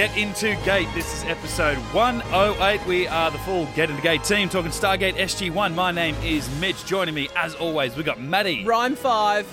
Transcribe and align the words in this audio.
Get 0.00 0.16
Into 0.16 0.56
Gate. 0.64 0.88
This 0.94 1.12
is 1.12 1.24
episode 1.24 1.76
108. 1.92 2.86
We 2.86 3.06
are 3.06 3.30
the 3.30 3.36
full 3.40 3.66
Get 3.76 3.90
Into 3.90 4.00
Gate 4.00 4.24
team 4.24 4.48
talking 4.48 4.70
Stargate 4.70 5.12
SG1. 5.16 5.74
My 5.74 5.92
name 5.92 6.16
is 6.24 6.48
Mitch. 6.58 6.86
Joining 6.86 7.14
me, 7.14 7.28
as 7.36 7.54
always, 7.56 7.94
we 7.94 8.02
got 8.02 8.18
Maddie, 8.18 8.64
Rhyme 8.64 8.96
five. 8.96 9.46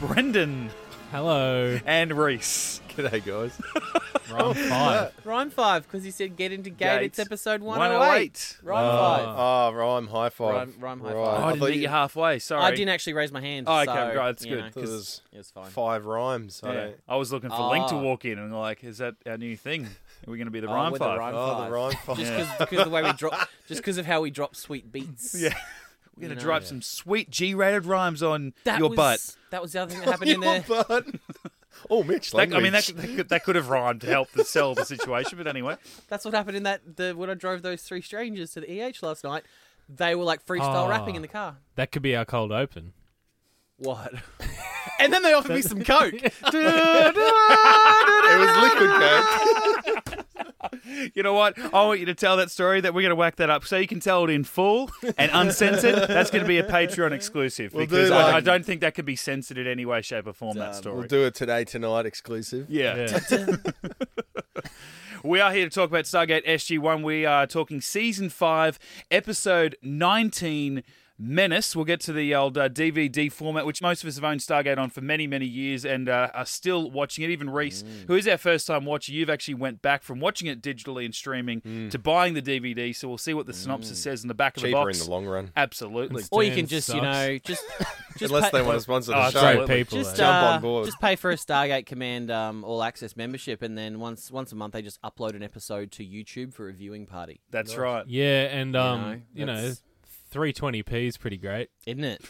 Brendan, 0.00 0.68
Hello. 1.10 1.78
and 1.86 2.12
Reese. 2.12 2.82
G'day, 2.90 3.24
guys. 3.24 3.58
Rhyme 4.30 4.54
five. 4.54 5.12
Rhyme 5.24 5.50
five 5.50 5.82
because 5.84 6.04
he 6.04 6.10
said 6.12 6.36
get 6.36 6.52
into 6.52 6.70
gate. 6.70 6.98
Gate. 7.00 7.04
It's 7.06 7.18
episode 7.18 7.60
108. 7.60 7.98
108. 7.98 8.58
Rhyme 8.62 8.90
five. 8.98 9.28
Ah, 9.36 9.68
rhyme 9.70 10.06
high 10.06 10.28
five. 10.28 10.54
Rhyme- 10.54 10.74
rhyme 10.78 11.00
high 11.00 11.12
Right. 11.12 11.26
five. 11.26 11.40
Oh, 11.40 11.44
I 11.44 11.48
I 11.48 11.52
didn't 11.54 11.68
meet 11.68 11.76
you 11.76 11.82
you 11.82 11.88
halfway. 11.88 12.38
Sorry. 12.38 12.62
I 12.62 12.70
didn't 12.70 12.90
actually 12.90 13.14
raise 13.14 13.32
my 13.32 13.40
hand. 13.40 13.66
Oh, 13.68 13.74
okay, 13.80 13.86
so, 13.86 13.92
right, 13.94 14.14
that's 14.14 14.44
good, 14.44 14.58
know, 14.64 14.70
thought 14.70 14.84
it 14.84 15.38
was 15.38 15.50
fine. 15.52 15.64
five 15.70 16.06
rhymes. 16.06 16.60
I 16.62 16.68
Yeah. 16.68 16.74
don't- 16.84 16.96
I 17.08 17.16
was 17.16 17.32
looking 17.32 17.50
for 17.50 17.68
Link 17.70 17.88
to 17.88 17.96
Ah. 17.96 18.00
walk 18.02 18.24
in 18.24 18.38
and 18.38 18.56
like, 18.56 18.84
is 18.84 18.98
that 18.98 19.14
our 19.26 19.36
new 19.38 19.56
thing? 19.56 19.88
Are 20.26 20.30
we 20.30 20.38
going 20.38 20.46
to 20.46 20.50
be 20.50 20.60
the 20.60 20.68
Oh, 20.68 20.74
Rhyme 20.74 20.92
with 20.92 21.00
the 21.00 21.06
rhyme- 21.18 21.34
Oh, 21.34 21.46
five. 21.56 21.66
the 21.66 21.72
rhyme 21.74 21.92
five. 22.06 22.16
Just 22.18 22.58
because 22.58 22.78
of 22.80 22.84
the 22.86 22.90
way 22.90 23.02
we 23.02 23.12
drop, 23.18 23.48
just 23.68 23.80
because 23.80 23.98
of 23.98 24.06
how 24.06 24.20
we 24.22 24.30
drop 24.30 24.56
sweet 24.56 24.90
beats. 24.90 25.34
Yeah. 25.38 25.50
We're 26.16 26.20
going 26.20 26.22
You 26.22 26.28
to 26.30 26.34
know. 26.36 26.40
drop 26.40 26.62
some 26.64 26.80
sweet 26.82 27.28
G-rated 27.30 27.86
rhymes 27.86 28.22
on 28.22 28.54
That 28.64 28.78
your 28.78 28.88
was, 28.90 28.96
butt. 28.96 29.36
That 29.50 29.60
was 29.62 29.72
the 29.72 29.82
other 29.82 29.90
thing 29.92 30.00
that 30.00 30.08
happened 30.12 30.30
in 30.30 30.42
Your 30.42 30.60
there. 30.60 30.84
butt. 30.84 31.06
oh, 31.90 32.04
Mitch, 32.04 32.30
That, 32.30 32.54
I 32.54 32.60
mean, 32.60 32.72
that, 32.72 32.84
that, 32.86 33.16
could, 33.16 33.28
that 33.30 33.44
could 33.44 33.56
have 33.56 33.68
rhymed 33.68 34.00
to 34.02 34.06
help 34.06 34.30
to 34.32 34.44
sell 34.44 34.74
the 34.76 34.84
situation, 34.84 35.36
but 35.38 35.46
anyway. 35.48 35.76
That's 36.08 36.24
what 36.24 36.32
happened 36.32 36.56
in 36.56 36.62
that 36.62 36.96
the 36.96 37.12
when 37.16 37.30
I 37.30 37.34
drove 37.34 37.62
those 37.62 37.82
three 37.82 38.00
strangers 38.00 38.52
to 38.52 38.60
the 38.60 38.80
EH 38.80 38.94
last 39.02 39.24
night. 39.24 39.42
They 39.88 40.14
were 40.14 40.24
like 40.24 40.46
freestyle 40.46 40.60
Ah. 40.86 40.88
rapping 40.88 41.14
in 41.16 41.20
the 41.22 41.28
car. 41.28 41.56
That 41.74 41.90
could 41.92 42.00
be 42.02 42.14
our 42.16 42.24
cold 42.24 42.52
open. 42.52 42.92
What? 43.84 44.14
and 44.98 45.12
then 45.12 45.22
they 45.22 45.32
offered 45.32 45.52
me 45.54 45.62
some 45.62 45.82
coke. 45.84 46.14
it 46.14 46.32
was 48.38 48.56
liquid 48.62 48.90
coke. 48.90 50.24
You 51.14 51.22
know 51.22 51.34
what? 51.34 51.58
I 51.58 51.84
want 51.86 52.00
you 52.00 52.06
to 52.06 52.14
tell 52.14 52.36
that 52.38 52.50
story. 52.50 52.80
That 52.80 52.94
we're 52.94 53.02
going 53.02 53.10
to 53.10 53.16
whack 53.16 53.36
that 53.36 53.50
up 53.50 53.64
so 53.64 53.76
you 53.76 53.86
can 53.86 54.00
tell 54.00 54.24
it 54.24 54.30
in 54.30 54.44
full 54.44 54.90
and 55.18 55.30
uncensored. 55.32 55.96
That's 56.08 56.30
going 56.30 56.42
to 56.42 56.48
be 56.48 56.58
a 56.58 56.62
Patreon 56.64 57.12
exclusive 57.12 57.74
We'll 57.74 57.86
because 57.86 58.08
do, 58.08 58.14
I, 58.14 58.22
like- 58.24 58.34
I 58.34 58.40
don't 58.40 58.64
think 58.64 58.80
that 58.80 58.94
could 58.94 59.04
be 59.04 59.16
censored 59.16 59.58
in 59.58 59.66
any 59.66 59.84
way, 59.84 60.02
shape, 60.02 60.26
or 60.26 60.32
form. 60.32 60.56
that 60.58 60.68
um, 60.68 60.74
story. 60.74 60.96
We'll 60.98 61.06
do 61.08 61.24
it 61.24 61.34
today, 61.34 61.64
tonight, 61.64 62.06
exclusive. 62.06 62.66
yeah. 62.70 63.18
Yeah. 63.30 63.56
we 65.24 65.40
are 65.40 65.52
here 65.52 65.64
to 65.68 65.70
talk 65.70 65.88
about 65.90 66.04
Stargate 66.04 66.46
SG 66.46 66.78
One. 66.78 67.02
We 67.02 67.24
are 67.26 67.46
talking 67.46 67.80
season 67.80 68.28
five, 68.30 68.78
episode 69.10 69.76
nineteen. 69.82 70.82
Menace. 71.18 71.76
We'll 71.76 71.84
get 71.84 72.00
to 72.00 72.12
the 72.12 72.34
old 72.34 72.58
uh, 72.58 72.68
DVD 72.68 73.30
format, 73.30 73.64
which 73.66 73.80
most 73.80 74.02
of 74.02 74.08
us 74.08 74.16
have 74.16 74.24
owned 74.24 74.40
Stargate 74.40 74.78
on 74.78 74.90
for 74.90 75.00
many, 75.00 75.26
many 75.26 75.46
years 75.46 75.84
and 75.84 76.08
uh, 76.08 76.30
are 76.34 76.44
still 76.46 76.90
watching 76.90 77.24
it. 77.24 77.30
Even 77.30 77.50
Reese, 77.50 77.82
Mm. 77.84 78.06
who 78.08 78.14
is 78.16 78.26
our 78.26 78.36
first 78.38 78.66
time 78.66 78.84
watcher, 78.84 79.12
you've 79.12 79.30
actually 79.30 79.54
went 79.54 79.80
back 79.82 80.02
from 80.02 80.18
watching 80.20 80.48
it 80.48 80.60
digitally 80.62 81.04
and 81.04 81.14
streaming 81.14 81.88
to 81.90 81.98
buying 81.98 82.34
the 82.34 82.42
DVD. 82.42 82.94
So 82.94 83.08
we'll 83.08 83.18
see 83.18 83.34
what 83.34 83.46
the 83.46 83.52
synopsis 83.52 84.02
says 84.02 84.22
in 84.22 84.28
the 84.28 84.34
back 84.34 84.56
of 84.56 84.62
the 84.62 84.68
Mm. 84.68 84.72
Cheaper 84.72 84.84
box. 84.86 84.98
in 85.00 85.04
the 85.06 85.10
long 85.10 85.26
run. 85.26 85.50
Absolutely. 85.56 86.24
or 86.30 86.42
you 86.42 86.54
can 86.54 86.66
just, 86.66 86.88
you 86.92 87.00
know, 87.00 87.38
just 87.38 87.62
just 88.16 88.32
Unless 88.32 88.50
pay, 88.50 88.58
they 88.58 88.64
want 88.64 88.76
to 88.76 88.80
sponsor 88.80 89.12
Oh, 89.14 89.30
the 89.30 89.40
show. 89.40 89.66
People. 89.66 89.98
just 89.98 90.16
though. 90.16 90.22
Jump 90.24 90.42
uh, 90.42 90.46
on 90.54 90.60
board. 90.62 90.86
Just 90.86 91.00
pay 91.00 91.16
for 91.16 91.30
a 91.30 91.36
Stargate 91.36 91.86
Command 91.86 92.30
um, 92.30 92.64
All 92.64 92.82
Access 92.82 93.16
membership, 93.16 93.62
and 93.62 93.76
then 93.78 93.98
once 94.00 94.30
once 94.30 94.52
a 94.52 94.56
month 94.56 94.72
they 94.72 94.82
just 94.82 95.00
upload 95.02 95.34
an 95.36 95.42
episode 95.42 95.90
to 95.92 96.04
YouTube 96.04 96.52
for 96.54 96.68
a 96.68 96.72
viewing 96.72 97.06
party. 97.06 97.40
That's 97.50 97.76
right. 97.76 98.04
yeah, 98.08 98.42
and 98.44 98.74
um, 98.76 99.00
know, 99.00 99.20
you 99.34 99.46
know, 99.46 99.54
that's- 99.56 99.82
320p 100.34 101.06
is 101.06 101.16
pretty 101.16 101.36
great. 101.38 101.70
Isn't 101.86 102.04
it? 102.04 102.20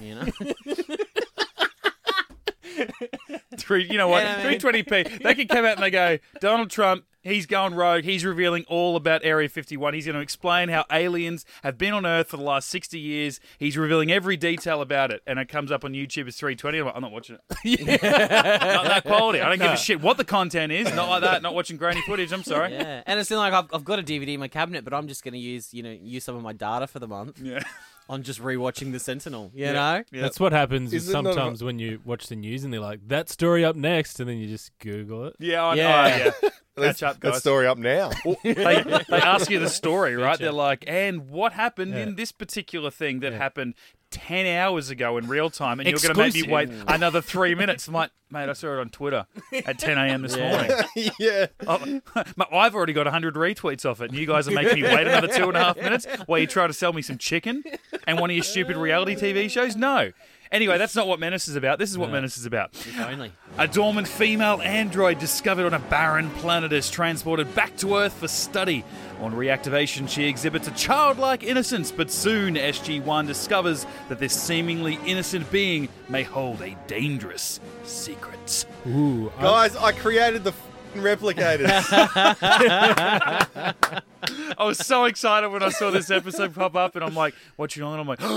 You 0.00 0.14
know, 0.16 0.26
Three, 3.56 3.84
you 3.90 3.96
know 3.98 4.08
what? 4.08 4.22
Yeah, 4.22 4.42
I 4.44 4.50
mean- 4.50 4.60
320p. 4.60 5.22
They 5.22 5.34
could 5.34 5.48
come 5.48 5.64
out 5.64 5.74
and 5.76 5.82
they 5.82 5.90
go, 5.90 6.18
Donald 6.40 6.70
Trump, 6.70 7.04
he's 7.22 7.46
going 7.46 7.74
rogue. 7.74 8.04
He's 8.04 8.24
revealing 8.24 8.64
all 8.68 8.96
about 8.96 9.20
Area 9.24 9.48
51. 9.48 9.94
He's 9.94 10.06
going 10.06 10.16
to 10.16 10.20
explain 10.22 10.68
how 10.68 10.84
aliens 10.90 11.44
have 11.62 11.76
been 11.78 11.92
on 11.94 12.06
Earth 12.06 12.28
for 12.28 12.36
the 12.36 12.42
last 12.42 12.68
60 12.68 12.98
years. 12.98 13.40
He's 13.58 13.76
revealing 13.76 14.10
every 14.10 14.36
detail 14.36 14.80
about 14.80 15.10
it. 15.10 15.22
And 15.26 15.38
it 15.38 15.48
comes 15.48 15.70
up 15.72 15.84
on 15.84 15.92
YouTube 15.92 16.26
as 16.28 16.36
320. 16.36 16.78
I'm, 16.78 16.84
like, 16.86 16.94
I'm 16.96 17.02
not 17.02 17.12
watching 17.12 17.36
it. 17.64 17.80
not 18.02 18.84
that 18.84 19.04
quality. 19.04 19.40
I 19.40 19.48
don't 19.48 19.58
give 19.58 19.72
a 19.72 19.76
shit 19.76 20.00
what 20.00 20.16
the 20.16 20.24
content 20.24 20.72
is. 20.72 20.92
Not 20.94 21.08
like 21.08 21.22
that. 21.22 21.42
Not 21.42 21.54
watching 21.54 21.76
grainy 21.76 22.02
footage. 22.02 22.32
I'm 22.32 22.42
sorry. 22.42 22.72
yeah. 22.72 23.02
And 23.06 23.18
it's 23.20 23.30
like 23.30 23.52
I've, 23.52 23.66
I've 23.72 23.84
got 23.84 23.98
a 23.98 24.02
DVD 24.02 24.34
in 24.34 24.40
my 24.40 24.48
cabinet, 24.48 24.84
but 24.84 24.94
I'm 24.94 25.08
just 25.08 25.22
going 25.24 25.34
to 25.34 25.38
use 25.40 25.72
you 25.74 25.82
know 25.82 25.90
use 25.90 26.24
some 26.24 26.36
of 26.36 26.42
my 26.42 26.52
data 26.52 26.86
for 26.86 26.98
the 26.98 27.08
month 27.08 27.40
Yeah. 27.40 27.60
on 28.08 28.22
just 28.22 28.40
rewatching 28.42 28.92
The 28.92 28.98
Sentinel. 28.98 29.50
You 29.54 29.66
Yeah. 29.66 29.72
know, 29.72 30.04
Yeah. 30.12 30.22
That's 30.22 30.40
what 30.40 30.52
happens 30.52 30.92
Is 30.92 31.08
it 31.08 31.12
not 31.12 31.26
a- 31.26 31.32
sometimes 31.32 31.62
when 31.64 31.78
you 31.78 32.00
watch 32.04 32.26
the 32.28 32.36
news 32.36 32.64
and 32.64 32.72
they're 32.72 32.80
like, 32.80 33.06
that 33.08 33.28
story 33.28 33.64
up 33.64 33.76
next, 33.76 34.20
and 34.20 34.28
then 34.28 34.38
you 34.38 34.48
just 34.48 34.70
Google 34.78 35.26
it. 35.26 35.36
Yeah, 35.38 35.64
I 35.64 35.74
know. 35.74 35.82
Yeah. 35.82 36.30
Yeah. 36.78 36.86
Let's- 36.86 37.00
Catch 37.00 37.08
up, 37.16 37.20
That 37.20 37.32
guys. 37.32 37.40
story 37.40 37.66
up 37.66 37.78
now. 37.78 38.10
they, 38.42 38.52
they 39.08 39.16
ask 39.16 39.50
you 39.50 39.58
the 39.58 39.68
story, 39.68 40.16
right? 40.16 40.38
They're 40.38 40.52
like, 40.52 40.84
and 40.86 41.28
what 41.30 41.52
happened 41.52 41.94
in 41.94 42.14
this 42.16 42.32
particular 42.32 42.90
thing 42.90 43.20
that 43.20 43.32
happened 43.32 43.74
10 44.10 44.46
hours 44.46 44.88
ago 44.88 45.18
in 45.18 45.28
real 45.28 45.50
time, 45.50 45.80
and 45.80 45.88
you're 45.88 45.98
going 45.98 46.14
to 46.14 46.18
make 46.18 46.34
me 46.34 46.50
wait 46.50 46.70
another 46.88 47.20
three 47.20 47.54
minutes. 47.54 47.86
I'm 47.88 47.94
like, 47.94 48.10
mate, 48.30 48.48
I 48.48 48.54
saw 48.54 48.72
it 48.72 48.78
on 48.78 48.88
Twitter 48.88 49.26
at 49.66 49.78
10 49.78 49.98
a.m. 49.98 50.22
this 50.22 50.34
Yeah. 50.34 50.50
morning. 50.96 51.10
yeah. 51.18 51.46
Oh, 51.66 52.00
I've 52.50 52.74
already 52.74 52.94
got 52.94 53.04
100 53.04 53.34
retweets 53.34 53.84
off 53.88 54.00
it, 54.00 54.10
and 54.10 54.18
you 54.18 54.26
guys 54.26 54.48
are 54.48 54.52
making 54.52 54.76
me 54.76 54.82
wait 54.84 55.06
another 55.06 55.28
two 55.28 55.48
and 55.48 55.56
a 55.58 55.62
half 55.62 55.76
minutes 55.76 56.06
while 56.24 56.38
you 56.38 56.46
try 56.46 56.66
to 56.66 56.72
sell 56.72 56.94
me 56.94 57.02
some 57.02 57.18
chicken 57.18 57.62
and 58.06 58.18
one 58.18 58.30
of 58.30 58.36
your 58.36 58.44
stupid 58.44 58.76
reality 58.78 59.14
TV 59.14 59.50
shows? 59.50 59.76
No. 59.76 60.12
Anyway, 60.50 60.78
that's 60.78 60.94
not 60.96 61.06
what 61.06 61.20
Menace 61.20 61.48
is 61.48 61.56
about. 61.56 61.78
This 61.78 61.90
is 61.90 61.98
what 61.98 62.10
Menace 62.10 62.38
is 62.38 62.46
about. 62.46 62.70
if 62.74 62.98
only. 63.00 63.32
A 63.58 63.68
dormant 63.68 64.08
female 64.08 64.60
android 64.62 65.18
discovered 65.18 65.66
on 65.66 65.74
a 65.74 65.78
barren 65.78 66.30
planet 66.30 66.72
is 66.72 66.88
transported 66.90 67.54
back 67.54 67.76
to 67.78 67.96
Earth 67.96 68.14
for 68.14 68.28
study. 68.28 68.84
On 69.20 69.32
reactivation, 69.32 70.08
she 70.08 70.24
exhibits 70.24 70.68
a 70.68 70.70
childlike 70.72 71.42
innocence, 71.42 71.90
but 71.92 72.10
soon 72.10 72.54
SG1 72.54 73.26
discovers 73.26 73.84
that 74.08 74.18
this 74.20 74.32
seemingly 74.40 74.98
innocent 75.04 75.50
being 75.50 75.88
may 76.08 76.22
hold 76.22 76.62
a 76.62 76.76
dangerous 76.86 77.60
secret. 77.84 78.64
Ooh, 78.86 79.30
I- 79.38 79.42
Guys, 79.42 79.76
I 79.76 79.92
created 79.92 80.44
the 80.44 80.52
f***ing 80.94 81.02
replicators. 81.02 81.68
I 84.58 84.64
was 84.64 84.78
so 84.78 85.04
excited 85.04 85.50
when 85.50 85.62
I 85.62 85.68
saw 85.68 85.90
this 85.90 86.10
episode 86.10 86.54
pop 86.54 86.74
up, 86.74 86.96
and 86.96 87.04
I'm 87.04 87.14
like, 87.14 87.34
watching 87.56 87.82
on, 87.82 88.00
I'm 88.00 88.06
like, 88.08 88.18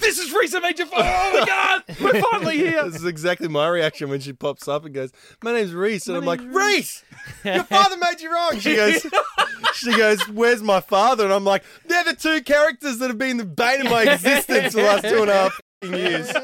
this 0.00 0.18
is 0.18 0.32
Risa 0.32 0.62
Major. 0.62 0.84
Oh 0.92 1.40
my 1.40 1.44
god, 1.46 1.82
we're 2.00 2.20
finally 2.32 2.56
here. 2.56 2.84
this 2.84 2.96
is 2.96 3.04
exactly 3.04 3.48
my 3.48 3.68
reaction 3.68 4.08
when 4.08 4.20
she 4.20 4.32
pops 4.32 4.68
up 4.68 4.84
and 4.84 4.94
goes, 4.94 5.10
"My 5.42 5.52
name's 5.52 5.74
Reese," 5.74 6.06
and 6.08 6.16
I'm 6.16 6.24
like, 6.24 6.40
"Reese, 6.42 7.04
your 7.44 7.64
father 7.64 7.96
made 7.96 8.20
you 8.20 8.32
wrong." 8.32 8.58
She 8.58 8.76
goes, 8.76 9.04
"She 9.74 9.96
goes, 9.96 10.20
where's 10.28 10.62
my 10.62 10.80
father?" 10.80 11.24
And 11.24 11.32
I'm 11.32 11.44
like, 11.44 11.64
"They're 11.86 12.04
the 12.04 12.14
two 12.14 12.42
characters 12.42 12.98
that 12.98 13.08
have 13.08 13.18
been 13.18 13.36
the 13.36 13.44
bane 13.44 13.82
of 13.86 13.90
my 13.90 14.02
existence 14.04 14.74
for 14.74 14.80
the 14.80 14.86
last 14.86 15.04
two 15.04 15.22
and 15.22 15.30
a 15.30 15.34
half 15.34 15.60
years." 15.82 16.32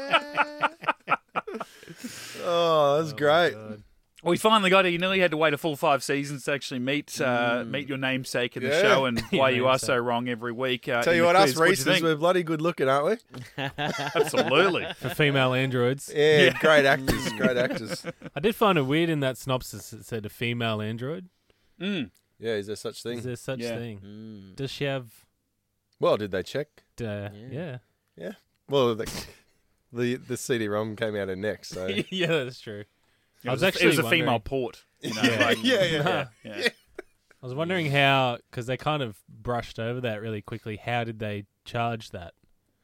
Oh, 2.49 3.01
that's 3.01 3.11
great. 3.13 3.55
We 4.23 4.35
finally 4.35 4.71
got 4.71 4.85
it. 4.87 4.89
You 4.91 4.97
nearly 4.97 5.19
had 5.19 5.29
to 5.31 5.37
wait 5.37 5.53
a 5.53 5.57
full 5.59 5.75
five 5.75 6.03
seasons 6.03 6.43
to 6.45 6.51
actually 6.53 6.79
meet 6.79 7.21
uh, 7.21 7.63
meet 7.67 7.87
your 7.87 7.99
namesake 7.99 8.57
in 8.57 8.63
the 8.63 8.69
Yeah. 8.69 8.81
show, 8.81 9.05
and 9.05 9.21
why 9.29 9.51
you 9.51 9.67
are 9.67 9.77
so 9.77 9.95
wrong 9.95 10.27
every 10.27 10.51
week. 10.51 10.89
Uh, 10.89 11.03
Tell 11.03 11.13
you 11.13 11.21
the 11.21 11.27
what, 11.27 11.35
quiz. 11.35 11.51
us 11.53 11.57
What'd 11.59 11.69
you 11.77 11.83
Reeses, 11.83 11.83
think? 11.85 12.03
we're 12.03 12.15
bloody 12.15 12.41
good 12.43 12.59
looking, 12.61 12.89
aren't 12.89 13.19
we? 13.57 13.63
absolutely. 14.15 14.87
for 14.95 15.09
female 15.09 15.53
androids. 15.53 16.11
Yeah, 16.13 16.57
great 16.59 16.85
actors, 16.93 17.31
great 17.33 17.57
actors. 17.57 18.05
I 18.35 18.39
did 18.39 18.55
find 18.55 18.77
it 18.77 18.83
weird 18.83 19.09
in 19.09 19.19
that 19.21 19.37
synopsis 19.37 19.93
it 19.93 20.03
said 20.05 20.25
a 20.25 20.29
female 20.29 20.81
android. 20.81 21.29
Mm. 21.79 22.09
Yeah, 22.39 22.53
is 22.53 22.67
there 22.67 22.75
such 22.75 23.03
thing? 23.03 23.19
Is 23.19 23.23
there 23.23 23.35
such 23.35 23.59
Yeah. 23.59 23.77
thing? 23.77 23.99
Mm. 23.99 24.55
Does 24.55 24.71
she 24.71 24.85
have? 24.85 25.25
Well, 25.99 26.17
did 26.17 26.31
they 26.31 26.43
check? 26.43 26.67
Uh, 26.99 27.29
yeah. 27.51 27.77
yeah 28.15 28.31
Well, 28.67 28.95
the 28.95 29.25
the, 29.93 30.15
the 30.15 30.37
CD-ROM 30.37 30.95
came 30.95 31.15
out 31.15 31.29
in 31.29 31.39
next, 31.41 31.69
so 31.69 31.87
Yeah. 32.09 32.27
that's 32.43 32.59
true. 32.59 32.83
It 33.47 33.49
I 33.49 33.53
was, 33.53 33.61
was 33.61 33.63
actually 33.67 33.85
it 33.85 33.87
was 33.87 33.99
a 33.99 34.03
wondering- 34.03 34.21
female 34.23 34.39
port. 34.39 34.83
You 35.01 35.13
know, 35.13 35.21
Yeah. 35.23 35.45
like- 35.45 35.63
Yeah, 35.63 35.83
yeah. 35.83 36.25
yeah, 36.43 36.57
yeah. 36.57 36.67
I 37.41 37.45
was 37.45 37.53
wondering 37.53 37.91
how, 37.91 38.39
because 38.49 38.65
they 38.65 38.77
kind 38.77 39.03
of 39.03 39.17
brushed 39.29 39.79
over 39.79 40.01
that 40.01 40.21
really 40.21 40.41
quickly. 40.41 40.77
How 40.77 41.03
did 41.03 41.19
they 41.19 41.45
charge 41.65 42.09
that? 42.09 42.33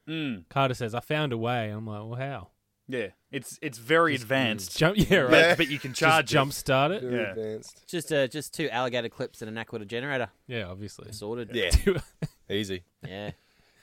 Mm. 0.08 0.44
Carter 0.48 0.74
says, 0.74 0.94
"I 0.94 1.00
found 1.00 1.32
a 1.32 1.38
way." 1.38 1.70
I'm 1.70 1.86
like, 1.86 1.98
"Well, 2.00 2.14
how?" 2.14 2.50
Yeah, 2.86 3.08
it's 3.32 3.58
it's 3.62 3.78
very 3.78 4.14
advanced, 4.14 4.76
Jump, 4.78 4.96
yeah, 4.98 5.16
right. 5.20 5.30
but, 5.30 5.38
Yeah. 5.38 5.54
but 5.56 5.68
you 5.68 5.78
can 5.78 5.90
Just 5.92 6.00
charge 6.00 6.26
jump 6.28 6.52
it. 6.52 6.54
start 6.54 6.92
it. 6.92 7.02
very 7.02 7.16
Yeah. 7.22 7.30
advanced. 7.30 7.84
Just 7.88 8.12
uh, 8.12 8.26
just 8.28 8.52
two 8.54 8.68
alligator 8.68 9.08
clips 9.08 9.40
and 9.42 9.50
a 9.58 9.64
naquadah 9.64 9.86
generator. 9.88 10.28
Yeah, 10.46 10.66
obviously. 10.66 11.10
Sorted. 11.12 11.50
Yeah, 11.54 11.70
easy. 12.50 12.84
Yeah. 13.06 13.30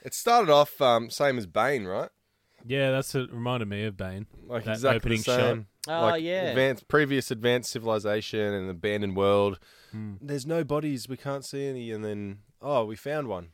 It 0.04 0.14
started 0.14 0.50
off 0.50 0.80
um, 0.80 1.10
same 1.10 1.36
as 1.38 1.46
Bane, 1.46 1.84
right? 1.84 2.10
yeah, 2.64 2.92
that's 2.92 3.12
what 3.12 3.30
reminded 3.32 3.68
me 3.68 3.84
of 3.84 3.96
Bane. 3.96 4.26
Like 4.46 4.64
That 4.64 4.74
exactly 4.74 4.96
opening 4.96 5.18
the 5.18 5.22
same. 5.24 5.66
Oh, 5.88 6.02
like 6.02 6.22
yeah. 6.22 6.50
Advanced, 6.50 6.88
previous 6.88 7.30
advanced 7.30 7.70
civilization 7.70 8.40
and 8.40 8.70
abandoned 8.70 9.16
world. 9.16 9.58
Hmm. 9.90 10.14
There's 10.20 10.46
no 10.46 10.64
bodies. 10.64 11.08
We 11.08 11.16
can't 11.16 11.44
see 11.44 11.66
any. 11.66 11.90
And 11.90 12.04
then 12.04 12.38
oh, 12.60 12.84
we 12.84 12.96
found 12.96 13.28
one. 13.28 13.48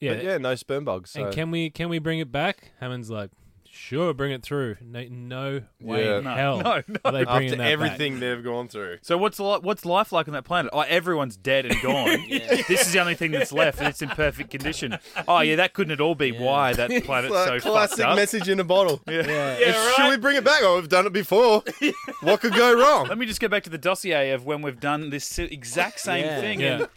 Yeah, 0.00 0.14
But 0.14 0.24
yeah, 0.24 0.38
no 0.38 0.54
sperm 0.54 0.84
bugs. 0.84 1.10
So. 1.10 1.24
and 1.24 1.34
can 1.34 1.50
we 1.50 1.70
can 1.70 1.88
we 1.88 1.98
bring 1.98 2.20
it 2.20 2.30
back? 2.30 2.72
Hammond's 2.80 3.10
like, 3.10 3.30
sure, 3.70 4.12
bring 4.14 4.32
it 4.32 4.42
through. 4.42 4.76
No, 4.80 5.04
no 5.10 5.62
way 5.80 6.04
Yeah. 6.04 6.18
in 6.18 6.24
No, 6.24 6.34
hell 6.34 6.56
no, 6.58 6.82
no. 6.86 6.96
are 7.04 7.12
they 7.12 7.24
bringing 7.24 7.50
After 7.50 7.56
that 7.56 7.70
everything 7.70 8.14
back. 8.14 8.20
they've 8.20 8.44
gone 8.44 8.68
through. 8.68 8.98
So 9.02 9.16
what's 9.18 9.38
li- 9.40 9.58
what's 9.62 9.84
life 9.84 10.12
like 10.12 10.28
on 10.28 10.34
that 10.34 10.44
planet? 10.44 10.70
Oh, 10.72 10.80
everyone's 10.80 11.36
dead 11.36 11.66
and 11.66 11.80
gone. 11.82 12.08
This 12.68 12.86
is 12.86 12.92
the 12.92 12.98
only 13.00 13.14
thing 13.14 13.30
that's 13.30 13.52
left, 13.52 13.78
and 13.78 13.88
it's 13.88 14.02
in 14.02 14.08
perfect 14.10 14.50
condition. 14.50 14.98
Oh 15.26 15.40
yeah, 15.40 15.56
that 15.56 15.72
couldn't 15.74 15.92
at 15.92 16.00
all 16.00 16.14
be 16.14 16.32
why 16.32 16.72
that 16.74 16.88
planet's 17.04 17.34
It's 17.34 17.44
so 17.46 17.52
like 17.52 17.62
classic 17.62 17.98
fucked 17.98 18.10
up. 18.10 18.16
message 18.16 18.48
in 18.48 18.60
a 18.60 18.64
bottle. 18.64 19.00
Yeah. 19.08 19.58
Yeah, 19.58 19.72
Should 19.94 19.98
right. 20.02 20.10
we 20.10 20.16
bring 20.16 20.36
it 20.36 20.44
back? 20.44 20.60
Oh, 20.62 20.76
we've 20.76 20.88
done 20.88 21.06
it 21.06 21.12
before. 21.12 21.62
what 22.20 22.40
could 22.40 22.54
go 22.54 22.78
wrong? 22.78 23.08
Let 23.08 23.18
me 23.18 23.26
just 23.26 23.40
go 23.40 23.48
back 23.48 23.62
to 23.64 23.70
the 23.70 23.78
dossier 23.78 24.30
of 24.32 24.44
when 24.44 24.62
we've 24.62 24.78
done 24.80 25.10
this 25.10 25.24
si- 25.24 25.44
exact 25.44 26.00
same 26.00 26.24
Yeah. 26.24 26.40
thing. 26.40 26.60
Yeah. 26.60 26.72
And, 26.74 26.88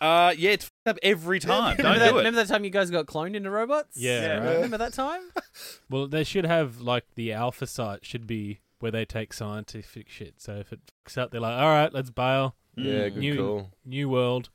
uh, 0.00 0.34
yeah, 0.36 0.50
it's 0.50 0.64
fucked 0.66 0.88
up 0.88 0.98
every 1.02 1.40
time. 1.40 1.76
Don't 1.76 1.86
Remember 1.86 1.98
that, 1.98 2.10
do 2.10 2.14
it. 2.16 2.18
remember 2.18 2.44
that 2.44 2.48
time 2.52 2.64
you 2.64 2.70
guys 2.70 2.90
got 2.90 3.06
cloned 3.06 3.34
into 3.34 3.50
robots? 3.50 3.96
Yeah, 3.96 4.20
Yeah. 4.20 4.36
right. 4.44 4.54
Remember 4.56 4.78
that 4.78 4.92
time? 4.94 5.22
Well, 5.88 6.06
they 6.06 6.22
should 6.24 6.44
have 6.44 6.80
like 6.80 7.04
the 7.14 7.32
alpha 7.32 7.66
site 7.66 8.04
should 8.04 8.26
be 8.26 8.60
where 8.80 8.90
they 8.92 9.04
take 9.06 9.32
scientific 9.32 10.08
shit. 10.10 10.34
So 10.38 10.56
if 10.56 10.70
it 10.72 10.80
fucks 11.06 11.16
up, 11.16 11.30
they're 11.30 11.40
like, 11.40 11.58
all 11.58 11.68
right, 11.68 11.92
let's 11.94 12.10
bail. 12.10 12.56
Yeah, 12.76 13.08
good 13.08 13.16
New 13.18 13.36
call. 13.36 13.70
new 13.86 14.08
world. 14.10 14.50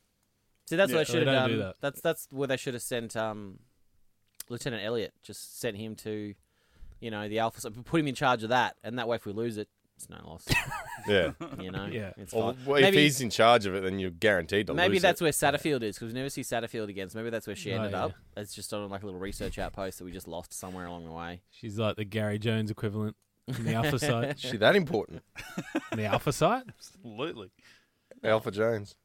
See, 0.69 0.75
that's 0.75 0.91
Yeah, 0.91 0.97
what 0.99 1.07
so 1.07 1.13
they 1.13 1.19
should 1.19 1.27
they 1.27 1.31
have 1.33 1.41
don't 1.49 1.49
done. 1.49 1.57
do 1.57 1.63
that. 1.63 1.75
That's 1.81 2.01
that's 2.01 2.27
where 2.29 2.47
they 2.47 2.57
should 2.57 2.75
have 2.75 2.83
sent 2.83 3.15
um, 3.17 3.59
Lieutenant 4.49 4.83
Elliot. 4.85 5.13
Just 5.23 5.59
sent 5.59 5.77
him 5.77 5.95
to, 5.97 6.35
you 6.99 7.09
know, 7.11 7.27
the 7.27 7.39
Alpha. 7.39 7.61
site, 7.61 7.83
Put 7.85 7.99
him 7.99 8.07
in 8.07 8.15
charge 8.15 8.43
of 8.43 8.49
that, 8.49 8.75
and 8.83 8.99
that 8.99 9.07
way, 9.07 9.15
if 9.15 9.25
we 9.25 9.31
lose 9.33 9.57
it, 9.57 9.69
it's 10.01 10.09
no 10.09 10.17
loss. 10.27 10.47
Yeah. 11.07 11.31
You 11.59 11.71
know, 11.71 11.85
Yeah. 11.85 12.11
It's 12.17 12.33
Well, 12.33 12.53
fine. 12.53 12.65
well, 12.65 12.75
if 12.77 12.81
maybe 12.83 13.03
he's 13.03 13.21
in 13.21 13.29
charge 13.29 13.65
of 13.65 13.73
it, 13.75 13.81
then 13.83 13.97
you're 13.99 14.11
guaranteed 14.11 14.67
to 14.67 14.73
lose. 14.73 14.77
maybe 14.77 14.93
lose 14.95 15.01
that's 15.01 15.19
it. 15.21 15.23
where 15.23 15.31
Satterfield 15.31 15.81
is 15.83 15.95
because 15.95 16.09
we 16.13 16.19
never 16.19 16.29
see 16.29 16.41
Satterfield 16.41 16.89
again. 16.89 17.09
So 17.09 17.17
maybe 17.19 17.29
that's 17.31 17.47
where 17.47 17.55
she 17.55 17.71
Oh, 17.73 17.77
ended 17.77 17.91
yeah. 17.91 18.05
up. 18.05 18.11
It's 18.37 18.53
just 18.53 18.71
on 18.73 18.87
like 18.89 19.01
a 19.03 19.05
little 19.05 19.19
research 19.19 19.57
outpost 19.57 19.97
that 19.99 20.05
we 20.05 20.11
just 20.11 20.27
lost 20.27 20.53
somewhere 20.53 20.85
along 20.85 21.05
the 21.05 21.11
way. 21.11 21.41
She's 21.49 21.79
like 21.79 21.95
the 21.95 22.05
Gary 22.05 22.37
Jones 22.39 22.69
equivalent 22.69 23.15
in 23.47 23.63
the 23.65 23.73
alpha 23.73 23.97
site. 23.99 24.35
Is 24.35 24.41
she 24.41 24.57
that 24.57 24.75
important? 24.75 25.23
In 25.91 25.97
the 25.97 26.05
alpha 26.05 26.31
site. 26.31 26.63
Absolutely. 26.77 27.49
Alpha 28.23 28.51
Jones. 28.51 28.95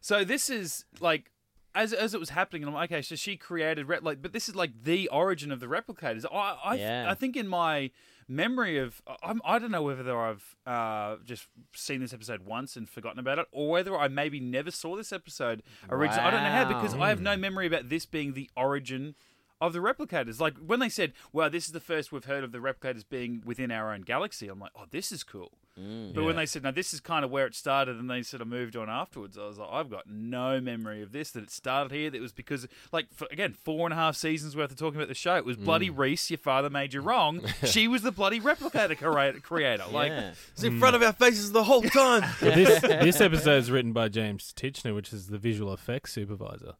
So 0.00 0.24
this 0.24 0.48
is 0.48 0.84
like 1.00 1.32
as 1.74 1.92
as 1.92 2.14
it 2.14 2.20
was 2.20 2.30
happening, 2.30 2.62
and 2.62 2.68
I'm 2.70 2.74
like, 2.74 2.90
okay, 2.92 3.02
so 3.02 3.16
she 3.16 3.36
created 3.36 3.88
rep- 3.88 4.02
like, 4.04 4.22
but 4.22 4.32
this 4.32 4.48
is 4.48 4.54
like 4.54 4.70
the 4.84 5.08
origin 5.08 5.50
of 5.50 5.58
the 5.60 5.66
replicators. 5.66 6.24
I 6.32 6.56
I, 6.64 6.74
Yeah. 6.76 7.10
I 7.10 7.14
think 7.14 7.36
in 7.36 7.48
my 7.48 7.90
memory 8.28 8.78
of 8.78 9.02
I'm, 9.22 9.40
I 9.44 9.58
don't 9.58 9.70
know 9.70 9.82
whether 9.82 10.18
I've 10.18 10.56
uh, 10.66 11.16
just 11.24 11.46
seen 11.74 12.00
this 12.00 12.12
episode 12.12 12.44
once 12.44 12.76
and 12.76 12.88
forgotten 12.88 13.18
about 13.18 13.38
it, 13.38 13.46
or 13.52 13.70
whether 13.70 13.96
I 13.96 14.08
maybe 14.08 14.40
never 14.40 14.70
saw 14.70 14.96
this 14.96 15.12
episode 15.12 15.62
originally. 15.90 16.22
I 16.22 16.30
don't 16.30 16.42
know 16.42 16.50
how 16.50 16.80
because 16.80 16.94
I 16.94 17.08
have 17.08 17.20
no 17.20 17.36
memory 17.36 17.66
about 17.66 17.88
this 17.88 18.06
being 18.06 18.32
the 18.32 18.50
origin 18.56 19.14
of 19.60 19.72
the 19.72 19.78
replicators. 19.78 20.40
Like 20.40 20.56
when 20.58 20.80
they 20.80 20.88
said, 20.88 21.12
"Well, 21.32 21.50
this 21.50 21.66
is 21.66 21.72
the 21.72 21.80
first 21.80 22.12
we've 22.12 22.24
heard 22.24 22.44
of 22.44 22.52
the 22.52 22.58
replicators 22.58 23.04
being 23.08 23.42
within 23.44 23.70
our 23.70 23.92
own 23.92 24.02
galaxy," 24.02 24.48
I'm 24.48 24.58
like, 24.58 24.72
"Oh, 24.76 24.84
this 24.90 25.12
is 25.12 25.22
cool." 25.24 25.52
Mm. 25.78 26.14
But 26.14 26.24
when 26.24 26.36
they 26.36 26.46
said, 26.46 26.62
"No, 26.62 26.70
this 26.70 26.94
is 26.94 27.00
kind 27.00 27.24
of 27.24 27.30
where 27.30 27.46
it 27.46 27.54
started," 27.54 27.96
and 27.96 28.10
they 28.10 28.22
sort 28.22 28.40
of 28.40 28.48
moved 28.48 28.76
on 28.76 28.88
afterwards, 28.88 29.36
I 29.36 29.46
was 29.46 29.58
like, 29.58 29.68
"I've 29.70 29.90
got 29.90 30.08
no 30.08 30.60
memory 30.60 31.02
of 31.02 31.12
this. 31.12 31.30
That 31.32 31.44
it 31.44 31.50
started 31.50 31.92
here. 31.92 32.10
That 32.10 32.18
it 32.18 32.22
was 32.22 32.32
because, 32.32 32.66
like, 32.92 33.12
for, 33.12 33.28
again, 33.30 33.52
four 33.52 33.86
and 33.86 33.92
a 33.92 33.96
half 33.96 34.16
seasons 34.16 34.56
worth 34.56 34.70
of 34.70 34.78
talking 34.78 34.96
about 34.96 35.08
the 35.08 35.14
show. 35.14 35.36
It 35.36 35.44
was 35.44 35.56
bloody 35.56 35.90
mm. 35.90 35.98
Reese. 35.98 36.30
Your 36.30 36.38
father 36.38 36.70
made 36.70 36.94
you 36.94 37.00
wrong. 37.00 37.42
she 37.64 37.88
was 37.88 38.02
the 38.02 38.12
bloody 38.12 38.40
replicator 38.40 38.96
crea- 38.96 39.40
creator. 39.40 39.84
Like, 39.90 40.10
yeah. 40.10 40.32
It's 40.52 40.64
in 40.64 40.74
mm. 40.74 40.78
front 40.78 40.96
of 40.96 41.02
our 41.02 41.12
faces 41.12 41.52
the 41.52 41.64
whole 41.64 41.82
time. 41.82 42.22
Well, 42.40 42.54
this 42.54 42.80
this 42.80 43.20
episode 43.20 43.58
is 43.58 43.70
written 43.70 43.92
by 43.92 44.08
James 44.08 44.52
Tichenor, 44.54 44.94
which 44.94 45.12
is 45.12 45.28
the 45.28 45.38
visual 45.38 45.72
effects 45.72 46.12
supervisor. 46.12 46.74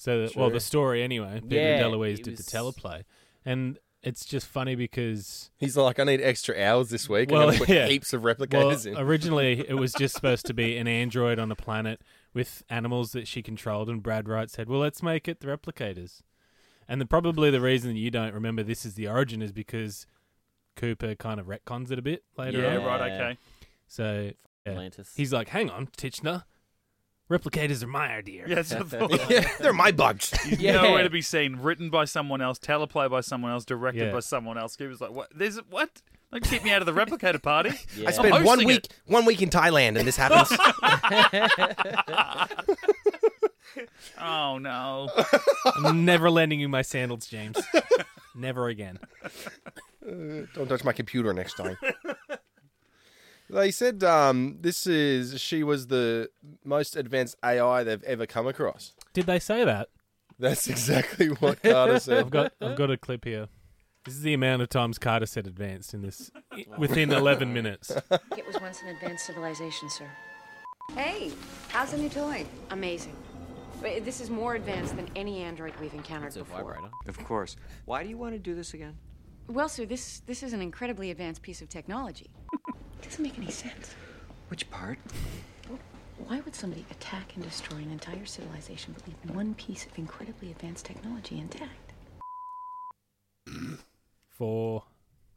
So, 0.00 0.22
that, 0.22 0.34
well, 0.34 0.48
the 0.48 0.60
story 0.60 1.02
anyway. 1.02 1.42
Peter 1.42 1.56
Yeah, 1.56 1.82
DeLuise 1.82 2.20
it 2.20 2.24
did 2.24 2.38
the 2.38 2.42
teleplay, 2.42 3.04
and 3.44 3.78
it's 4.02 4.24
just 4.24 4.46
funny 4.46 4.74
because 4.74 5.50
He's 5.58 5.76
like, 5.76 6.00
I 6.00 6.04
need 6.04 6.22
extra 6.22 6.58
hours 6.58 6.88
this 6.88 7.06
week. 7.06 7.30
Well, 7.30 7.42
I'm 7.42 7.46
going 7.48 7.58
to 7.58 7.66
put 7.66 7.74
yeah. 7.74 7.86
heaps 7.86 8.14
of 8.14 8.22
well, 8.22 8.34
replicators 8.34 8.86
in. 8.86 8.96
originally 8.96 9.60
it 9.68 9.74
was 9.74 9.92
just 9.92 10.14
supposed 10.14 10.46
to 10.46 10.54
be 10.54 10.78
an 10.78 10.88
android 10.88 11.38
on 11.38 11.52
a 11.52 11.54
planet 11.54 12.00
with 12.32 12.62
animals 12.70 13.12
that 13.12 13.28
she 13.28 13.42
controlled, 13.42 13.90
and 13.90 14.02
Brad 14.02 14.26
Wright 14.26 14.48
said, 14.48 14.70
"Well, 14.70 14.80
let's 14.80 15.02
make 15.02 15.28
it 15.28 15.40
the 15.40 15.48
replicators." 15.48 16.22
And 16.88 16.98
the, 16.98 17.04
probably 17.04 17.50
the 17.50 17.60
reason 17.60 17.94
you 17.94 18.10
don't 18.10 18.32
remember 18.32 18.62
this 18.62 18.86
is 18.86 18.94
the 18.94 19.06
origin 19.06 19.42
is 19.42 19.52
because 19.52 20.06
Cooper 20.76 21.14
kind 21.14 21.38
of 21.38 21.44
retcons 21.44 21.90
it 21.90 21.98
a 21.98 22.02
bit 22.02 22.24
later 22.38 22.62
yeah, 22.62 22.78
on. 22.78 22.84
right, 22.86 23.12
okay. 23.12 23.38
So 23.86 24.30
yeah. 24.64 24.72
Atlantis. 24.72 25.12
he's 25.14 25.34
like, 25.34 25.48
"Hang 25.48 25.68
on, 25.68 25.88
Tichenor, 25.88 26.44
replicators 27.30 27.82
are 27.82 27.86
my 27.86 28.12
idea." 28.14 28.44
Yeah, 28.46 28.56
that's 28.56 28.74
what 28.74 28.82
I 28.82 28.84
thought. 29.16 29.30
yeah, 29.30 29.48
they're 29.60 29.72
my 29.72 29.92
bugs. 29.92 30.32
Yeah. 30.58 30.82
Nowhere 30.82 31.04
to 31.04 31.10
be 31.10 31.22
seen. 31.22 31.56
Written 31.56 31.88
by 31.90 32.04
someone 32.04 32.40
else, 32.42 32.58
teleplay 32.58 33.08
by 33.10 33.20
someone 33.22 33.52
else, 33.52 33.64
directed 33.64 34.06
Yeah. 34.08 34.12
by 34.12 34.20
someone 34.20 34.58
else. 34.58 34.76
He 34.76 34.86
was 34.86 35.00
like, 35.00 35.12
"What? 35.12 35.28
There's 35.34 35.56
what? 35.70 36.02
Don't 36.32 36.44
keep 36.44 36.62
me 36.62 36.70
out 36.72 36.82
of 36.82 36.86
the 36.86 36.92
replicator 36.92 37.42
party." 37.42 37.70
Yeah. 37.96 38.04
I 38.04 38.08
I'm 38.08 38.12
spent 38.14 38.32
one 38.32 38.42
hosting 38.44 38.66
week, 38.66 38.84
it. 38.84 38.94
one 39.06 39.24
week 39.24 39.42
in 39.42 39.48
Thailand, 39.50 39.98
and 39.98 40.06
this 40.06 40.16
happens. 40.16 40.50
Oh 44.20 44.58
no. 44.58 45.08
I'm 45.76 46.04
never 46.04 46.28
lending 46.30 46.60
you 46.60 46.68
my 46.68 46.82
sandals, 46.82 47.26
James. 47.26 47.56
never 48.34 48.68
again. 48.68 48.98
Don't 50.04 50.68
touch 50.68 50.82
my 50.84 50.92
computer 50.92 51.32
next 51.32 51.54
time. 51.54 51.76
They 53.48 53.70
said 53.70 54.02
um, 54.04 54.58
this 54.60 54.86
is 54.86 55.40
she 55.40 55.62
was 55.62 55.86
the 55.86 56.30
most 56.64 56.96
advanced 56.96 57.36
AI 57.44 57.82
they've 57.84 58.02
ever 58.04 58.26
come 58.26 58.46
across. 58.46 58.92
Did 59.12 59.26
they 59.26 59.38
say 59.38 59.64
that? 59.64 59.88
That's 60.38 60.68
exactly 60.68 61.26
what 61.40 61.62
Carter 61.62 61.98
said. 62.00 62.18
I've 62.18 62.30
got 62.30 62.52
I've 62.60 62.76
got 62.76 62.90
a 62.90 62.96
clip 62.96 63.24
here. 63.24 63.48
This 64.04 64.14
is 64.14 64.22
the 64.22 64.32
amount 64.32 64.62
of 64.62 64.70
times 64.70 64.98
Carter 64.98 65.26
said 65.26 65.46
advanced 65.46 65.92
in 65.92 66.00
this 66.02 66.30
within 66.78 67.12
11 67.12 67.52
minutes. 67.52 67.90
It 67.90 68.46
was 68.46 68.58
once 68.60 68.80
an 68.82 68.88
advanced 68.88 69.26
civilization, 69.26 69.90
sir. 69.90 70.06
Hey, 70.94 71.32
how's 71.68 71.90
the 71.92 71.98
new 71.98 72.08
toy? 72.08 72.46
Amazing. 72.70 73.14
But 73.82 74.04
This 74.04 74.20
is 74.20 74.28
more 74.30 74.54
advanced 74.54 74.96
than 74.96 75.08
any 75.14 75.42
android 75.42 75.74
we've 75.80 75.92
encountered 75.94 76.28
It's 76.28 76.36
a 76.36 76.40
before. 76.40 76.58
vibrator. 76.74 76.90
Of 77.06 77.22
course. 77.24 77.56
Why 77.84 78.02
do 78.02 78.08
you 78.08 78.16
want 78.16 78.32
to 78.34 78.38
do 78.38 78.54
this 78.54 78.72
again? 78.74 78.96
Well, 79.48 79.68
sir, 79.68 79.84
this 79.84 80.20
this 80.26 80.42
is 80.42 80.52
an 80.54 80.62
incredibly 80.62 81.10
advanced 81.10 81.42
piece 81.42 81.60
of 81.60 81.68
technology. 81.68 82.30
It 83.02 83.02
doesn't 83.02 83.22
make 83.22 83.36
any 83.36 83.50
sense. 83.50 83.94
Which 84.48 84.70
part? 84.70 84.98
Why 86.26 86.40
would 86.40 86.54
somebody 86.54 86.84
attack 86.90 87.32
and 87.34 87.44
destroy 87.44 87.78
an 87.78 87.90
entire 87.90 88.26
civilization 88.26 88.94
but 88.94 89.06
leave 89.06 89.34
one 89.34 89.54
piece 89.54 89.86
of 89.86 89.96
incredibly 89.98 90.50
advanced 90.50 90.84
technology 90.84 91.38
intact? 91.38 91.92
Four 94.28 94.84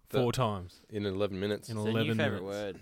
four 0.10 0.32
times 0.32 0.82
in 0.90 1.06
11 1.06 1.40
minutes. 1.40 1.70
in 1.70 1.78
It's 1.78 1.86
a 1.86 1.90
11 1.90 2.08
new 2.08 2.16
favorite 2.16 2.44
minutes. 2.44 2.62
word. 2.64 2.80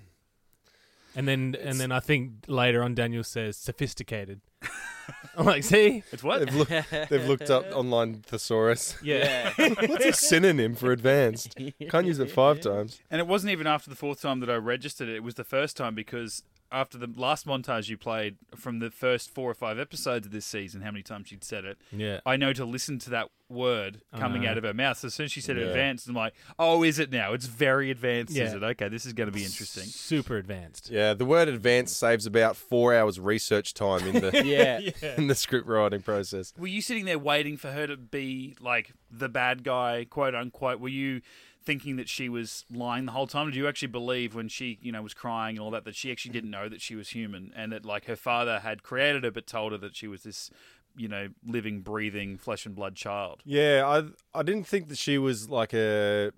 And 1.15 1.27
then 1.27 1.55
and 1.61 1.79
then 1.79 1.91
I 1.91 1.99
think 1.99 2.31
later 2.47 2.83
on 2.83 2.95
Daniel 2.95 3.23
says 3.23 3.57
sophisticated. 3.57 4.41
I'm 5.37 5.45
like, 5.45 5.63
see? 5.63 6.03
It's 6.11 6.23
what? 6.23 6.39
They've, 6.39 6.53
look, 6.55 6.69
they've 7.09 7.25
looked 7.27 7.49
up 7.49 7.65
online 7.73 8.15
thesaurus. 8.21 8.97
Yeah. 9.01 9.51
What's 9.57 10.05
a 10.05 10.13
synonym 10.13 10.75
for 10.75 10.91
advanced? 10.91 11.57
Can't 11.89 12.05
use 12.05 12.19
it 12.19 12.29
five 12.31 12.59
times. 12.61 12.99
And 13.09 13.19
it 13.19 13.27
wasn't 13.27 13.51
even 13.51 13.65
after 13.67 13.89
the 13.89 13.95
fourth 13.95 14.21
time 14.21 14.39
that 14.41 14.49
I 14.49 14.55
registered 14.55 15.07
it. 15.09 15.15
It 15.15 15.23
was 15.23 15.35
the 15.35 15.43
first 15.43 15.75
time 15.77 15.95
because 15.95 16.43
after 16.71 16.97
the 16.97 17.09
last 17.15 17.45
montage 17.45 17.89
you 17.89 17.97
played 17.97 18.37
from 18.55 18.79
the 18.79 18.89
first 18.89 19.29
four 19.33 19.49
or 19.51 19.53
five 19.53 19.77
episodes 19.79 20.25
of 20.27 20.31
this 20.31 20.45
season, 20.45 20.81
how 20.81 20.91
many 20.91 21.03
times 21.03 21.27
she'd 21.27 21.43
said 21.43 21.65
it, 21.65 21.77
Yeah. 21.91 22.19
I 22.25 22.37
know 22.37 22.53
to 22.53 22.63
listen 22.65 22.97
to 22.99 23.09
that 23.11 23.29
word 23.49 24.01
coming 24.17 24.45
Uh. 24.45 24.51
out 24.51 24.57
of 24.57 24.63
her 24.63 24.73
mouth. 24.73 24.97
So 24.97 25.07
as 25.07 25.13
soon 25.15 25.25
as 25.25 25.31
she 25.33 25.41
said 25.41 25.57
Yeah. 25.57 25.63
advanced, 25.65 26.07
I'm 26.07 26.15
like, 26.15 26.33
oh, 26.57 26.83
is 26.83 26.99
it 26.99 27.11
now? 27.11 27.33
It's 27.33 27.47
very 27.47 27.91
advanced, 27.91 28.31
is 28.31 28.37
Yeah. 28.53 28.55
it? 28.55 28.63
Okay, 28.63 28.87
this 28.87 29.05
is 29.05 29.11
going 29.11 29.27
to 29.29 29.33
be 29.35 29.43
interesting. 29.43 29.83
Super 29.83 30.37
advanced. 30.37 30.89
Yeah, 30.89 31.13
the 31.13 31.25
word 31.25 31.49
advanced 31.49 31.97
saves 31.99 32.25
about 32.25 32.55
four 32.55 32.95
hours 32.95 33.19
research 33.19 33.73
time 33.73 34.07
in 34.07 34.21
the 34.21 34.31
Yeah. 34.45 34.79
in 35.17 35.27
the 35.27 35.35
script 35.35 35.67
writing 35.67 36.01
process. 36.01 36.53
Were 36.57 36.67
you 36.67 36.81
sitting 36.81 37.03
there 37.03 37.19
waiting 37.19 37.57
for 37.57 37.71
her 37.71 37.87
to 37.87 37.97
be 37.97 38.55
like 38.61 38.93
the 39.11 39.27
bad 39.27 39.65
guy, 39.65 40.05
quote 40.09 40.33
unquote? 40.33 40.79
Were 40.79 40.87
you 40.87 41.21
thinking 41.63 41.95
that 41.97 42.09
she 42.09 42.27
was 42.29 42.65
lying 42.71 43.05
the 43.05 43.11
whole 43.11 43.27
time? 43.27 43.45
Did 43.47 43.55
you 43.55 43.67
actually 43.67 43.89
believe 43.89 44.33
when 44.35 44.47
she, 44.47 44.79
you 44.81 44.91
know, 44.91 45.01
was 45.01 45.13
crying 45.13 45.57
and 45.57 45.63
all 45.63 45.71
that 45.71 45.85
that 45.85 45.95
she 45.95 46.11
actually 46.11 46.31
didn't 46.31 46.49
know 46.51 46.67
that 46.69 46.81
she 46.81 46.95
was 46.95 47.09
human 47.09 47.51
and 47.55 47.71
that 47.71 47.85
like 47.85 48.05
her 48.05 48.15
father 48.15 48.59
had 48.59 48.83
created 48.83 49.23
her 49.23 49.31
but 49.31 49.47
told 49.47 49.71
her 49.71 49.77
that 49.79 49.95
she 49.95 50.07
was 50.07 50.23
this, 50.23 50.49
you 50.97 51.07
know, 51.07 51.29
living, 51.45 51.81
breathing, 51.81 52.37
flesh 52.37 52.65
and 52.65 52.75
blood 52.75 52.95
child? 52.95 53.41
Yeah, 53.45 53.83
I 53.85 54.39
I 54.39 54.43
didn't 54.43 54.67
think 54.67 54.87
that 54.89 54.97
she 54.97 55.17
was 55.17 55.49
like 55.49 55.73
a 55.73 56.31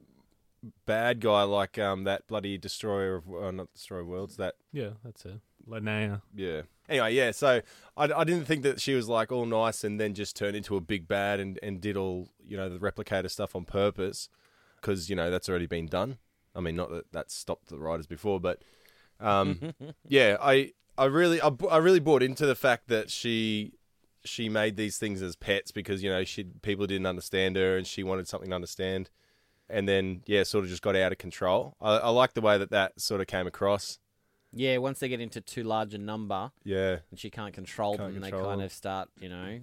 bad 0.85 1.19
guy 1.19 1.43
like 1.43 1.77
um 1.77 2.05
that 2.05 2.25
bloody 2.27 2.57
destroyer 2.57 3.15
of 3.15 3.23
uh, 3.33 3.51
not 3.51 3.67
destroyer 3.73 3.99
of 4.01 4.07
worlds 4.07 4.37
that 4.37 4.55
Yeah, 4.71 4.91
that's 5.03 5.25
it. 5.25 5.39
Linea. 5.65 6.21
yeah. 6.35 6.61
Anyway, 6.89 7.13
yeah. 7.13 7.31
So 7.31 7.61
I, 7.95 8.03
I 8.11 8.23
didn't 8.25 8.45
think 8.45 8.63
that 8.63 8.81
she 8.81 8.93
was 8.93 9.07
like 9.07 9.31
all 9.31 9.45
nice 9.45 9.85
and 9.85 9.99
then 9.99 10.13
just 10.13 10.35
turned 10.35 10.55
into 10.57 10.75
a 10.75 10.81
big 10.81 11.07
bad 11.07 11.39
and, 11.39 11.57
and 11.63 11.79
did 11.79 11.95
all 11.95 12.27
you 12.45 12.57
know 12.57 12.67
the 12.69 12.77
replicator 12.79 13.31
stuff 13.31 13.55
on 13.55 13.63
purpose 13.65 14.27
because 14.83 15.09
you 15.09 15.15
know 15.15 15.31
that's 15.31 15.47
already 15.49 15.65
been 15.67 15.87
done. 15.87 16.17
I 16.55 16.59
mean, 16.59 16.75
not 16.75 16.91
that 16.91 17.11
that 17.13 17.31
stopped 17.31 17.69
the 17.69 17.79
writers 17.79 18.05
before, 18.05 18.39
but 18.39 18.61
um, 19.19 19.73
yeah, 20.07 20.37
I 20.41 20.73
I 20.97 21.05
really 21.05 21.41
I, 21.41 21.49
I 21.71 21.77
really 21.77 21.99
bought 21.99 22.21
into 22.21 22.45
the 22.45 22.55
fact 22.55 22.89
that 22.89 23.09
she 23.09 23.73
she 24.25 24.49
made 24.49 24.77
these 24.77 24.97
things 24.97 25.21
as 25.21 25.35
pets 25.35 25.71
because 25.71 26.03
you 26.03 26.09
know 26.09 26.23
she 26.23 26.43
people 26.61 26.85
didn't 26.85 27.07
understand 27.07 27.55
her 27.55 27.77
and 27.77 27.87
she 27.87 28.03
wanted 28.03 28.27
something 28.27 28.49
to 28.49 28.55
understand. 28.55 29.09
and 29.69 29.87
then 29.87 30.21
yeah, 30.27 30.43
sort 30.43 30.63
of 30.65 30.69
just 30.69 30.81
got 30.83 30.95
out 30.95 31.11
of 31.13 31.17
control. 31.17 31.75
I, 31.81 31.95
I 31.97 32.09
like 32.09 32.33
the 32.33 32.41
way 32.41 32.57
that 32.57 32.69
that 32.71 32.99
sort 33.01 33.21
of 33.21 33.27
came 33.27 33.47
across. 33.47 33.97
Yeah, 34.55 34.77
once 34.77 34.99
they 34.99 35.07
get 35.07 35.19
into 35.19 35.41
too 35.41 35.63
large 35.63 35.95
a 35.95 35.97
number 35.97 36.51
Yeah. 36.63 36.97
and 37.09 37.17
she 37.19 37.31
can't 37.31 37.53
control 37.55 37.97
Can't 37.97 38.13
them, 38.13 38.21
control 38.21 38.41
they 38.43 38.47
kind 38.49 38.59
them. 38.61 38.65
of 38.67 38.71
start, 38.71 39.09
you 39.19 39.27
know. 39.29 39.61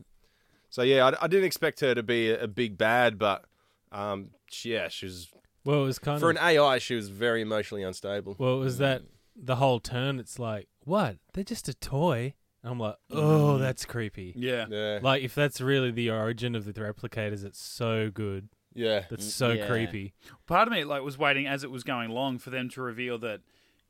So 0.69 0.83
yeah, 0.83 1.07
I, 1.07 1.25
I 1.25 1.27
didn't 1.29 1.45
expect 1.45 1.79
her 1.81 1.95
to 1.95 2.03
be 2.03 2.31
a, 2.31 2.43
a 2.45 2.49
big 2.49 2.77
bad, 2.77 3.17
but 3.19 3.45
um, 3.93 4.31
she- 4.51 4.73
yeah, 4.73 4.89
she 4.89 5.07
was 5.07 5.29
Well, 5.65 5.83
it 5.83 5.87
was 5.87 5.99
kind 5.99 6.21
for 6.21 6.31
of 6.31 6.37
an 6.37 6.43
AI, 6.43 6.79
she 6.79 6.95
was 6.95 7.09
very 7.09 7.43
emotionally 7.43 7.83
unstable. 7.83 8.37
well, 8.39 8.57
it 8.57 8.65
was 8.65 8.79
that 8.79 9.03
the 9.37 9.57
whole 9.57 9.81
turn. 9.81 10.19
It's 10.19 10.39
like 10.39 10.69
what? 10.85 11.17
They're 11.35 11.45
just 11.45 11.69
a 11.69 11.75
toy. 11.75 12.35
And 12.63 12.73
I'm 12.73 12.79
like, 12.79 12.97
oh, 13.11 13.57
that's 13.57 13.87
creepy. 13.87 14.35
Yeah. 14.37 14.67
Yeah, 14.69 14.99
Like 15.01 15.23
if 15.23 15.35
that's 15.35 15.63
really 15.63 15.91
the 15.91 16.11
origin 16.11 16.55
of 16.55 16.67
the 16.67 16.73
replicators, 16.75 17.43
it's 17.43 17.59
so 17.63 18.11
good. 18.11 18.51
yeah, 18.75 19.05
That's 19.09 19.27
Mm, 19.27 19.31
so 19.31 19.51
yeah. 19.53 19.67
creepy. 19.67 20.13
Part 20.47 20.69
of 20.69 20.73
me 20.75 20.85
like 20.85 21.03
was 21.03 21.17
waiting 21.17 21.47
as 21.47 21.65
it 21.65 21.71
was 21.71 21.85
going 21.85 22.11
along 22.11 22.39
for 22.41 22.51
them 22.51 22.69
to 22.71 22.83
reveal 22.83 23.17
that 23.21 23.41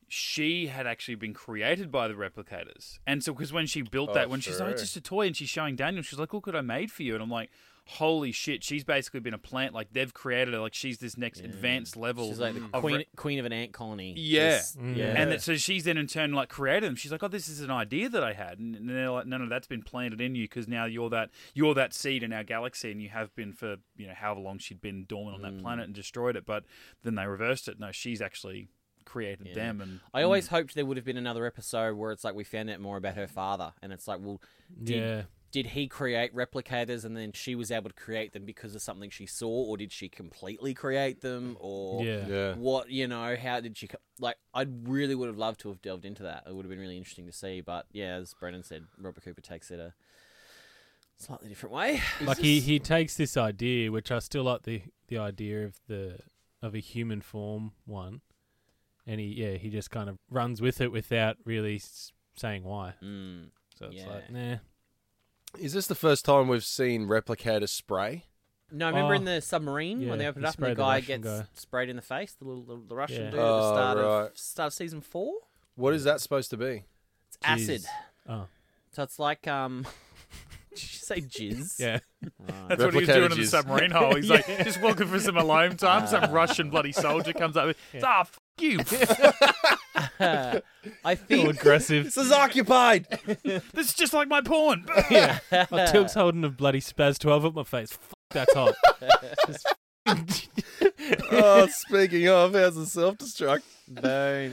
she 0.09 0.69
had 0.69 0.87
actually 0.87 1.15
been 1.17 1.35
created 1.35 1.91
by 1.91 2.07
the 2.09 2.15
replicators. 2.15 2.99
And 3.07 3.23
so 3.25 3.33
because 3.33 3.53
when 3.53 3.67
she 3.67 3.83
built 3.83 4.11
Oh, 4.11 4.15
that, 4.15 4.31
when 4.31 4.41
she's 4.41 4.59
like, 4.61 4.67
sure. 4.69 4.71
it's 4.73 4.83
just 4.83 4.97
a 4.97 5.01
toy, 5.01 5.27
and 5.27 5.37
she's 5.37 5.49
showing 5.49 5.77
Daniel, 5.77 6.03
she's 6.03 6.19
like, 6.19 6.33
look 6.33 6.47
what 6.47 6.57
I 6.57 6.61
made 6.63 6.91
for 6.93 7.03
you, 7.03 7.15
and 7.15 7.23
I'm 7.23 7.31
like. 7.31 7.51
Holy 7.95 8.31
shit! 8.33 8.63
She's 8.63 8.85
basically 8.85 9.21
been 9.21 9.35
a 9.35 9.39
plant. 9.39 9.75
Like 9.75 9.93
they've 9.93 10.13
created 10.15 10.55
her. 10.55 10.61
Like 10.61 10.75
she's 10.75 10.99
this 10.99 11.17
next 11.19 11.41
advanced 11.41 11.97
level. 11.97 12.29
She's 12.29 12.39
like 12.39 12.55
the 12.55 12.65
of 12.73 12.81
queen 12.83 12.97
re- 12.99 13.07
queen 13.17 13.39
of 13.39 13.47
an 13.47 13.53
ant 13.53 13.73
colony. 13.73 14.15
Yeah. 14.17 14.59
Just- 14.59 14.79
Mm. 14.79 14.97
yeah. 14.97 15.15
And 15.17 15.33
that, 15.33 15.43
so 15.43 15.57
she's 15.57 15.85
then 15.85 15.97
in 15.97 16.07
turn 16.07 16.33
like 16.33 16.49
created 16.49 16.85
them. 16.85 16.95
She's 16.97 17.11
like, 17.11 17.23
"Oh, 17.23 17.29
this 17.29 17.49
is 17.49 17.61
an 17.61 17.71
idea 17.71 18.09
that 18.09 18.23
I 18.23 18.33
had," 18.33 18.59
and 18.59 18.89
they're 18.89 19.11
like, 19.11 19.27
"No, 19.27 19.39
no, 19.39 19.49
that's 19.49 19.67
been 19.67 19.83
planted 19.83 20.21
in 20.21 20.35
you 20.35 20.45
because 20.45 20.69
now 20.69 20.85
you're 20.85 21.11
that 21.11 21.31
you're 21.55 21.75
that 21.75 21.93
seed 21.93 22.23
in 22.23 22.33
our 22.33 22.45
galaxy, 22.45 22.91
and 22.93 23.03
you 23.03 23.09
have 23.09 23.35
been 23.35 23.53
for 23.53 23.77
you 23.97 24.07
know 24.07 24.15
however 24.15 24.41
long 24.41 24.59
she'd 24.59 24.81
been 24.81 25.05
dormant 25.07 25.37
on 25.37 25.43
that 25.43 25.59
Mm. 25.59 25.63
planet 25.63 25.85
and 25.87 25.95
destroyed 25.95 26.37
it." 26.37 26.47
But 26.47 26.65
then 27.03 27.17
they 27.17 27.27
reversed 27.27 27.67
it. 27.69 27.81
No, 27.81 27.91
she's 27.93 28.23
actually 28.23 28.69
created 29.05 29.49
Yeah. 29.49 29.55
them, 29.55 29.81
and 29.81 30.01
I 30.15 30.23
always 30.23 30.47
hoped 30.49 30.77
there 30.77 30.87
would 30.87 30.97
have 30.97 31.07
been 31.07 31.17
another 31.17 31.45
episode 31.45 31.97
where 31.97 32.13
it's 32.13 32.23
like 32.23 32.35
we 32.37 32.45
found 32.45 32.71
out 32.71 32.79
more 32.81 32.97
about 32.97 33.17
her 33.17 33.27
father, 33.27 33.73
and 33.83 33.93
it's 33.93 34.07
like, 34.07 34.21
well, 34.21 34.41
did, 34.85 34.97
yeah. 34.97 35.23
Did 35.53 35.67
he 35.69 35.89
create 35.89 36.35
replicators 36.35 37.05
and 37.05 37.17
then 37.17 37.33
she 37.33 37.55
was 37.55 37.71
able 37.73 37.91
to 37.91 37.97
create 37.97 38.33
them 38.33 38.45
because 38.45 38.75
of 38.75 38.83
something 38.83 39.11
she 39.11 39.27
saw, 39.27 39.49
or 39.49 39.77
did 39.77 39.91
she 39.93 40.09
completely 40.09 40.75
create 40.75 41.21
them, 41.23 41.57
or 41.61 42.05
Yeah. 42.05 42.27
yeah. 42.29 42.55
what 42.55 42.89
you 42.91 43.09
know? 43.09 43.37
How 43.37 43.61
did 43.61 43.77
she 43.77 43.89
co- 43.89 43.99
like? 44.19 44.37
I 44.55 44.67
really 44.85 45.15
would 45.15 45.27
have 45.29 45.39
loved 45.39 45.61
to 45.61 45.69
have 45.71 45.83
delved 45.83 46.05
into 46.05 46.23
that. 46.23 46.45
It 46.47 46.55
would 46.55 46.65
have 46.65 46.71
been 46.71 46.79
really 46.81 46.97
interesting 46.99 47.27
to 47.27 47.33
see. 47.33 47.61
But 47.61 47.87
yeah, 47.93 48.15
as 48.15 48.33
Brennan 48.35 48.63
said, 48.63 48.85
Robert 48.99 49.25
Cooper 49.25 49.41
takes 49.41 49.71
it 49.71 49.81
a 49.81 49.93
slightly 51.17 51.49
different 51.49 51.75
way. 51.75 52.01
Like 52.21 52.39
he, 52.39 52.61
he 52.61 52.79
takes 52.79 53.17
this 53.17 53.37
idea, 53.37 53.91
which 53.93 54.11
I 54.11 54.19
still 54.21 54.45
like 54.45 54.63
the 54.63 54.83
the 55.09 55.19
idea 55.19 55.65
of 55.65 55.75
the 55.89 56.19
of 56.63 56.75
a 56.75 56.79
human 56.81 57.21
form 57.21 57.73
one, 57.87 58.21
and 59.07 59.19
he 59.21 59.27
yeah 59.27 59.55
he 59.55 59.69
just 59.71 59.91
kind 59.91 60.09
of 60.09 60.17
runs 60.31 60.61
with 60.61 60.81
it 60.81 60.93
without 60.93 61.37
really 61.45 61.81
saying 62.37 62.65
why. 62.65 62.95
Mm. 63.03 63.49
So 63.79 63.87
it's 63.87 63.97
Yeah. 63.97 64.09
like 64.09 64.31
nah. 64.31 64.57
Is 65.59 65.73
this 65.73 65.87
the 65.87 65.95
first 65.95 66.25
time 66.25 66.49
we've 66.49 66.65
seen 66.65 67.07
replicator 67.09 67.69
spray? 67.69 68.25
No, 68.73 68.87
I 68.87 68.91
remember 68.91 69.15
Oh, 69.15 69.17
in 69.17 69.25
the 69.25 69.41
submarine 69.41 70.01
yeah, 70.01 70.11
when 70.11 70.19
they 70.21 70.27
opened 70.27 70.47
up 70.47 70.55
and 70.55 70.63
the 70.63 70.67
sprayed 70.69 70.77
the 70.77 70.81
guy 70.83 71.01
gets 71.01 71.25
guy. 71.25 71.45
sprayed 71.55 71.89
in 71.89 71.97
the 71.97 72.03
face, 72.03 72.35
the 72.35 72.45
little 72.45 72.63
the, 72.63 72.81
the 72.89 72.95
Russian 72.95 73.25
Yeah. 73.25 73.31
dude 73.31 73.41
at 73.41 73.43
the 73.43 73.49
Oh, 73.49 73.73
start 73.73 73.99
of 73.99 74.39
start 74.39 74.67
of 74.69 74.73
season 74.75 75.01
four. 75.01 75.33
What 75.75 75.93
is 75.95 76.05
that 76.05 76.21
supposed 76.21 76.51
to 76.51 76.57
be? 76.57 76.85
It's 77.29 77.39
acid. 77.43 77.81
Jizz. 77.83 77.87
Oh 78.29 78.47
So 78.93 79.03
it's 79.03 79.19
like 79.19 79.49
um. 79.49 79.87
Did 80.71 80.83
you 80.83 80.89
say 80.89 81.21
jizz? 81.21 81.81
yeah. 81.81 81.99
Right. 82.23 82.39
that's 82.69 82.81
what 82.85 82.95
he 82.95 83.01
was 83.01 83.09
Replicator 83.09 83.15
doing 83.15 83.33
in 83.33 83.39
the 83.39 83.47
submarine 83.47 83.91
hole. 83.91 84.15
He's 84.15 84.31
like 84.31 84.47
just 84.65 84.81
looking 84.81 85.09
for 85.09 85.19
some 85.19 85.37
alone 85.37 85.77
time. 85.77 86.07
Some 86.07 86.31
Russian 86.31 86.71
bloody 86.71 86.93
soldier 86.93 87.33
comes 87.33 87.57
up. 87.57 87.67
with, 87.67 87.77
Ah, 88.05 88.21
f- 88.21 88.39
you! 88.61 88.79
I 90.21 90.61
All 91.05 91.15
think 91.17 91.49
aggressive. 91.49 92.05
This 92.05 92.17
is 92.17 92.33
occupied. 92.33 93.07
this 93.45 93.63
is 93.89 93.95
just 93.95 94.13
like 94.13 94.29
my 94.29 94.41
porn. 94.41 94.87
yeah. 95.11 95.39
Oh, 95.53 95.67
Teal'c's 95.67 96.15
holding 96.15 96.45
a 96.45 96.49
bloody 96.49 96.81
SPAS 96.81 97.19
twelve 97.19 97.45
at 97.45 97.55
my 97.55 97.65
face. 97.65 97.93
Fuck, 97.93 98.15
that's 98.31 98.55
hot. 98.55 98.75
Oh, 101.33 101.67
speaking 101.71 102.29
of, 102.29 102.55
how's 102.55 102.75
the 102.77 102.87
self 102.87 103.17
destruct? 103.19 103.63
Boom. 103.89 104.05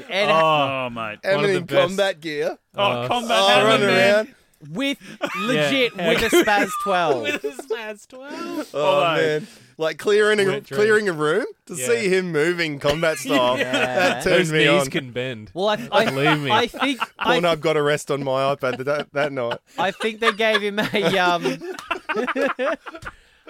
And 0.10 0.32
oh, 0.32 0.86
oh 0.86 0.90
mate. 0.90 1.20
One 1.24 1.34
of 1.36 1.42
Having 1.42 1.48
the 1.52 1.58
in 1.58 1.66
best. 1.66 1.88
combat 1.88 2.20
gear. 2.22 2.58
Oh, 2.76 2.84
Uh, 2.84 3.08
combat 3.08 3.38
Oh, 3.40 3.48
hammer, 3.48 3.66
running 3.70 3.88
man. 3.88 4.14
around. 4.16 4.36
with 4.72 4.98
legit 5.40 5.94
Yeah. 5.96 6.10
with 6.10 6.34
a 6.34 6.42
SPAS 6.42 6.72
twelve. 6.84 7.22
With 7.24 7.44
a 7.44 7.54
SPAS 7.54 8.06
twelve. 8.08 8.70
Oh 8.74 8.82
Although- 8.86 9.22
man, 9.22 9.48
like 9.78 9.98
clearing 10.00 10.40
a 10.40 10.62
clearing 10.62 11.08
a 11.08 11.14
room 11.14 11.46
to 11.68 11.76
Yeah. 11.76 11.88
see 11.88 12.10
him 12.10 12.32
moving 12.32 12.80
combat 12.80 13.18
style. 13.20 13.58
Yeah. 13.58 13.72
That 13.72 14.24
turns 14.24 14.50
Those 14.50 14.52
me 14.52 14.60
knees 14.66 14.82
on. 14.84 14.88
can 14.90 15.12
bend. 15.12 15.52
well, 15.54 15.70
I, 15.70 15.88
I, 15.92 16.06
Believe 16.06 16.42
me. 16.42 16.52
I 16.52 16.68
think 16.68 17.00
I, 17.20 17.40
Pornhub 17.40 17.60
got 17.60 17.78
a 17.78 17.82
rest 17.84 18.10
on 18.12 18.24
my 18.24 18.56
iPad 18.56 18.84
that 18.86 19.14
that 19.14 19.32
night. 19.32 19.60
I 19.78 19.92
think 19.92 20.20
they 20.20 20.32
gave 20.34 20.62
him 20.62 20.80
a 20.80 21.18
um. 21.20 21.60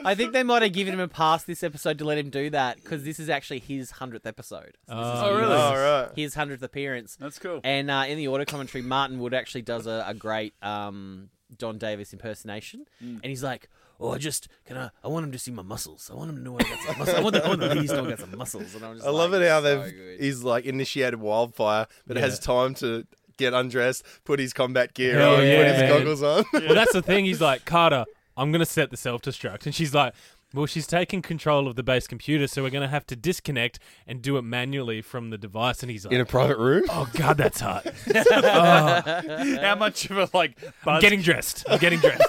I 0.06 0.14
think 0.14 0.32
they 0.34 0.44
might 0.44 0.62
have 0.62 0.74
given 0.74 0.94
him 0.94 1.00
a 1.00 1.08
pass 1.08 1.44
this 1.44 1.64
episode 1.64 1.98
to 1.98 2.06
let 2.06 2.20
him 2.20 2.30
do 2.30 2.52
that 2.52 2.76
because 2.76 3.04
this 3.04 3.20
is 3.20 3.30
actually 3.30 3.60
his 3.60 3.90
hundredth 3.92 4.28
episode. 4.28 4.78
So 4.88 4.96
this 4.96 5.04
Oh, 5.06 5.30
his- 5.34 5.42
really? 5.42 5.56
Oh 5.56 5.74
right. 5.74 6.10
His 6.16 6.36
hundredth 6.36 6.62
appearance. 6.62 7.18
That's 7.20 7.40
cool. 7.40 7.62
And 7.64 7.90
uh, 7.90 8.04
in 8.08 8.18
the 8.18 8.28
auto 8.28 8.46
commentary, 8.46 8.84
Martin 8.84 9.18
Wood 9.20 9.34
actually 9.34 9.64
does 9.64 9.88
a, 9.88 10.04
a 10.08 10.14
great 10.14 10.54
um, 10.62 11.30
Don 11.58 11.78
Davis 11.80 12.14
impersonation, 12.14 12.86
Mm. 13.04 13.16
and 13.24 13.26
he's 13.26 13.44
like, 13.44 13.70
"Oh, 14.00 14.14
I 14.14 14.18
just 14.18 14.48
can 14.66 14.78
I? 14.78 14.90
I 15.04 15.08
want 15.08 15.26
him 15.26 15.32
to 15.32 15.40
see 15.40 15.52
my 15.52 15.62
muscles. 15.64 16.10
I 16.12 16.16
want 16.16 16.30
him 16.30 16.38
to 16.38 16.42
know 16.44 16.56
I 16.60 16.64
got 16.64 16.80
some 16.80 16.98
muscles. 17.00 17.18
I 17.18 17.22
want 17.22 17.34
the, 17.36 17.46
I 17.46 17.48
want 17.48 17.60
the 17.62 17.68
ladies 17.68 17.90
to 17.92 17.98
know 17.98 18.06
I 18.06 18.10
got 18.12 18.20
some 18.20 18.38
muscles." 18.38 18.76
And 18.76 18.86
I'm 18.86 18.96
just 18.96 19.08
I 19.08 19.10
love 19.12 19.34
it 19.34 19.48
how 19.48 19.62
so 19.62 19.62
they've 19.62 19.94
good. 19.96 20.20
he's 20.20 20.44
like 20.44 20.66
initiated 20.66 21.20
wildfire, 21.20 21.88
but 22.06 22.18
Yeah. 22.18 22.24
has 22.24 22.40
time 22.40 22.74
to 22.76 23.06
get 23.38 23.54
undressed, 23.54 24.04
put 24.26 24.40
his 24.40 24.52
combat 24.54 24.94
gear 24.96 25.20
Hell 25.20 25.36
on, 25.36 25.46
yeah, 25.46 25.58
put 25.58 25.68
his 25.68 25.78
man. 25.82 25.90
goggles 25.90 26.24
on. 26.24 26.44
Well, 26.54 26.74
that's 26.76 26.94
the 27.00 27.02
thing. 27.04 27.26
He's 27.26 27.40
like, 27.42 27.66
Carter, 27.66 28.06
I'm 28.36 28.52
going 28.52 28.60
to 28.62 28.66
set 28.66 28.90
the 28.90 28.98
self 28.98 29.22
destruct. 29.22 29.66
And 29.68 29.76
she's 29.76 29.94
like, 29.94 30.14
well, 30.54 30.66
she's 30.66 30.88
taking 30.88 31.22
control 31.22 31.68
of 31.68 31.76
the 31.76 31.84
base 31.84 32.08
computer, 32.08 32.48
so 32.48 32.64
we're 32.64 32.70
going 32.70 32.82
to 32.84 32.88
have 32.88 33.06
to 33.08 33.16
disconnect 33.16 33.80
and 34.08 34.22
do 34.22 34.38
it 34.38 34.44
manually 34.44 35.02
from 35.02 35.30
the 35.30 35.38
device. 35.38 35.82
And 35.84 35.92
he's 35.92 36.06
like, 36.06 36.14
In 36.14 36.22
a 36.22 36.26
private 36.26 36.58
room. 36.58 36.84
oh, 36.90 37.10
God, 37.14 37.38
that's 37.38 37.60
hot. 37.60 37.86
Oh, 38.16 39.58
How 39.62 39.76
much 39.76 40.10
of 40.10 40.18
a 40.18 40.30
like 40.34 40.58
I'm 40.64 40.72
buzz 40.86 41.02
getting 41.02 41.22
dressed. 41.22 41.66
I'm 41.70 41.80
getting 41.80 42.00
dressed. 42.00 42.24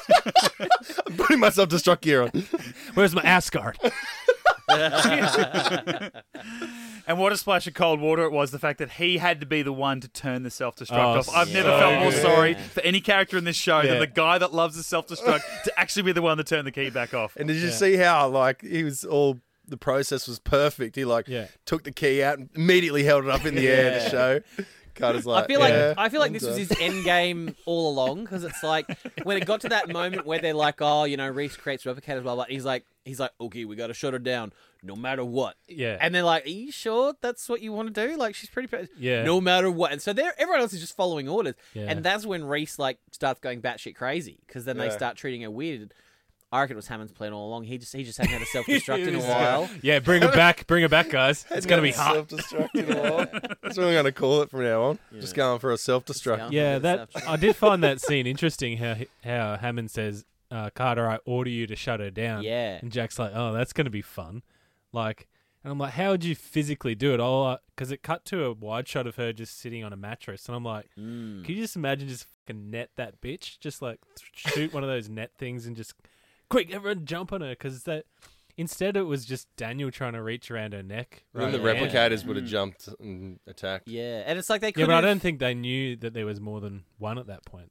I'm 1.06 1.16
putting 1.16 1.38
myself 1.40 1.68
to 1.70 1.76
destruct 1.76 2.00
gear 2.02 2.22
on. 2.22 2.30
Where's 2.94 3.14
my 3.14 3.22
ass 3.22 3.50
guard? 3.50 3.78
And 7.06 7.18
what 7.18 7.32
a 7.32 7.36
splash 7.38 7.66
of 7.66 7.72
cold 7.74 8.00
water 8.00 8.24
it 8.24 8.32
was, 8.32 8.50
the 8.50 8.58
fact 8.58 8.78
that 8.80 8.92
he 8.92 9.16
had 9.18 9.40
to 9.40 9.46
be 9.46 9.62
the 9.62 9.72
one 9.72 10.00
to 10.00 10.08
turn 10.08 10.42
the 10.42 10.50
self 10.50 10.76
destruct 10.76 10.98
Oh, 10.98 11.18
off. 11.20 11.28
I've 11.34 11.52
never 11.52 11.70
so 11.70 11.78
felt 11.78 12.00
more 12.02 12.10
good. 12.10 12.22
sorry 12.22 12.54
for 12.54 12.80
any 12.82 13.00
character 13.00 13.38
in 13.38 13.44
this 13.44 13.56
show 13.56 13.80
Yeah. 13.80 13.92
than 13.92 14.00
the 14.00 14.06
guy 14.06 14.36
that 14.38 14.52
loves 14.52 14.76
the 14.76 14.82
self 14.82 15.06
destruct 15.06 15.40
to 15.64 15.72
actually 15.80 16.02
be 16.02 16.12
the 16.12 16.20
one 16.22 16.36
to 16.36 16.44
turn 16.44 16.64
the 16.66 16.72
key 16.72 16.90
back 16.90 17.14
off. 17.14 17.34
And 17.36 17.48
did 17.48 17.56
you 17.58 17.68
Yeah. 17.68 17.74
see 17.74 17.96
how 17.96 18.28
like 18.28 18.60
he 18.62 18.84
was 18.84 19.04
all 19.04 19.40
the 19.66 19.76
process 19.78 20.26
was 20.28 20.38
perfect. 20.38 20.96
He 20.96 21.04
like 21.04 21.28
Yeah. 21.28 21.46
took 21.64 21.84
the 21.84 21.92
key 21.92 22.22
out 22.22 22.38
and 22.38 22.50
immediately 22.54 23.04
held 23.04 23.24
it 23.24 23.30
up 23.30 23.44
in 23.46 23.54
the 23.54 23.68
air 23.68 24.00
to 24.00 24.10
show. 24.10 24.40
Carter's 24.98 25.26
like, 25.26 25.44
I 25.44 25.46
feel 25.46 25.60
like 25.60 25.72
yeah, 25.72 25.94
I 25.96 26.08
feel 26.08 26.20
like 26.20 26.28
I'm 26.28 26.34
this 26.34 26.44
was 26.44 26.56
his 26.56 26.72
end 26.80 27.04
game 27.04 27.54
all 27.66 27.90
along 27.90 28.24
because 28.24 28.44
it's 28.44 28.62
like 28.62 28.86
when 29.22 29.36
it 29.36 29.46
got 29.46 29.60
to 29.62 29.68
that 29.70 29.88
moment 29.88 30.26
where 30.26 30.38
they're 30.40 30.54
like, 30.54 30.76
oh, 30.80 31.04
you 31.04 31.16
know, 31.16 31.28
Reese 31.28 31.56
creates 31.56 31.84
replicators, 31.84 32.22
blah 32.22 32.34
blah. 32.34 32.44
He's 32.48 32.64
like, 32.64 32.84
he's 33.04 33.20
like, 33.20 33.30
okay, 33.40 33.64
we 33.64 33.76
got 33.76 33.86
to 33.88 33.94
shut 33.94 34.12
her 34.12 34.18
down, 34.18 34.52
no 34.82 34.94
matter 34.96 35.24
what. 35.24 35.56
Yeah. 35.66 35.96
And 36.00 36.14
they're 36.14 36.22
like, 36.22 36.44
are 36.46 36.50
you 36.50 36.70
sure 36.72 37.14
that's 37.20 37.48
what 37.48 37.60
you 37.62 37.72
want 37.72 37.94
to 37.94 38.06
do? 38.08 38.16
Like, 38.16 38.34
she's 38.34 38.50
pretty, 38.50 38.68
pre- 38.68 38.88
Yeah. 38.98 39.22
no 39.24 39.40
matter 39.40 39.70
what. 39.70 39.92
And 39.92 40.02
so 40.02 40.12
they're 40.12 40.34
everyone 40.38 40.60
else 40.60 40.72
is 40.72 40.80
just 40.80 40.96
following 40.96 41.28
orders, 41.28 41.54
Yeah. 41.74 41.86
and 41.88 42.04
that's 42.04 42.26
when 42.26 42.44
Reese 42.44 42.78
like 42.78 42.98
starts 43.12 43.40
going 43.40 43.62
batshit 43.62 43.94
crazy 43.94 44.38
because 44.46 44.64
then 44.64 44.76
they 44.78 44.90
start 44.90 45.16
treating 45.16 45.42
her 45.42 45.50
weird. 45.50 45.94
I 46.50 46.60
reckon 46.60 46.74
it 46.74 46.76
was 46.76 46.88
Hammond's 46.88 47.12
plan 47.12 47.32
all 47.34 47.46
along. 47.48 47.64
He 47.64 47.76
just 47.76 47.94
he 47.94 48.04
just 48.04 48.16
hadn't 48.18 48.32
had 48.32 48.40
a 48.42 48.46
self 48.46 48.64
destruct 48.66 49.06
in 49.06 49.14
a 49.14 49.20
while. 49.20 49.68
yeah, 49.82 49.98
bring 49.98 50.22
her 50.22 50.32
back. 50.32 50.66
Bring 50.66 50.82
her 50.82 50.88
back, 50.88 51.10
guys. 51.10 51.44
It's 51.50 51.66
going 51.66 51.78
to 51.78 51.82
be 51.82 51.92
hot. 51.92 52.14
Self-destructing 52.30 52.88
a 52.96 53.12
lot. 53.12 53.32
That's 53.62 53.76
what 53.76 53.86
I'm 53.86 53.92
going 53.92 54.04
to 54.04 54.12
call 54.12 54.40
it 54.42 54.50
from 54.50 54.62
now 54.62 54.82
on. 54.84 54.98
Just 55.12 55.34
going 55.34 55.58
for 55.58 55.72
a 55.72 55.76
self-destruct. 55.76 56.50
Yeah, 56.50 56.74
Yeah, 56.74 56.78
that 56.78 57.08
I 57.26 57.36
did 57.36 57.54
find 57.54 57.82
that 57.84 58.00
scene 58.02 58.26
interesting. 58.26 58.78
How 58.78 58.96
how 59.24 59.56
Hammond 59.58 59.90
says, 59.90 60.24
uh, 60.50 60.70
"Carter, 60.70 61.06
I 61.08 61.18
order 61.26 61.50
you 61.50 61.66
to 61.66 61.76
shut 61.76 62.00
her 62.00 62.10
down." 62.10 62.42
Yeah. 62.44 62.78
and 62.80 62.90
Jack's 62.90 63.18
like, 63.18 63.32
"Oh, 63.34 63.52
that's 63.52 63.74
going 63.74 63.84
to 63.84 63.90
be 63.90 64.00
fun." 64.02 64.42
Like, 64.90 65.28
and 65.62 65.70
I'm 65.70 65.78
like, 65.78 65.92
"How 65.92 66.12
would 66.12 66.24
you 66.24 66.34
physically 66.34 66.94
do 66.94 67.12
it?" 67.12 67.20
Oh, 67.20 67.58
because 67.76 67.90
it 67.92 68.02
cut 68.02 68.24
to 68.26 68.44
a 68.46 68.52
wide 68.54 68.88
shot 68.88 69.06
of 69.06 69.16
her 69.16 69.34
just 69.34 69.60
sitting 69.60 69.84
on 69.84 69.92
a 69.92 69.96
mattress, 69.98 70.46
and 70.46 70.56
I'm 70.56 70.64
like, 70.64 70.86
Mm. 70.98 71.44
"Can 71.44 71.54
you 71.56 71.60
just 71.60 71.76
imagine 71.76 72.08
just 72.08 72.24
fucking 72.46 72.70
net 72.70 72.88
that 72.96 73.20
bitch? 73.20 73.58
Just 73.60 73.82
like 73.82 73.98
shoot 74.32 74.72
one 74.72 74.82
of 74.82 74.88
those 74.88 75.10
net 75.10 75.32
things 75.36 75.66
and 75.66 75.76
just 75.76 75.92
quick, 76.48 76.72
everyone 76.72 77.04
jump 77.04 77.32
on 77.32 77.40
her." 77.40 77.50
Because 77.50 77.84
that 77.84 78.04
instead 78.56 78.96
it 78.96 79.02
was 79.02 79.24
just 79.24 79.48
Daniel 79.56 79.90
trying 79.90 80.14
to 80.14 80.22
reach 80.22 80.50
around 80.50 80.72
her 80.72 80.82
neck. 80.82 81.24
Then 81.32 81.52
the 81.52 81.60
rather 81.60 81.78
than- 81.80 81.90
replicators 81.90 82.26
would 82.26 82.36
have 82.36 82.46
jumped 82.46 82.88
and 83.00 83.38
attacked. 83.46 83.88
Yeah, 83.88 84.22
and 84.26 84.38
it's 84.38 84.50
like 84.50 84.60
they 84.60 84.72
could. 84.72 84.80
Yeah, 84.82 84.86
but 84.86 84.94
I 84.96 85.00
don't 85.00 85.20
think 85.20 85.38
they 85.38 85.54
knew 85.54 85.96
that 85.96 86.14
there 86.14 86.26
was 86.26 86.40
more 86.40 86.60
than 86.60 86.84
one 86.98 87.18
at 87.18 87.26
that 87.28 87.44
point. 87.44 87.70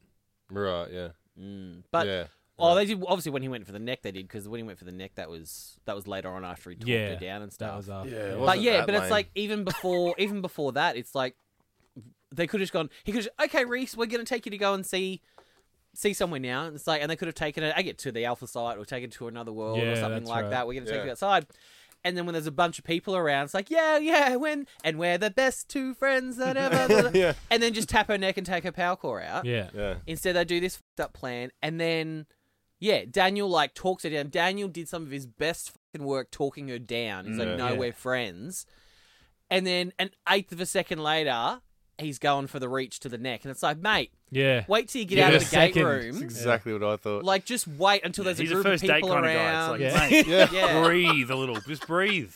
Right, 0.50 0.88
yeah. 0.92 1.10
Mm. 1.40 1.84
But 1.92 2.08
yeah. 2.08 2.24
Oh, 2.60 2.74
they 2.74 2.86
did. 2.86 3.04
Obviously, 3.06 3.32
when 3.32 3.44
he 3.44 3.50
went 3.50 3.68
for 3.68 3.72
the 3.72 3.80
neck, 3.80 4.02
they 4.02 4.12
did 4.12 4.28
because 4.28 4.48
when 4.50 4.58
he 4.58 4.64
went 4.64 4.80
for 4.80 4.86
the 4.86 4.92
neck, 4.92 5.12
that 5.16 5.30
was 5.30 5.80
that 5.86 5.96
was 5.96 6.08
later 6.08 6.30
on 6.30 6.44
after 6.44 6.72
he 6.72 6.76
talked 6.76 6.88
Yeah, 6.88 7.10
her 7.10 7.16
down 7.18 7.44
and 7.44 7.54
stuff. 7.54 7.70
That 7.72 7.78
was 7.78 7.90
after. 7.90 8.10
Yeah, 8.10 8.18
it 8.18 8.32
but 8.32 8.40
wasn't 8.40 8.62
yeah, 8.64 8.78
that 8.78 8.86
but 8.88 8.96
it's 8.96 9.02
lame. 9.04 9.12
like 9.12 9.30
even 9.36 9.64
before, 9.64 10.16
even 10.18 10.42
before 10.42 10.72
that, 10.72 10.98
it's 10.98 11.14
like 11.14 11.36
they 12.34 12.48
could 12.48 12.60
have 12.60 12.64
just 12.64 12.74
gone. 12.74 12.90
He 13.04 13.12
could, 13.12 13.30
have, 13.38 13.50
okay, 13.50 13.64
Reese, 13.64 13.96
we're 13.96 14.08
going 14.08 14.26
to 14.26 14.30
take 14.30 14.46
you 14.48 14.50
to 14.50 14.58
go 14.58 14.74
and 14.74 14.84
see 14.86 15.22
see 15.98 16.14
somewhere 16.14 16.40
now. 16.40 16.66
And 16.66 16.76
it's 16.76 16.86
like, 16.88 17.02
and 17.02 17.10
they 17.10 17.16
could 17.16 17.28
have 17.28 17.36
taken 17.36 17.64
it, 17.64 17.74
I 17.76 17.82
get 17.82 17.98
to 18.00 18.12
the 18.12 18.26
Alpha 18.26 18.46
site 18.48 18.78
or 18.78 18.86
taken 18.86 19.10
it 19.10 19.14
to 19.14 19.28
another 19.28 19.52
world 19.52 19.80
Yeah, 19.80 19.92
or 19.92 19.96
something 19.96 20.26
like 20.26 20.44
right. 20.44 20.50
that. 20.52 20.68
We're 20.68 20.74
going 20.74 20.86
to 20.86 20.92
take 20.92 21.00
Yeah. 21.00 21.06
you 21.06 21.12
outside. 21.12 21.48
And 22.04 22.16
then 22.16 22.26
when 22.28 22.34
there's 22.34 22.46
a 22.48 22.52
bunch 22.52 22.78
of 22.78 22.86
people 22.86 23.16
around, 23.16 23.46
it's 23.46 23.56
like, 23.56 23.72
yeah, 23.72 23.98
yeah, 23.98 24.36
when 24.36 24.68
and 24.84 25.00
we're 25.00 25.18
the 25.18 25.32
best 25.32 25.68
two 25.70 25.96
friends 25.96 26.38
that 26.38 26.56
ever. 26.58 27.12
Yeah. 27.18 27.34
And 27.50 27.62
then 27.64 27.74
just 27.74 27.90
tap 27.90 28.08
her 28.10 28.18
neck 28.18 28.38
and 28.38 28.46
take 28.46 28.64
her 28.64 28.72
power 28.72 28.96
core 28.96 29.22
out. 29.22 29.46
Yeah. 29.46 29.70
Yeah. 29.74 29.96
Instead, 30.06 30.36
they 30.36 30.46
do 30.46 30.60
this 30.60 30.76
fucked 30.78 31.00
up 31.00 31.14
plan, 31.14 31.50
and 31.64 31.82
then, 31.82 32.28
yeah, 32.80 33.04
Daniel 33.10 33.50
like 33.50 33.74
talks 33.74 34.04
her 34.04 34.10
down. 34.12 34.30
Daniel 34.30 34.70
did 34.70 34.88
some 34.88 35.02
of 35.04 35.10
his 35.10 35.26
best 35.26 35.72
fucking 35.72 36.06
work 36.06 36.30
talking 36.30 36.68
her 36.70 36.78
down. 36.80 37.26
He's 37.26 37.38
like, 37.38 37.58
"No, 37.58 37.70
Yeah. 37.70 37.78
we're 37.80 37.92
friends." 37.92 38.68
And 39.50 39.66
then 39.66 39.92
an 39.98 40.12
eighth 40.30 40.52
of 40.52 40.62
a 40.62 40.66
second 40.68 41.00
later, 41.02 41.62
he's 42.00 42.20
going 42.20 42.48
for 42.48 42.60
the 42.60 42.70
reach 42.70 43.00
to 43.02 43.10
the 43.10 43.18
neck, 43.18 43.44
and 43.44 43.52
it's 43.52 43.64
like, 43.64 43.78
mate, 43.80 44.12
Yeah. 44.32 44.66
wait 44.68 44.88
till 44.90 45.02
you 45.02 45.08
get 45.08 45.16
Give 45.16 45.26
out 45.26 45.34
of 45.36 45.42
a 45.42 45.46
the 45.46 45.52
gate 45.56 45.74
second. 45.74 45.84
That's 45.86 46.06
room. 46.16 46.24
exactly 46.24 46.74
what 46.74 46.84
I 46.84 46.96
thought. 46.98 47.24
Like, 47.24 47.46
just 47.46 47.68
wait 47.68 48.04
until 48.06 48.24
there's 48.24 48.38
He's 48.38 48.50
a 48.52 48.54
a 48.54 48.56
group 48.56 48.66
first 48.68 48.84
of 48.84 48.88
date 48.90 48.96
people 49.02 49.10
kind 49.10 49.26
around. 49.26 49.74
of 49.76 49.80
guy. 49.80 49.86
It's 49.86 49.96
like, 49.96 50.28
Yeah. 50.28 50.46
mate, 50.46 50.52
Yeah. 50.54 50.84
breathe 50.84 51.30
a 51.32 51.36
little. 51.36 51.60
Just 51.62 51.88
breathe. 51.88 52.34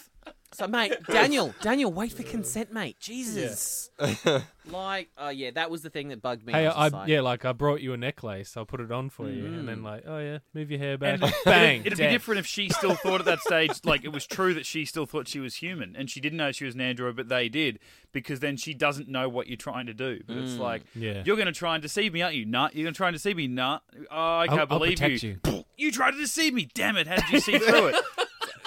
So, 0.53 0.67
mate, 0.67 0.93
Daniel, 1.07 1.53
Daniel, 1.61 1.91
wait 1.93 2.11
for 2.11 2.23
consent, 2.23 2.73
mate. 2.73 2.97
Jesus. 2.99 3.89
like, 4.69 5.09
oh 5.17 5.29
yeah, 5.29 5.51
that 5.51 5.71
was 5.71 5.81
the 5.81 5.89
thing 5.89 6.09
that 6.09 6.21
bugged 6.21 6.45
me. 6.45 6.51
Hey, 6.53 6.65
I 6.65 6.67
was 6.67 6.75
I, 6.77 6.83
just 6.85 6.93
like, 6.93 7.07
yeah, 7.09 7.21
like 7.21 7.45
I 7.45 7.53
brought 7.53 7.81
you 7.81 7.93
a 7.93 7.97
necklace. 7.97 8.55
I'll 8.57 8.65
put 8.65 8.81
it 8.81 8.91
on 8.91 9.09
for 9.09 9.29
you, 9.29 9.45
and 9.45 9.63
Mm. 9.63 9.65
then 9.65 9.83
like, 9.83 10.03
oh 10.05 10.19
yeah, 10.19 10.39
move 10.53 10.69
your 10.69 10.79
hair 10.79 10.97
back. 10.97 11.21
And 11.21 11.33
Bang. 11.45 11.79
It'd 11.81 11.97
be 11.97 12.03
dead. 12.03 12.11
different 12.11 12.39
if 12.39 12.45
she 12.47 12.69
still 12.69 12.95
thought 12.95 13.21
at 13.21 13.25
that 13.25 13.39
stage, 13.39 13.71
like 13.85 14.03
it 14.03 14.11
was 14.11 14.27
true 14.27 14.53
that 14.53 14.65
she 14.65 14.83
still 14.85 15.05
thought 15.05 15.27
she 15.27 15.39
was 15.39 15.55
human, 15.55 15.95
and 15.95 16.09
she 16.09 16.19
didn't 16.19 16.37
know 16.37 16.51
she 16.51 16.65
was 16.65 16.75
an 16.75 16.81
android, 16.81 17.15
but 17.15 17.29
they 17.29 17.47
did, 17.47 17.79
because 18.11 18.39
then 18.41 18.57
she 18.57 18.73
doesn't 18.73 19.07
know 19.07 19.29
what 19.29 19.47
you're 19.47 19.55
trying 19.57 19.85
to 19.85 19.93
do. 19.93 20.19
But 20.27 20.37
it's 20.37 20.57
like, 20.57 20.83
Yeah. 20.95 21.23
you're 21.25 21.37
going 21.37 21.45
to 21.47 21.51
try 21.53 21.75
and 21.75 21.81
deceive 21.81 22.11
me, 22.13 22.21
aren't 22.21 22.35
you? 22.35 22.45
Nut. 22.45 22.75
You're 22.75 22.83
going 22.83 22.93
to 22.93 22.97
try 22.97 23.07
and 23.07 23.15
deceive 23.15 23.37
me, 23.37 23.47
nut. 23.47 23.81
Oh, 24.11 24.37
I 24.39 24.47
can't 24.47 24.59
I'll- 24.59 24.67
I'll 24.69 24.79
believe 24.79 24.97
protect 24.99 25.23
you. 25.23 25.37
you. 25.45 25.63
You 25.77 25.91
tried 25.91 26.11
to 26.11 26.17
deceive 26.17 26.53
me. 26.53 26.67
Damn 26.73 26.97
it! 26.97 27.07
How 27.07 27.15
did 27.15 27.29
you 27.31 27.39
see 27.39 27.57
through 27.57 27.87
it? 27.87 27.95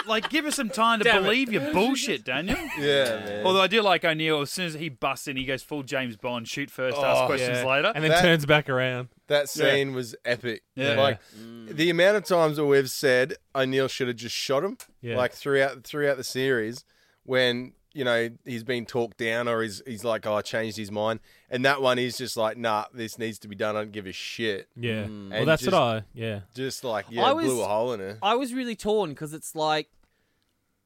Like, 0.06 0.28
give 0.30 0.44
us 0.44 0.54
some 0.56 0.68
time 0.68 0.98
to 1.00 1.04
Damn 1.04 1.18
it. 1.18 1.22
believe 1.24 1.52
your 1.52 1.70
bullshit, 1.72 2.24
Daniel. 2.24 2.56
yeah, 2.78 3.04
man. 3.24 3.46
Although 3.46 3.60
I 3.62 3.66
do 3.66 3.82
like 3.82 4.04
O'Neill. 4.04 4.40
As 4.42 4.50
soon 4.50 4.66
as 4.66 4.74
he 4.74 4.88
busts 4.88 5.26
in, 5.28 5.36
he 5.36 5.44
goes 5.44 5.62
full 5.62 5.82
James 5.82 6.16
Bond. 6.16 6.46
Shoot 6.48 6.70
first, 6.70 6.96
ask 6.98 7.22
Oh, 7.22 7.26
questions 7.26 7.58
Yeah. 7.58 7.64
later. 7.66 7.92
and 7.94 8.02
then 8.04 8.10
That- 8.10 8.22
turns 8.22 8.46
back 8.46 8.68
around. 8.68 9.08
that 9.28 9.48
scene 9.48 9.94
was 9.94 10.14
epic. 10.24 10.62
Yeah. 10.74 10.94
Like 11.00 11.18
the 11.66 11.90
amount 11.90 12.16
of 12.18 12.24
times 12.24 12.56
that 12.56 12.66
we've 12.66 12.90
said 12.90 13.34
O'Neill 13.54 13.88
should 13.88 14.08
have 14.08 14.16
just 14.16 14.34
shot 14.34 14.62
him. 14.64 14.76
Yeah. 15.00 15.16
Like 15.16 15.32
throughout 15.32 15.84
throughout 15.84 16.16
the 16.18 16.24
series, 16.24 16.84
when 17.24 17.72
you 17.94 18.04
know 18.04 18.28
he's 18.44 18.64
been 18.64 18.84
talked 18.84 19.16
down 19.18 19.48
or 19.48 19.62
he's 19.62 19.80
he's 19.86 20.04
like, 20.04 20.26
oh, 20.26 20.34
I 20.34 20.42
changed 20.42 20.76
his 20.76 20.90
mind, 20.90 21.20
and 21.54 21.64
that 21.64 21.80
one 21.80 21.98
he's 21.98 22.18
just 22.18 22.36
like, 22.36 22.56
nah, 22.58 22.86
this 22.92 23.18
needs 23.18 23.38
to 23.38 23.48
be 23.48 23.54
done. 23.54 23.76
I 23.76 23.80
don't 23.82 23.92
give 23.92 24.06
a 24.06 24.12
shit. 24.12 24.68
Yeah. 24.76 25.04
Mm. 25.04 25.30
Well, 25.30 25.44
that's 25.46 25.62
just- 25.62 25.72
what 25.72 25.80
I. 25.80 26.02
Yeah. 26.12 26.40
Just 26.54 26.82
like 26.84 27.06
yeah, 27.10 27.22
I 27.22 27.32
was- 27.32 27.46
blew 27.46 27.62
a 27.62 27.66
hole 27.66 27.92
in 27.92 28.00
her. 28.00 28.18
I 28.22 28.34
was 28.34 28.52
really 28.52 28.74
torn 28.76 29.10
because 29.10 29.32
it's 29.32 29.54
like 29.54 29.88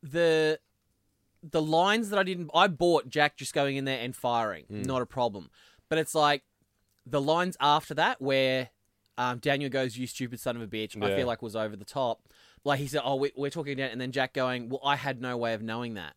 the 0.03 0.61
the 1.43 1.63
lines 1.63 2.11
that 2.11 2.19
I 2.19 2.23
didn't. 2.23 2.51
I 2.55 2.67
bought 2.67 3.09
Jack 3.09 3.37
just 3.37 3.55
going 3.55 3.77
in 3.77 3.85
there 3.85 4.01
and 4.01 4.15
firing, 4.15 4.65
not 4.69 5.03
a 5.03 5.07
problem. 5.07 5.51
But 5.89 5.99
it's 5.99 6.15
like 6.15 6.43
the 7.07 7.21
lines 7.21 7.57
after 7.61 7.95
that 7.95 8.21
where 8.21 8.71
um, 9.17 9.39
Daniel 9.39 9.71
goes, 9.71 9.97
"You 9.97 10.07
stupid 10.07 10.41
son 10.41 10.57
of 10.57 10.63
a 10.63 10.67
bitch," 10.67 11.01
I 11.03 11.17
feel 11.17 11.27
like 11.27 11.41
was 11.43 11.57
over 11.57 11.77
the 11.77 11.85
top. 11.85 12.21
Like 12.65 12.81
he 12.81 12.87
said, 12.89 13.03
"Oh, 13.05 13.15
we, 13.17 13.33
we're 13.37 13.51
talking 13.51 13.77
down," 13.77 13.91
and 13.91 14.01
then 14.01 14.13
Jack 14.13 14.33
going, 14.35 14.69
"Well, 14.69 14.81
I 14.85 14.97
had 14.97 15.21
no 15.21 15.37
way 15.37 15.55
of 15.55 15.63
knowing 15.63 15.95
that." 15.95 16.15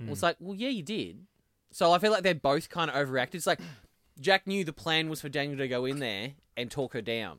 Well, 0.00 0.12
it's 0.12 0.22
like, 0.22 0.36
well, 0.40 0.54
yeah, 0.54 0.70
you 0.70 0.82
did. 0.82 1.26
So 1.72 1.92
I 1.92 1.98
feel 1.98 2.12
like 2.12 2.22
they're 2.22 2.34
both 2.34 2.68
kind 2.68 2.90
of 2.90 2.96
overreacted. 2.96 3.36
It's 3.36 3.46
like 3.46 3.60
Jack 4.18 4.46
knew 4.46 4.64
the 4.64 4.72
plan 4.72 5.08
was 5.08 5.20
for 5.20 5.28
Daniel 5.28 5.58
to 5.58 5.68
go 5.68 5.84
in 5.84 5.98
there 5.98 6.32
and 6.56 6.70
talk 6.70 6.92
her 6.92 7.02
down. 7.02 7.38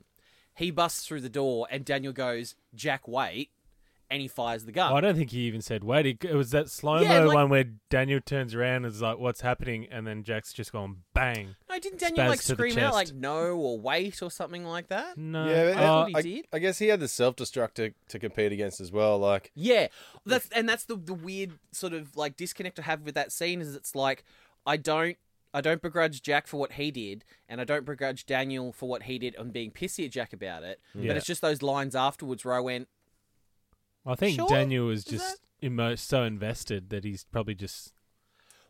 He 0.55 0.71
busts 0.71 1.05
through 1.05 1.21
the 1.21 1.29
door, 1.29 1.67
and 1.69 1.85
Daniel 1.85 2.13
goes, 2.13 2.55
"Jack, 2.73 3.07
wait!" 3.07 3.51
And 4.11 4.21
he 4.21 4.27
fires 4.27 4.65
the 4.65 4.73
gun. 4.73 4.89
Well, 4.89 4.97
I 4.97 5.01
don't 5.01 5.15
think 5.15 5.31
he 5.31 5.39
even 5.47 5.61
said 5.61 5.83
wait. 5.83 6.05
He, 6.05 6.17
it 6.27 6.35
was 6.35 6.51
that 6.51 6.69
slow 6.69 6.97
mo 6.97 7.01
Yeah, 7.01 7.19
like- 7.21 7.33
one 7.33 7.49
where 7.49 7.63
Daniel 7.89 8.19
turns 8.19 8.53
around 8.53 8.85
and 8.85 8.87
is 8.87 9.01
like, 9.01 9.17
"What's 9.17 9.41
happening?" 9.41 9.87
And 9.89 10.05
then 10.05 10.23
Jack's 10.23 10.51
just 10.53 10.73
gone 10.73 10.97
bang. 11.13 11.55
no, 11.69 11.79
didn't 11.79 11.99
Daniel 11.99 12.27
like 12.27 12.41
scream 12.41 12.77
out 12.77 12.93
like 12.93 13.13
"no" 13.13 13.55
or 13.55 13.79
"wait" 13.79 14.21
or 14.21 14.29
something 14.29 14.65
like 14.65 14.89
that? 14.89 15.17
No. 15.17 15.47
yeah, 15.47 15.73
but 15.73 15.77
I 15.77 15.81
uh, 15.81 15.85
thought 15.87 16.09
he 16.09 16.15
I, 16.15 16.21
did. 16.21 16.47
I 16.53 16.59
guess 16.59 16.77
he 16.77 16.89
had 16.89 16.99
the 16.99 17.07
self 17.07 17.37
destruct 17.37 17.73
to, 17.75 17.93
to 18.09 18.19
compete 18.19 18.51
against 18.51 18.81
as 18.81 18.91
well. 18.91 19.17
Like 19.17 19.51
Yeah, 19.55 19.87
that's 20.25 20.49
and 20.49 20.67
that's 20.67 20.83
the 20.83 20.97
the 20.97 21.13
weird 21.13 21.53
sort 21.71 21.93
of 21.93 22.15
like 22.17 22.35
disconnect 22.35 22.79
I 22.79 22.83
have 22.83 23.01
with 23.01 23.15
that 23.15 23.31
scene 23.31 23.61
is 23.61 23.73
it's 23.75 23.95
like 23.95 24.25
I 24.65 24.75
don't 24.75 25.17
I 25.53 25.61
don't 25.61 25.81
begrudge 25.81 26.21
Jack 26.21 26.47
for 26.47 26.57
what 26.57 26.73
he 26.73 26.91
did, 26.91 27.23
and 27.49 27.59
I 27.59 27.63
don't 27.63 27.85
begrudge 27.85 28.25
Daniel 28.25 28.71
for 28.71 28.87
what 28.87 29.03
he 29.03 29.19
did 29.19 29.35
and 29.35 29.51
being 29.51 29.71
pissy 29.71 30.05
at 30.05 30.11
Jack 30.11 30.33
about 30.33 30.63
it. 30.63 30.79
Yeah. 30.93 31.07
But 31.07 31.17
it's 31.17 31.25
just 31.25 31.41
those 31.41 31.61
lines 31.61 31.95
afterwards 31.95 32.45
where 32.45 32.53
I 32.53 32.59
went, 32.59 32.87
I 34.05 34.15
think 34.15 34.35
Sure? 34.37 34.47
Daniel 34.47 34.87
was 34.87 34.99
Is 34.99 35.05
just 35.05 35.39
emo- 35.63 35.95
so 35.95 36.23
invested 36.23 36.89
that 36.89 37.03
he's 37.03 37.23
probably 37.25 37.55
just 37.55 37.93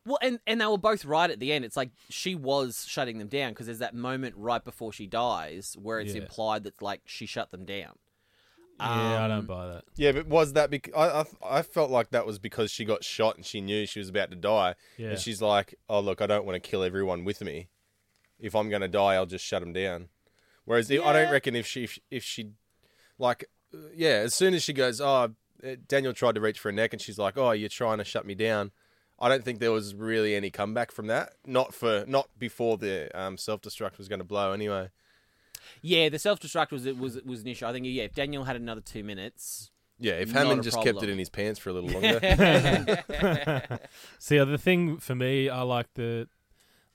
well, 0.05 0.17
and 0.21 0.39
and 0.47 0.59
they 0.59 0.65
were 0.65 0.77
both 0.77 1.05
right 1.05 1.29
at 1.29 1.39
the 1.39 1.53
end. 1.53 1.63
It's 1.63 1.77
like 1.77 1.91
she 2.09 2.33
was 2.35 2.85
shutting 2.87 3.19
them 3.19 3.27
down 3.27 3.51
because 3.51 3.67
there's 3.67 3.79
that 3.79 3.93
moment 3.95 4.35
right 4.37 4.63
before 4.63 4.91
she 4.91 5.05
dies 5.07 5.75
where 5.79 5.99
it's 5.99 6.15
Yeah. 6.15 6.23
implied 6.23 6.63
that 6.63 6.81
like 6.81 7.01
she 7.05 7.25
shut 7.25 7.51
them 7.51 7.65
down. 7.65 7.93
yeah. 8.79 8.85
I 8.87 9.23
Um, 9.25 9.29
don't 9.29 9.45
buy 9.45 9.67
that. 9.67 9.83
yeah, 9.95 10.11
but 10.11 10.25
was 10.25 10.53
that 10.53 10.71
because 10.71 10.93
I, 10.95 11.21
I 11.51 11.59
I 11.59 11.61
felt 11.61 11.91
like 11.91 12.09
that 12.09 12.25
was 12.25 12.39
because 12.39 12.71
she 12.71 12.83
got 12.83 13.03
shot 13.03 13.35
and 13.37 13.45
she 13.45 13.61
knew 13.61 13.85
she 13.85 13.99
was 13.99 14.09
about 14.09 14.31
to 14.31 14.35
die, 14.35 14.73
Yeah. 14.97 15.09
and 15.11 15.19
she's 15.19 15.39
like, 15.41 15.75
oh 15.87 15.99
look, 15.99 16.19
I 16.19 16.25
don't 16.27 16.45
want 16.47 16.61
to 16.61 16.67
kill 16.69 16.81
everyone 16.83 17.23
with 17.23 17.41
me. 17.41 17.69
If 18.39 18.55
I'm 18.55 18.69
gonna 18.71 18.87
die, 18.87 19.13
I'll 19.13 19.27
just 19.27 19.45
shut 19.45 19.61
them 19.61 19.71
down. 19.71 20.09
Whereas 20.65 20.89
I 20.91 20.95
don't 20.95 21.31
reckon 21.31 21.55
if 21.55 21.67
she 21.67 21.87
if 22.09 22.23
she 22.23 22.53
like 23.19 23.45
yeah, 23.95 24.21
as 24.23 24.33
soon 24.33 24.53
as 24.53 24.63
she 24.63 24.73
goes, 24.73 24.99
oh, 25.01 25.33
uh, 25.63 25.75
Daniel 25.87 26.13
tried 26.13 26.35
to 26.35 26.41
reach 26.41 26.59
for 26.59 26.69
her 26.69 26.73
neck, 26.73 26.93
and 26.93 27.01
she's 27.01 27.17
like, 27.17 27.37
oh, 27.37 27.51
you're 27.51 27.69
trying 27.69 27.99
to 27.99 28.03
shut 28.03 28.25
me 28.25 28.35
down. 28.35 28.71
I 29.19 29.29
don't 29.29 29.43
think 29.43 29.59
there 29.59 29.71
was 29.71 29.93
really 29.93 30.35
any 30.35 30.49
comeback 30.49 30.91
from 30.91 31.07
that. 31.07 31.33
Not 31.45 31.75
for 31.75 32.03
not 32.07 32.27
before 32.39 32.77
the 32.77 33.09
um, 33.19 33.37
self 33.37 33.61
destruct 33.61 33.99
was 33.99 34.07
going 34.07 34.19
to 34.19 34.25
blow 34.25 34.51
anyway. 34.51 34.89
Yeah, 35.81 36.09
the 36.09 36.17
self 36.17 36.39
destruct 36.39 36.71
was 36.71 36.87
it 36.87 36.97
was 36.97 37.21
was 37.21 37.41
an 37.41 37.47
issue. 37.47 37.67
I 37.67 37.71
think 37.71 37.85
yeah, 37.87 38.03
if 38.03 38.15
Daniel 38.15 38.45
had 38.45 38.55
another 38.55 38.81
two 38.81 39.03
minutes, 39.03 39.69
Yeah, 39.99 40.13
if 40.13 40.31
Hammond 40.31 40.61
a 40.61 40.63
just 40.63 40.81
kept 40.81 41.03
it 41.03 41.09
in 41.09 41.19
his 41.19 41.29
pants 41.29 41.59
for 41.59 41.69
a 41.69 41.73
little 41.73 41.91
longer. 41.91 42.19
See, 44.19 44.39
the 44.39 44.57
thing 44.57 44.97
for 44.97 45.13
me, 45.13 45.49
I 45.49 45.61
like 45.61 45.93
the 45.93 46.27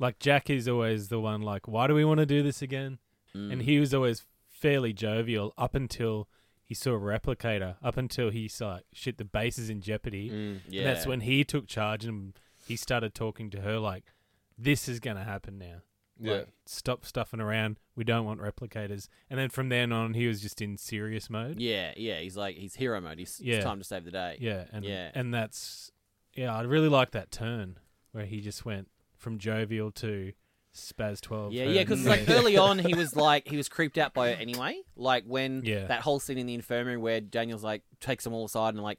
like 0.00 0.18
Jack 0.18 0.50
is 0.50 0.66
always 0.68 1.08
the 1.08 1.20
one 1.20 1.42
like, 1.42 1.68
why 1.68 1.86
do 1.86 1.94
we 1.94 2.04
want 2.04 2.18
to 2.18 2.26
do 2.26 2.42
this 2.42 2.60
again? 2.60 2.98
Mm. 3.34 3.52
And 3.52 3.62
he 3.62 3.78
was 3.78 3.94
always 3.94 4.24
fairly 4.48 4.92
jovial 4.92 5.54
up 5.56 5.76
until 5.76 6.28
he 6.66 6.74
saw 6.74 6.90
a 6.94 7.00
replicator. 7.00 7.76
Up 7.82 7.96
until 7.96 8.30
he 8.30 8.48
saw 8.48 8.72
like, 8.74 8.84
shit, 8.92 9.16
the 9.18 9.24
base 9.24 9.56
is 9.56 9.70
in 9.70 9.80
jeopardy. 9.80 10.30
Mm. 10.30 10.60
yeah, 10.68 10.80
And 10.82 10.88
that's 10.96 11.06
when 11.06 11.20
he 11.20 11.44
took 11.44 11.66
charge 11.66 12.04
and 12.04 12.36
he 12.66 12.76
started 12.76 13.14
talking 13.14 13.48
to 13.50 13.60
her 13.62 13.78
like, 13.78 14.04
this 14.58 14.88
is 14.88 15.00
gonna 15.00 15.24
happen 15.24 15.56
now. 15.58 15.82
yeah. 16.18 16.32
Like, 16.32 16.48
stop 16.66 17.04
stuffing 17.06 17.40
around. 17.40 17.78
We 17.94 18.02
don't 18.04 18.24
want 18.24 18.40
replicators. 18.40 19.08
And 19.30 19.38
then 19.38 19.48
from 19.50 19.68
then 19.68 19.92
on, 19.92 20.14
he 20.14 20.26
was 20.26 20.40
just 20.42 20.60
in 20.60 20.76
serious 20.76 21.30
mode. 21.30 21.60
Yeah, 21.60 21.92
yeah, 21.96 22.18
he's 22.20 22.36
like 22.36 22.56
he's 22.56 22.74
hero 22.74 23.00
mode. 23.00 23.18
He's 23.18 23.40
Yeah. 23.40 23.56
it's 23.56 23.64
time 23.64 23.78
to 23.78 23.84
save 23.84 24.04
the 24.04 24.10
day. 24.10 24.36
Yeah, 24.40 24.64
and 24.72 24.84
Yeah. 24.84 25.10
and 25.14 25.32
that's 25.32 25.92
yeah, 26.34 26.54
I 26.54 26.62
really 26.62 26.88
like 26.88 27.12
that 27.12 27.30
turn 27.30 27.78
where 28.12 28.26
he 28.26 28.40
just 28.40 28.64
went 28.64 28.88
from 29.16 29.38
jovial 29.38 29.90
to 29.92 30.32
SPAS 30.78 31.20
twelve. 31.20 31.52
Yeah, 31.52 31.64
yeah, 31.64 31.82
because 31.82 32.06
like 32.06 32.24
early 32.28 32.56
on, 32.56 32.78
he 32.78 32.94
was 32.94 33.16
like 33.16 33.48
he 33.48 33.56
was 33.56 33.68
creeped 33.68 33.98
out 33.98 34.14
by 34.14 34.30
it 34.30 34.40
anyway. 34.40 34.80
Like 34.96 35.24
when 35.26 35.62
Yeah. 35.64 35.86
that 35.86 36.02
whole 36.02 36.20
scene 36.20 36.38
in 36.38 36.46
the 36.46 36.54
infirmary 36.54 36.96
where 36.96 37.20
Daniel's 37.20 37.64
like 37.64 37.82
takes 38.00 38.24
them 38.24 38.32
all 38.32 38.44
aside 38.46 38.74
and 38.74 38.82
like, 38.82 38.98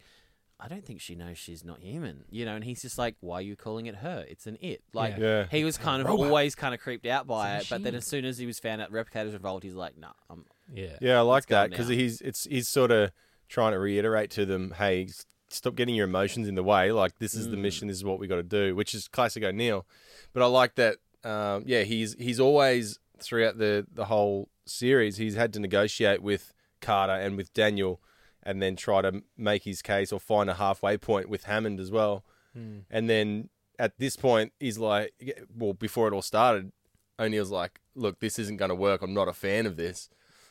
I 0.60 0.68
don't 0.68 0.84
think 0.86 1.02
she 1.02 1.14
knows 1.16 1.38
she's 1.38 1.64
not 1.64 1.82
human, 1.82 2.26
you 2.32 2.44
know, 2.46 2.56
and 2.56 2.64
he's 2.64 2.82
just 2.82 2.98
like, 2.98 3.16
why 3.20 3.36
are 3.36 3.42
you 3.42 3.56
calling 3.56 3.86
it 3.86 3.96
her? 3.98 4.26
It's 4.28 4.48
an 4.48 4.58
it. 4.62 4.82
Like 4.94 5.18
Yeah. 5.18 5.46
he 5.52 5.64
was 5.64 5.78
kind 5.78 6.02
of 6.02 6.08
Robot. 6.08 6.26
always 6.28 6.56
kind 6.56 6.74
of 6.74 6.80
creeped 6.80 7.06
out 7.06 7.28
by 7.28 7.56
it, 7.56 7.62
It's 7.62 7.72
a 7.72 7.76
but 7.76 7.84
then 7.84 7.94
as 7.96 8.06
soon 8.08 8.26
as 8.26 8.38
he 8.40 8.46
was 8.48 8.58
found 8.60 8.82
out 8.82 8.92
replicators 8.92 9.34
revolt, 9.34 9.62
he's 9.64 9.76
like, 9.76 9.98
nah, 9.98 10.14
I'm 10.30 10.46
yeah, 10.74 10.98
Yeah, 11.00 11.18
I 11.20 11.22
like 11.22 11.46
that 11.48 11.70
because 11.70 11.88
he's 11.88 12.22
it's 12.22 12.46
he's 12.46 12.68
sort 12.68 12.92
of 12.92 13.12
trying 13.48 13.72
to 13.74 13.80
reiterate 13.80 14.32
to 14.32 14.46
them, 14.46 14.74
hey, 14.78 15.08
stop 15.50 15.76
getting 15.76 15.96
your 15.96 16.06
emotions 16.08 16.46
in 16.48 16.56
the 16.56 16.64
way. 16.64 16.92
Like 16.92 17.20
this 17.20 17.34
is 17.34 17.50
the 17.50 17.56
Mm. 17.56 17.62
mission. 17.62 17.88
This 17.88 17.96
is 17.98 18.04
what 18.04 18.20
we 18.20 18.28
got 18.28 18.36
to 18.36 18.44
do, 18.44 18.76
which 18.76 18.94
is 18.94 19.08
classic 19.08 19.44
O'Neill. 19.44 19.86
But 20.34 20.44
I 20.44 20.48
like 20.48 20.76
that. 20.76 20.98
Um, 21.28 21.64
yeah, 21.66 21.84
he's 21.84 22.16
he's 22.18 22.40
always 22.40 23.00
throughout 23.20 23.58
the 23.58 23.86
the 23.92 24.06
whole 24.06 24.50
series 24.66 25.18
he's 25.18 25.36
had 25.36 25.52
to 25.54 25.60
negotiate 25.60 26.22
with 26.22 26.54
Carter 26.82 27.14
and 27.14 27.36
with 27.36 27.54
Daniel, 27.54 28.02
and 28.44 28.62
then 28.62 28.76
try 28.76 29.02
to 29.02 29.24
make 29.38 29.64
his 29.64 29.82
case 29.82 30.12
or 30.12 30.20
find 30.20 30.50
a 30.50 30.54
halfway 30.54 30.98
point 30.98 31.28
with 31.28 31.44
Hammond 31.44 31.80
as 31.80 31.92
well. 31.92 32.24
Hmm. 32.54 32.80
And 32.90 33.10
then 33.10 33.50
at 33.78 34.00
this 34.00 34.16
point, 34.16 34.54
he's 34.60 34.78
like, 34.78 35.14
well, 35.56 35.74
before 35.74 36.08
it 36.08 36.14
all 36.14 36.22
started, 36.22 36.72
O'Neill's 37.20 37.52
like, 37.52 37.82
look, 37.94 38.20
this 38.20 38.40
isn't 38.40 38.58
going 38.58 38.70
to 38.70 38.76
work. 38.76 39.02
I'm 39.02 39.14
not 39.14 39.28
a 39.28 39.34
fan 39.34 39.66
of 39.66 39.76
this. 39.76 40.10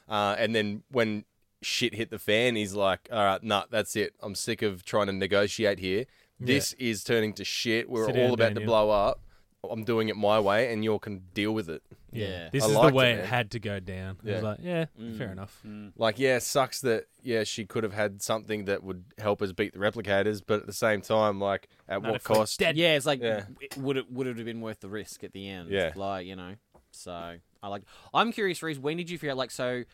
Uh, 0.09 0.37
and 0.39 0.55
then 0.55 0.83
when 0.91 1.25
shit 1.63 1.95
hit 1.95 2.11
the 2.11 2.19
fan, 2.19 2.55
he's 2.55 2.75
like, 2.75 3.09
"All 3.11 3.25
right, 3.25 3.43
nah, 3.43 3.65
that's 3.71 3.97
it. 3.97 4.15
I'm 4.21 4.35
sick 4.35 4.63
of 4.63 4.85
trying 4.85 5.07
to 5.07 5.13
negotiate 5.13 5.79
here. 5.79 6.05
This 6.39 6.75
is 6.75 7.03
turning 7.03 7.33
to 7.35 7.45
shit. 7.45 7.89
We're 7.89 8.07
Sit 8.07 8.19
all 8.19 8.35
about 8.35 8.55
to 8.57 8.61
blow 8.61 8.91
up. 8.91 9.21
I'm 9.69 9.85
doing 9.85 10.09
it 10.09 10.17
my 10.17 10.39
way, 10.39 10.73
and 10.73 10.85
you 10.85 10.99
can 10.99 11.23
deal 11.35 11.53
with 11.53 11.69
it." 11.69 11.83
Yeah. 12.13 12.49
This 12.53 12.63
I 12.65 12.67
is 12.69 12.73
the 12.73 12.93
way 12.95 13.13
it, 13.13 13.19
it, 13.21 13.25
had 13.27 13.51
to 13.53 13.59
go 13.59 13.79
down. 13.81 14.17
I 14.23 14.25
was 14.27 14.33
Yeah. 14.35 14.41
like, 14.49 14.59
yeah, 14.63 14.85
Mm. 14.99 15.19
fair 15.19 15.33
enough. 15.33 15.63
Like, 15.97 16.19
yeah, 16.19 16.39
sucks 16.39 16.81
that 16.83 17.07
yeah 17.23 17.45
she 17.45 17.65
could 17.67 17.83
have 17.85 17.93
had 17.93 18.23
something 18.23 18.65
that 18.67 18.83
would 18.83 19.05
help 19.19 19.43
us 19.43 19.53
beat 19.53 19.73
the 19.73 19.79
replicators, 19.79 20.41
but 20.47 20.61
at 20.61 20.67
the 20.67 20.73
same 20.73 21.01
time, 21.03 21.41
like, 21.41 21.69
at 21.89 22.01
Not 22.03 22.13
what 22.13 22.25
cost? 22.25 22.59
dead. 22.59 22.77
Yeah, 22.77 22.95
it's 22.97 23.07
like 23.07 23.21
Yeah. 23.21 23.47
it- 23.61 23.77
would 23.77 23.97
it 23.97 24.11
would 24.11 24.27
it 24.27 24.37
have 24.37 24.47
been 24.47 24.61
worth 24.61 24.81
the 24.81 24.89
risk 24.89 25.25
at 25.25 25.33
the 25.33 25.49
end? 25.49 25.71
Yeah. 25.71 25.93
like 25.97 26.27
you 26.27 26.37
know. 26.37 26.55
So 26.93 27.37
I 27.63 27.69
like. 27.69 27.83
I'm 28.15 28.33
curious, 28.33 28.63
Reese. 28.63 28.79
When 28.79 28.97
did 28.97 29.11
you 29.11 29.19
figure 29.19 29.33
out? 29.33 29.37
Like, 29.37 29.51
so 29.51 29.85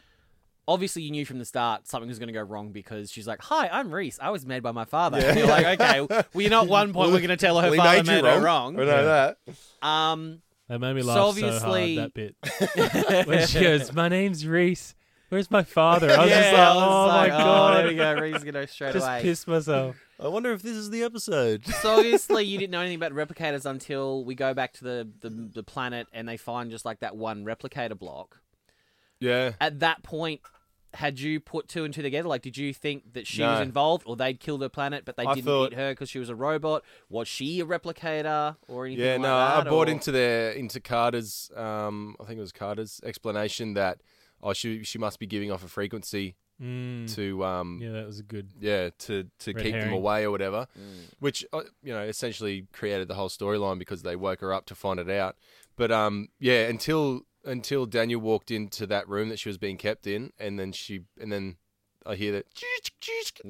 obviously 0.68 1.02
you 1.02 1.10
knew 1.10 1.24
from 1.24 1.38
the 1.38 1.44
start 1.44 1.88
something 1.88 2.08
was 2.08 2.18
going 2.18 2.28
to 2.28 2.32
go 2.32 2.42
wrong 2.42 2.70
because 2.72 3.10
she's 3.10 3.26
like, 3.26 3.40
"Hi, 3.42 3.68
I'm 3.68 3.92
Reese. 3.92 4.18
I 4.22 4.30
was 4.30 4.46
made 4.46 4.62
by 4.62 4.72
my 4.72 4.84
father." 4.84 5.18
And 5.18 5.38
you're 5.38 5.46
like, 5.48 5.80
"Okay, 5.80 6.00
well, 6.00 6.42
you 6.42 6.48
know, 6.50 6.62
at 6.62 6.68
one 6.68 6.92
point 6.92 7.10
we're 7.12 7.18
going 7.18 7.28
to 7.30 7.36
tell 7.36 7.60
her 7.60 7.70
We 7.72 7.76
father 7.78 7.98
made 8.02 8.06
you 8.06 8.22
made 8.22 8.34
her 8.34 8.40
wrong." 8.40 8.78
I 8.78 8.84
know 8.84 9.04
that. 9.04 9.86
Um, 9.86 10.42
That 10.68 10.78
made 10.78 10.94
me 10.94 11.02
laugh 11.02 11.16
so, 11.16 11.24
obviously- 11.26 11.96
hard 11.96 12.12
that 12.14 12.14
bit 13.14 13.26
when 13.26 13.46
she 13.46 13.60
goes, 13.60 13.92
"My 13.92 14.08
name's 14.08 14.46
Reese. 14.46 14.94
Where's 15.28 15.50
my 15.50 15.62
father?" 15.62 16.10
I 16.10 16.18
was 16.20 16.30
yeah, 16.30 16.40
just 16.42 16.52
like, 16.52 16.74
was 16.74 16.82
"Oh 16.84 17.06
like, 17.06 17.32
my 17.32 17.36
there 17.38 17.44
god!" 17.46 17.86
we 17.86 17.94
go. 17.94 18.14
Reese 18.14 18.32
going 18.32 18.46
to 18.46 18.52
go 18.52 18.66
straight 18.66 18.92
just 18.92 19.06
away. 19.06 19.22
pissed 19.22 19.48
myself. 19.48 19.96
I 20.20 20.28
wonder 20.28 20.52
if 20.52 20.62
this 20.62 20.76
is 20.76 20.90
the 20.90 21.02
episode. 21.02 21.66
So 21.66 21.96
obviously 21.96 22.44
you 22.44 22.56
didn't 22.58 22.70
know 22.70 22.80
anything 22.80 23.02
about 23.02 23.12
replicators 23.12 23.64
until 23.66 24.24
we 24.24 24.34
go 24.36 24.54
back 24.54 24.72
to 24.74 24.84
the, 24.84 25.08
the 25.20 25.30
the 25.54 25.62
planet 25.64 26.06
and 26.12 26.28
they 26.28 26.36
find 26.36 26.70
just 26.70 26.84
like 26.84 27.00
that 27.00 27.16
one 27.16 27.44
replicator 27.44 27.98
block. 27.98 28.38
Yeah. 29.22 29.52
At 29.60 29.80
that 29.80 30.02
point, 30.02 30.40
had 30.94 31.18
you 31.20 31.40
put 31.40 31.68
two 31.68 31.84
and 31.84 31.94
two 31.94 32.02
together? 32.02 32.28
Like, 32.28 32.42
did 32.42 32.56
you 32.58 32.74
think 32.74 33.14
that 33.14 33.26
she 33.26 33.40
was 33.42 33.60
involved, 33.60 34.02
or 34.06 34.14
they'd 34.16 34.38
killed 34.38 34.60
her 34.62 34.68
planet, 34.68 35.04
but 35.06 35.16
they 35.16 35.24
I 35.24 35.34
didn't 35.34 35.46
thought- 35.46 35.72
eat 35.72 35.78
her 35.78 35.92
because 35.92 36.10
she 36.10 36.18
was 36.18 36.28
a 36.28 36.34
robot? 36.34 36.84
Was 37.08 37.28
she 37.28 37.60
a 37.60 37.64
replicator 37.64 38.56
or 38.68 38.86
anything? 38.86 39.04
Yeah, 39.04 39.12
like 39.12 39.20
no, 39.22 39.28
that, 39.38 39.66
I 39.66 39.70
bought 39.70 39.88
or- 39.88 39.92
into 39.92 40.12
their 40.12 40.50
into 40.50 40.80
Carter's. 40.80 41.50
Um, 41.56 42.16
I 42.20 42.24
think 42.24 42.36
it 42.38 42.42
was 42.42 42.52
Carter's 42.52 43.00
explanation 43.04 43.74
that 43.74 44.02
oh, 44.42 44.52
she 44.52 44.82
she 44.84 44.98
must 44.98 45.18
be 45.18 45.26
giving 45.26 45.50
off 45.50 45.64
a 45.64 45.68
frequency 45.68 46.36
Mm. 46.62 47.12
to 47.16 47.42
um, 47.44 47.80
Yeah, 47.82 47.92
that 47.92 48.06
was 48.06 48.20
a 48.20 48.22
good. 48.22 48.50
yeah, 48.60 48.90
to 49.06 49.24
to 49.40 49.52
Red 49.52 49.62
keep 49.64 49.72
them 49.72 49.80
herring. 49.80 49.94
away 49.94 50.24
or 50.24 50.30
whatever, 50.30 50.68
Mm. 50.78 51.06
which 51.18 51.44
uh, 51.52 51.62
you 51.82 51.92
know 51.92 52.02
essentially 52.02 52.66
created 52.72 53.08
the 53.08 53.14
whole 53.14 53.30
storyline 53.30 53.78
because 53.78 54.02
they 54.02 54.14
woke 54.14 54.40
her 54.42 54.52
up 54.52 54.66
to 54.66 54.74
find 54.74 55.00
it 55.00 55.08
out. 55.10 55.36
But 55.76 55.90
um, 55.90 56.28
yeah, 56.38 56.68
until 56.68 57.22
until 57.44 57.86
Daniel 57.86 58.20
walked 58.20 58.50
into 58.50 58.86
that 58.86 59.08
room 59.08 59.28
that 59.28 59.38
she 59.38 59.48
was 59.48 59.58
being 59.58 59.76
kept 59.76 60.06
in, 60.06 60.32
and 60.38 60.58
then 60.58 60.72
she 60.72 61.02
and 61.20 61.30
then 61.32 61.56
I 62.04 62.14
hear 62.16 62.32
that. 62.32 62.46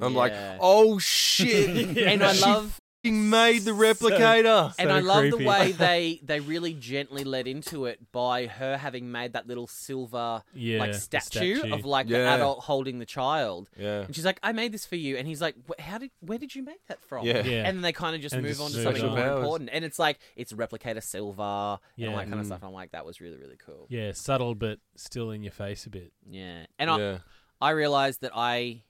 I'm 0.00 0.14
like, 0.14 0.32
oh 0.60 0.98
shit! 0.98 1.96
And 2.06 2.22
I 2.22 2.32
love 2.32 2.66
f***ing 2.66 2.81
made 3.10 3.62
the 3.62 3.70
replicator. 3.86 4.72
and 4.78 4.88
So 4.88 4.94
I 4.94 5.00
love 5.00 5.30
the 5.30 5.38
way 5.38 5.72
they 5.78 6.20
they 6.22 6.38
really 6.40 6.74
gently 6.74 7.24
led 7.24 7.46
into 7.48 7.86
it 7.86 8.12
by 8.12 8.46
her 8.46 8.76
having 8.76 9.10
made 9.10 9.32
that 9.32 9.46
little 9.48 9.66
silver 9.66 10.42
Yeah, 10.54 10.78
like 10.78 10.94
statue, 10.94 11.56
statue. 11.56 11.74
of 11.74 11.84
like 11.84 12.06
the 12.08 12.18
adult 12.18 12.60
holding 12.60 12.98
the 12.98 13.06
child. 13.06 13.70
yeah. 13.76 14.02
And 14.02 14.14
she's 14.14 14.24
like, 14.24 14.38
"I 14.42 14.52
made 14.52 14.72
this 14.72 14.86
for 14.86 14.96
you," 14.96 15.16
and 15.16 15.26
he's 15.26 15.40
like, 15.40 15.56
"How 15.80 15.98
did? 15.98 16.10
Where 16.20 16.38
did 16.38 16.54
you 16.54 16.62
make 16.62 16.86
that 16.86 17.02
from?" 17.02 17.26
Yeah. 17.26 17.42
Yeah. 17.42 17.64
And 17.66 17.78
then 17.78 17.82
they 17.82 17.92
kind 17.92 18.14
of 18.14 18.22
just 18.22 18.34
And 18.34 18.42
move 18.42 18.52
just 18.52 18.60
on 18.62 18.70
to 18.70 18.82
something 18.82 19.04
on. 19.04 19.16
more 19.18 19.36
important. 19.38 19.70
And 19.72 19.84
it's 19.84 19.98
like 19.98 20.18
it's 20.36 20.52
replicator 20.52 21.02
silver 21.02 21.42
and 21.42 22.08
all 22.08 22.16
that 22.16 22.28
kind 22.28 22.34
of 22.34 22.40
Mm. 22.40 22.46
stuff. 22.46 22.60
And 22.60 22.68
I'm 22.68 22.74
like, 22.74 22.92
that 22.92 23.04
was 23.04 23.20
really 23.20 23.38
really 23.38 23.56
cool. 23.64 23.86
Yeah, 23.88 24.12
subtle 24.12 24.54
but 24.54 24.78
still 24.96 25.30
in 25.32 25.42
your 25.42 25.52
face 25.52 25.86
a 25.86 25.90
bit. 25.90 26.12
Yeah. 26.30 26.66
And 26.78 26.90
I. 26.90 27.20
I 27.60 27.70
realized 27.70 28.22
that 28.22 28.32
I 28.34 28.82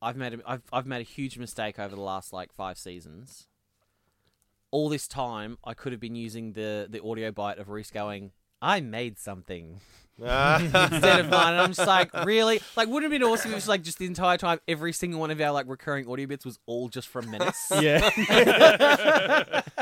I've 0.00 0.16
made 0.16 0.34
a, 0.34 0.38
I've 0.46 0.62
I've 0.72 0.86
made 0.86 1.00
a 1.00 1.04
huge 1.04 1.38
mistake 1.38 1.78
over 1.78 1.94
the 1.94 2.00
last 2.00 2.32
like 2.32 2.52
five 2.52 2.78
seasons. 2.78 3.46
All 4.70 4.88
this 4.88 5.08
time, 5.08 5.58
I 5.64 5.74
could 5.74 5.92
have 5.92 6.00
been 6.00 6.14
using 6.14 6.52
the 6.52 6.86
the 6.88 7.02
audio 7.02 7.32
bite 7.32 7.58
of 7.58 7.68
Reese 7.68 7.90
going, 7.90 8.32
"I 8.60 8.80
made 8.80 9.18
something." 9.18 9.80
instead 10.20 11.20
of 11.20 11.28
mine. 11.28 11.52
And 11.52 11.60
I'm 11.60 11.72
just 11.72 11.86
like, 11.86 12.12
really? 12.24 12.60
Like, 12.76 12.88
wouldn't 12.88 13.12
it 13.12 13.14
have 13.14 13.20
been 13.20 13.22
awesome 13.22 13.50
if 13.50 13.52
it 13.52 13.54
was 13.54 13.68
like 13.68 13.82
just 13.82 13.98
the 13.98 14.06
entire 14.06 14.36
time, 14.36 14.58
every 14.66 14.92
single 14.92 15.20
one 15.20 15.30
of 15.30 15.40
our 15.40 15.52
like 15.52 15.68
recurring 15.68 16.08
audio 16.08 16.26
bits 16.26 16.44
was 16.44 16.58
all 16.66 16.88
just 16.88 17.06
from 17.06 17.30
Menace? 17.30 17.70
Yeah. 17.80 18.10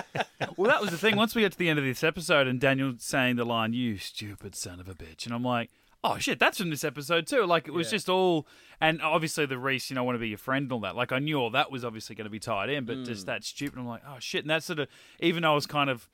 Well, 0.56 0.70
that 0.70 0.80
was 0.80 0.90
the 0.90 0.96
thing. 0.96 1.16
Once 1.16 1.34
we 1.34 1.42
get 1.42 1.52
to 1.52 1.58
the 1.58 1.68
end 1.68 1.78
of 1.78 1.84
this 1.84 2.02
episode 2.02 2.46
and 2.46 2.58
Daniel 2.58 2.94
saying 2.98 3.36
the 3.36 3.44
line, 3.44 3.74
"You 3.74 3.98
stupid 3.98 4.54
son 4.54 4.80
of 4.80 4.88
a 4.88 4.94
bitch," 4.94 5.26
and 5.26 5.34
I'm 5.34 5.42
like, 5.42 5.70
"Oh 6.06 6.18
shit, 6.18 6.38
that's 6.38 6.58
from 6.58 6.70
this 6.70 6.84
episode 6.84 7.26
too." 7.26 7.44
Like 7.44 7.66
it 7.66 7.72
was 7.72 7.90
just 7.90 8.08
all, 8.08 8.46
and 8.80 9.02
obviously 9.02 9.46
the 9.46 9.58
Reese, 9.58 9.90
you 9.90 9.94
know, 9.94 10.02
I 10.02 10.04
want 10.04 10.16
to 10.16 10.20
be 10.20 10.28
your 10.28 10.38
friend 10.38 10.64
and 10.64 10.72
all 10.72 10.80
that. 10.80 10.94
Like 10.94 11.12
I 11.12 11.18
knew 11.18 11.36
all 11.36 11.50
that 11.50 11.70
was 11.70 11.84
obviously 11.84 12.14
going 12.14 12.26
to 12.26 12.30
be 12.30 12.38
tied 12.38 12.70
in, 12.70 12.84
but 12.84 13.04
just 13.04 13.24
mm. 13.24 13.26
that 13.26 13.44
stupid. 13.44 13.78
I'm 13.78 13.86
like, 13.86 14.02
"Oh 14.06 14.16
shit," 14.18 14.42
and 14.44 14.50
that 14.50 14.62
sort 14.62 14.78
of, 14.78 14.88
even 15.20 15.42
though 15.42 15.52
I 15.52 15.54
was 15.54 15.66
kind 15.66 15.90
of, 15.90 16.08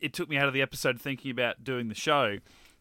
it 0.00 0.12
took 0.12 0.28
me 0.28 0.36
out 0.36 0.48
of 0.48 0.54
the 0.54 0.62
episode 0.62 1.00
thinking 1.00 1.30
about 1.30 1.62
doing 1.62 1.88
the 1.88 1.94
show. 1.94 2.38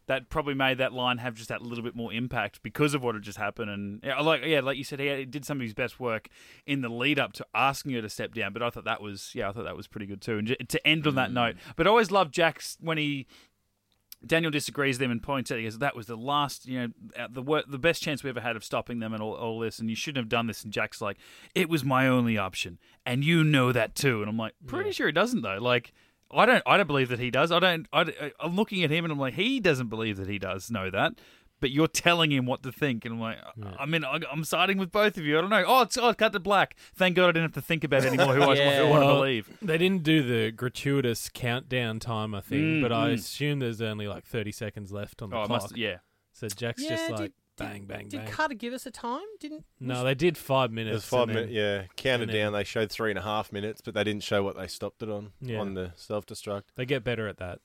That 0.07 0.27
probably 0.27 0.55
made 0.55 0.79
that 0.79 0.91
line 0.91 1.19
have 1.19 1.35
just 1.35 1.49
that 1.49 1.61
little 1.61 1.83
bit 1.83 1.95
more 1.95 2.11
impact 2.11 2.63
because 2.63 2.95
of 2.95 3.03
what 3.03 3.13
had 3.13 3.23
just 3.23 3.37
happened, 3.37 3.69
and 3.69 3.99
yeah, 4.03 4.19
like 4.19 4.41
yeah, 4.43 4.59
like 4.59 4.75
you 4.75 4.83
said, 4.83 4.99
he 4.99 5.23
did 5.23 5.45
some 5.45 5.57
of 5.57 5.61
his 5.61 5.75
best 5.75 5.99
work 5.99 6.29
in 6.65 6.81
the 6.81 6.89
lead 6.89 7.19
up 7.19 7.33
to 7.33 7.45
asking 7.53 7.91
her 7.91 8.01
to 8.01 8.09
step 8.09 8.33
down. 8.33 8.51
But 8.51 8.63
I 8.63 8.71
thought 8.71 8.85
that 8.85 9.03
was 9.03 9.29
yeah, 9.35 9.49
I 9.49 9.51
thought 9.51 9.65
that 9.65 9.77
was 9.77 9.85
pretty 9.85 10.07
good 10.07 10.19
too. 10.19 10.39
And 10.39 10.67
to 10.67 10.87
end 10.87 11.05
on 11.05 11.13
that 11.13 11.29
mm. 11.29 11.33
note, 11.33 11.55
but 11.75 11.85
I 11.85 11.91
always 11.91 12.09
loved 12.09 12.33
Jack's 12.33 12.75
when 12.81 12.97
he 12.97 13.27
Daniel 14.25 14.51
disagrees 14.51 14.95
with 14.95 15.01
them 15.01 15.11
and 15.11 15.23
points 15.23 15.51
out 15.51 15.57
he 15.57 15.63
goes, 15.63 15.79
"That 15.79 15.95
was 15.95 16.07
the 16.07 16.17
last, 16.17 16.67
you 16.67 16.79
know, 16.79 16.87
uh, 17.17 17.27
the 17.29 17.41
wor- 17.41 17.63
the 17.67 17.79
best 17.79 18.03
chance 18.03 18.23
we 18.23 18.29
ever 18.29 18.41
had 18.41 18.55
of 18.55 18.63
stopping 18.63 18.99
them 18.99 19.13
and 19.13 19.21
all, 19.21 19.33
all 19.33 19.59
this, 19.59 19.79
and 19.79 19.89
you 19.89 19.95
shouldn't 19.95 20.23
have 20.23 20.29
done 20.29 20.47
this." 20.47 20.63
And 20.63 20.73
Jack's 20.73 21.01
like, 21.01 21.17
"It 21.55 21.69
was 21.69 21.83
my 21.85 22.07
only 22.07 22.37
option, 22.37 22.79
and 23.05 23.23
you 23.23 23.43
know 23.43 23.71
that 23.71 23.95
too." 23.95 24.21
And 24.21 24.29
I'm 24.29 24.37
like, 24.37 24.55
"Pretty 24.65 24.91
sure 24.91 25.07
he 25.07 25.13
doesn't 25.13 25.41
though." 25.41 25.59
Like, 25.59 25.93
I 26.31 26.45
don't, 26.45 26.63
I 26.65 26.77
don't 26.77 26.87
believe 26.87 27.09
that 27.09 27.19
he 27.19 27.31
does. 27.31 27.51
I 27.51 27.59
don't. 27.59 27.87
I, 27.91 28.31
I'm 28.39 28.55
looking 28.55 28.83
at 28.83 28.91
him 28.91 29.03
and 29.05 29.11
I'm 29.11 29.19
like, 29.19 29.33
he 29.33 29.59
doesn't 29.59 29.87
believe 29.87 30.17
that 30.17 30.27
he 30.27 30.37
does 30.37 30.69
know 30.69 30.89
that. 30.91 31.13
But 31.61 31.71
you're 31.71 31.87
telling 31.89 32.31
him 32.31 32.45
what 32.45 32.63
to 32.63 32.71
think, 32.71 33.03
and 33.03 33.15
I'm 33.15 33.19
like, 33.19 33.37
I 33.77 33.85
mean, 33.85 34.05
I- 34.05 34.19
I'm 34.31 34.43
siding 34.45 34.77
with 34.77 34.91
both 34.91 35.17
of 35.17 35.25
you. 35.25 35.37
I 35.37 35.41
don't 35.41 35.49
know. 35.49 35.63
Oh, 35.67 35.81
it's 35.81 35.97
oh, 35.97 36.13
cut 36.13 36.31
to 36.33 36.39
black. 36.39 36.75
Thank 36.95 37.15
God 37.17 37.25
I 37.25 37.31
didn't 37.33 37.41
have 37.53 37.53
to 37.53 37.61
think 37.61 37.83
about 37.83 38.05
it 38.05 38.13
anymore. 38.13 38.33
Who 38.35 38.43
I, 38.43 38.53
Yeah. 38.55 38.69
I 38.79 38.83
want 38.83 39.01
to 39.01 39.05
Well, 39.07 39.15
believe? 39.17 39.49
They 39.61 39.77
didn't 39.77 40.03
do 40.03 40.23
the 40.23 40.51
gratuitous 40.51 41.29
countdown 41.33 41.99
timer 41.99 42.39
thing, 42.41 42.79
Mm, 42.79 42.81
but 42.81 42.91
I 42.93 43.09
mm. 43.09 43.13
assume 43.15 43.59
there's 43.59 43.81
only 43.81 44.07
like 44.07 44.25
30 44.25 44.51
seconds 44.53 44.91
left 44.91 45.21
on 45.21 45.31
the 45.31 45.35
Oh, 45.37 45.45
clock. 45.47 45.63
must. 45.63 45.77
Yeah. 45.77 45.97
So 46.31 46.47
Jack's 46.47 46.81
Yeah, 46.83 46.89
just 46.91 47.09
like 47.11 47.19
did- 47.19 47.33
bang, 47.57 47.83
bang, 47.83 48.07
Did 48.07 48.19
bang. 48.23 48.31
Carter 48.31 48.53
give 48.55 48.71
us 48.71 48.85
a 48.85 48.91
time? 48.91 49.19
Didn't 49.41 49.65
no, 49.81 50.05
they 50.05 50.15
did 50.15 50.37
five 50.37 50.71
minutes. 50.71 51.03
five 51.03 51.27
minutes. 51.27 51.51
Yeah, 51.51 51.83
counted 51.97 52.29
then- 52.29 52.35
down. 52.35 52.53
They 52.53 52.63
showed 52.63 52.89
three 52.89 53.09
and 53.11 53.19
a 53.19 53.23
half 53.23 53.51
minutes, 53.51 53.81
but 53.81 53.93
they 53.95 54.05
didn't 54.05 54.23
show 54.23 54.41
what 54.43 54.55
they 54.55 54.67
stopped 54.67 55.03
it 55.03 55.09
on 55.09 55.33
Yeah. 55.41 55.59
on 55.59 55.73
the 55.73 55.91
self 55.97 56.25
destruct. 56.25 56.63
They 56.75 56.85
get 56.85 57.03
better 57.03 57.27
at 57.27 57.37
that. 57.39 57.59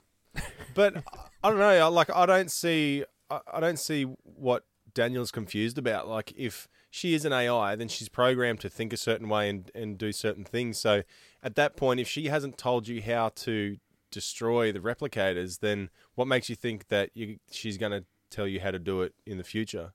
But 0.75 0.97
I 1.45 1.51
don't 1.51 1.59
know. 1.61 1.89
Like 1.91 2.11
I 2.11 2.27
don't 2.27 2.51
see. 2.51 3.05
I 3.31 3.41
I 3.53 3.61
don't 3.61 3.79
see 3.79 4.05
what 4.23 4.65
Daniel's 4.95 5.31
confused 5.31 5.77
about. 5.79 6.09
Like 6.09 6.33
if 6.37 6.69
she 6.91 7.15
is 7.15 7.25
an 7.25 7.33
AI, 7.33 7.77
then 7.77 7.89
she's 7.89 8.09
programmed 8.09 8.61
to 8.61 8.69
think 8.69 8.93
a 8.93 8.97
certain 8.97 9.29
way 9.29 9.49
and 9.49 9.71
and 9.75 9.99
do 9.99 10.13
certain 10.13 10.45
things. 10.45 10.79
So 10.79 11.03
at 11.43 11.57
that 11.57 11.77
point, 11.77 12.01
if 12.01 12.09
she 12.09 12.27
hasn't 12.27 12.57
told 12.57 12.89
you 12.89 13.03
how 13.03 13.31
to 13.31 13.79
destroy 14.11 14.71
the 14.71 14.79
replicators, 14.79 15.59
then 15.59 15.91
what 16.15 16.29
makes 16.29 16.49
you 16.49 16.55
think 16.55 16.89
that 16.89 17.11
you, 17.15 17.39
she's 17.51 17.77
going 17.77 17.91
to 17.91 18.05
tell 18.31 18.47
you 18.47 18.61
how 18.61 18.71
to 18.71 18.79
do 18.79 19.03
it 19.03 19.13
in 19.27 19.39
the 19.39 19.45
future? 19.45 19.93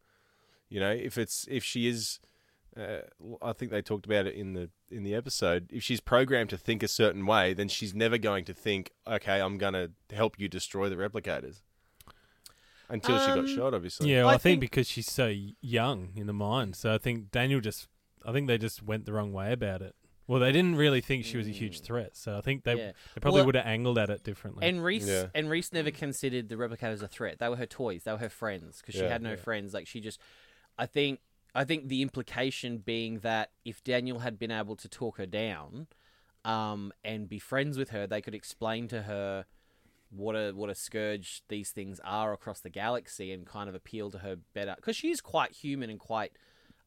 You 0.67 0.81
know, 0.81 0.91
if 0.91 1.17
it's 1.17 1.47
if 1.49 1.63
she 1.63 1.87
is. 1.87 2.19
Uh, 2.77 2.99
I 3.41 3.51
think 3.51 3.71
they 3.71 3.81
talked 3.81 4.05
about 4.05 4.27
it 4.27 4.35
in 4.35 4.53
the 4.53 4.69
in 4.91 5.03
the 5.03 5.15
episode. 5.15 5.69
If 5.73 5.83
she's 5.83 5.99
programmed 5.99 6.51
to 6.51 6.57
think 6.57 6.83
a 6.83 6.87
certain 6.87 7.25
way, 7.25 7.53
then 7.53 7.67
she's 7.67 7.95
never 7.95 8.19
going 8.19 8.45
to 8.45 8.53
think, 8.53 8.91
"Okay, 9.07 9.41
I'm 9.41 9.57
going 9.57 9.73
to 9.73 9.91
help 10.13 10.39
you 10.39 10.47
destroy 10.47 10.87
the 10.87 10.95
replicators." 10.95 11.63
Until 12.89 13.19
she 13.19 13.31
Um, 13.31 13.41
got 13.45 13.49
shot, 13.49 13.73
obviously. 13.73 14.11
Yeah, 14.11 14.21
well, 14.23 14.29
I 14.29 14.33
I, 14.33 14.37
think, 14.37 14.53
think- 14.53 14.61
because 14.61 14.87
she's 14.87 15.09
so 15.11 15.33
young 15.61 16.11
in 16.15 16.25
the 16.27 16.33
mind. 16.33 16.75
So 16.75 16.93
I 16.93 16.97
think 16.97 17.29
Daniel 17.31 17.61
just, 17.61 17.87
I 18.25 18.31
think 18.31 18.47
they 18.47 18.57
just 18.57 18.81
went 18.83 19.05
the 19.05 19.13
wrong 19.13 19.31
way 19.31 19.51
about 19.53 19.81
it. 19.81 19.95
Well, 20.27 20.39
they 20.39 20.51
didn't 20.51 20.75
really 20.75 21.01
think 21.01 21.25
she 21.25 21.37
was 21.37 21.47
a 21.47 21.51
huge 21.51 21.81
threat. 21.81 22.15
So 22.15 22.37
I 22.37 22.41
think 22.41 22.63
they, 22.63 22.75
Yeah. 22.75 22.91
they 23.15 23.19
probably 23.21 23.39
Well, 23.39 23.47
would 23.47 23.55
have 23.55 23.65
angled 23.65 23.97
at 23.97 24.09
it 24.11 24.23
differently. 24.23 24.67
And 24.67 24.83
Reese 24.83 25.07
Yeah. 25.07 25.27
and 25.33 25.49
Reese 25.49 25.73
never 25.73 25.89
considered 25.91 26.49
the 26.49 26.55
replicators 26.55 27.01
a 27.01 27.07
threat. 27.07 27.39
They 27.39 27.49
were 27.49 27.55
her 27.55 27.65
toys. 27.65 28.03
They 28.03 28.11
were 28.11 28.17
her 28.19 28.29
friends 28.29 28.79
because 28.79 28.93
she 28.95 29.01
Yeah. 29.01 29.09
had 29.09 29.21
no 29.23 29.35
friends. 29.35 29.73
Like 29.73 29.87
she 29.87 29.99
just, 29.99 30.19
I 30.77 30.85
think, 30.85 31.19
I 31.55 31.63
think 31.63 31.87
the 31.87 32.03
implication 32.03 32.77
being 32.77 33.19
that 33.21 33.51
if 33.65 33.83
Daniel 33.83 34.19
had 34.19 34.37
been 34.37 34.51
able 34.51 34.75
to 34.75 34.87
talk 34.87 35.17
her 35.17 35.25
down, 35.25 35.87
um, 36.45 36.93
and 37.03 37.27
be 37.27 37.39
friends 37.39 37.77
with 37.77 37.89
her, 37.89 38.05
they 38.05 38.21
could 38.21 38.35
explain 38.35 38.87
to 38.89 39.03
her 39.03 39.45
what 40.09 40.35
a 40.35 40.51
what 40.51 40.69
a 40.69 40.75
scourge 40.75 41.43
these 41.49 41.69
things 41.71 41.99
are 42.03 42.33
across 42.33 42.59
the 42.61 42.69
galaxy 42.69 43.31
and 43.31 43.45
kind 43.45 43.69
of 43.69 43.75
appeal 43.75 44.09
to 44.11 44.19
her 44.19 44.35
better 44.53 44.73
because 44.75 44.95
she 44.95 45.09
is 45.11 45.21
quite 45.21 45.51
human 45.51 45.89
and 45.89 45.99
quite 45.99 46.31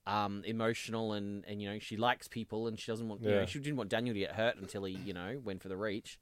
um, 0.06 0.42
emotional 0.44 1.12
and, 1.12 1.44
and 1.46 1.62
you 1.62 1.70
know 1.70 1.78
she 1.78 1.96
likes 1.96 2.26
people 2.26 2.66
and 2.66 2.78
she 2.80 2.90
doesn't 2.90 3.08
want 3.08 3.22
you 3.22 3.30
know 3.30 3.40
Yeah. 3.40 3.46
she 3.46 3.60
didn't 3.60 3.76
want 3.76 3.90
Daniel 3.90 4.14
to 4.14 4.18
get 4.20 4.32
hurt 4.32 4.56
until 4.56 4.84
he 4.84 4.94
you 4.94 5.12
know 5.14 5.40
went 5.44 5.62
for 5.62 5.68
the 5.68 5.76
reach. 5.76 6.18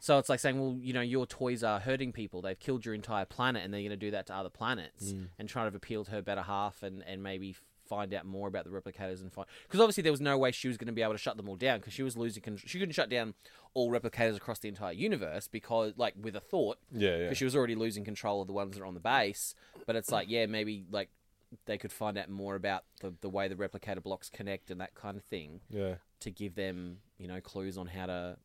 So 0.00 0.16
it's 0.18 0.28
like 0.28 0.38
saying, 0.38 0.60
well, 0.60 0.76
you 0.80 0.92
know, 0.92 1.00
your 1.00 1.26
toys 1.26 1.64
are 1.64 1.80
hurting 1.80 2.12
people. 2.12 2.40
They've 2.40 2.56
killed 2.56 2.84
your 2.86 2.94
entire 2.94 3.24
planet, 3.24 3.64
and 3.64 3.74
they're 3.74 3.80
going 3.80 3.90
to 3.90 3.96
do 3.96 4.12
that 4.12 4.26
to 4.28 4.34
other 4.36 4.48
planets, 4.48 5.12
and 5.40 5.48
trying 5.48 5.68
to 5.68 5.76
appeal 5.76 6.04
to 6.04 6.10
her 6.12 6.22
better 6.22 6.42
half, 6.42 6.84
and 6.84 7.02
and 7.04 7.20
maybe 7.20 7.56
find 7.88 8.12
out 8.14 8.24
more 8.26 8.48
about 8.48 8.64
the 8.64 8.70
replicators 8.70 9.20
and 9.22 9.32
find 9.32 9.48
because 9.64 9.80
obviously 9.80 10.02
there 10.02 10.12
was 10.12 10.20
no 10.20 10.36
way 10.38 10.50
she 10.52 10.68
was 10.68 10.76
going 10.76 10.86
to 10.86 10.92
be 10.92 11.02
able 11.02 11.12
to 11.14 11.18
shut 11.18 11.36
them 11.36 11.48
all 11.48 11.56
down 11.56 11.78
because 11.78 11.92
she 11.92 12.02
was 12.02 12.16
losing 12.16 12.42
control. 12.42 12.64
She 12.66 12.78
couldn't 12.78 12.94
shut 12.94 13.08
down 13.08 13.34
all 13.74 13.90
replicators 13.90 14.36
across 14.36 14.58
the 14.58 14.68
entire 14.68 14.92
universe 14.92 15.48
because, 15.48 15.92
like, 15.96 16.14
with 16.20 16.34
a 16.36 16.40
thought, 16.40 16.78
Yeah, 16.92 17.10
yeah. 17.10 17.18
because 17.24 17.38
she 17.38 17.44
was 17.44 17.54
already 17.56 17.74
losing 17.74 18.04
control 18.04 18.40
of 18.42 18.46
the 18.46 18.52
ones 18.52 18.74
that 18.76 18.82
are 18.82 18.86
on 18.86 18.94
the 18.94 19.00
base. 19.00 19.54
But 19.86 19.96
it's 19.96 20.10
like, 20.10 20.28
yeah, 20.28 20.46
maybe 20.46 20.84
like 20.90 21.08
they 21.66 21.78
could 21.78 21.92
find 21.92 22.18
out 22.18 22.28
more 22.28 22.54
about 22.56 22.84
the 23.00 23.14
the 23.22 23.28
way 23.30 23.48
the 23.48 23.54
replicator 23.54 24.02
blocks 24.02 24.28
connect 24.28 24.70
and 24.70 24.80
that 24.80 24.94
kind 24.94 25.16
of 25.16 25.24
thing 25.24 25.60
Yeah. 25.70 25.94
to 26.20 26.30
give 26.30 26.54
them, 26.56 26.98
you 27.18 27.26
know, 27.28 27.40
clues 27.40 27.78
on 27.78 27.86
how 27.86 28.06
to 28.06 28.36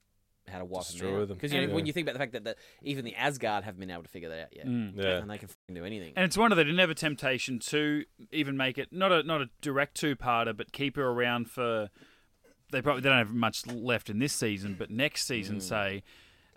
how 0.47 0.59
to 0.59 0.65
wipe 0.65 0.85
Destroy 0.85 1.11
them 1.11 1.21
out. 1.21 1.27
them. 1.29 1.37
Because 1.37 1.53
you 1.53 1.61
know, 1.61 1.67
Yeah. 1.67 1.73
when 1.73 1.85
you 1.85 1.93
think 1.93 2.05
about 2.05 2.13
the 2.13 2.19
fact 2.19 2.33
that 2.33 2.43
the, 2.43 2.55
even 2.81 3.05
the 3.05 3.15
Asgard 3.15 3.63
haven't 3.63 3.79
been 3.79 3.91
able 3.91 4.03
to 4.03 4.09
figure 4.09 4.29
that 4.29 4.41
out 4.41 4.55
yet, 4.55 4.67
mm. 4.67 4.95
Yeah. 4.95 5.17
and 5.17 5.29
they 5.29 5.37
can 5.37 5.47
fucking 5.47 5.75
do 5.75 5.85
anything. 5.85 6.13
And 6.15 6.25
it's 6.25 6.37
one 6.37 6.51
of 6.51 6.57
the 6.57 6.63
didn't 6.63 6.79
have 6.79 6.89
a 6.89 6.95
temptation 6.95 7.59
to 7.59 8.03
even 8.31 8.57
make 8.57 8.77
it 8.77 8.89
not 8.91 9.11
a 9.11 9.23
not 9.23 9.41
a 9.41 9.49
direct 9.61 9.95
two 9.95 10.15
parter, 10.15 10.55
but 10.55 10.71
keep 10.71 10.95
her 10.95 11.07
around 11.07 11.49
for. 11.49 11.89
They 12.71 12.81
probably 12.81 13.01
they 13.01 13.09
don't 13.09 13.19
have 13.19 13.33
much 13.33 13.67
left 13.67 14.09
in 14.09 14.19
this 14.19 14.33
season, 14.33 14.75
but 14.77 14.89
next 14.89 15.27
season, 15.27 15.57
mm. 15.57 15.61
say. 15.61 16.03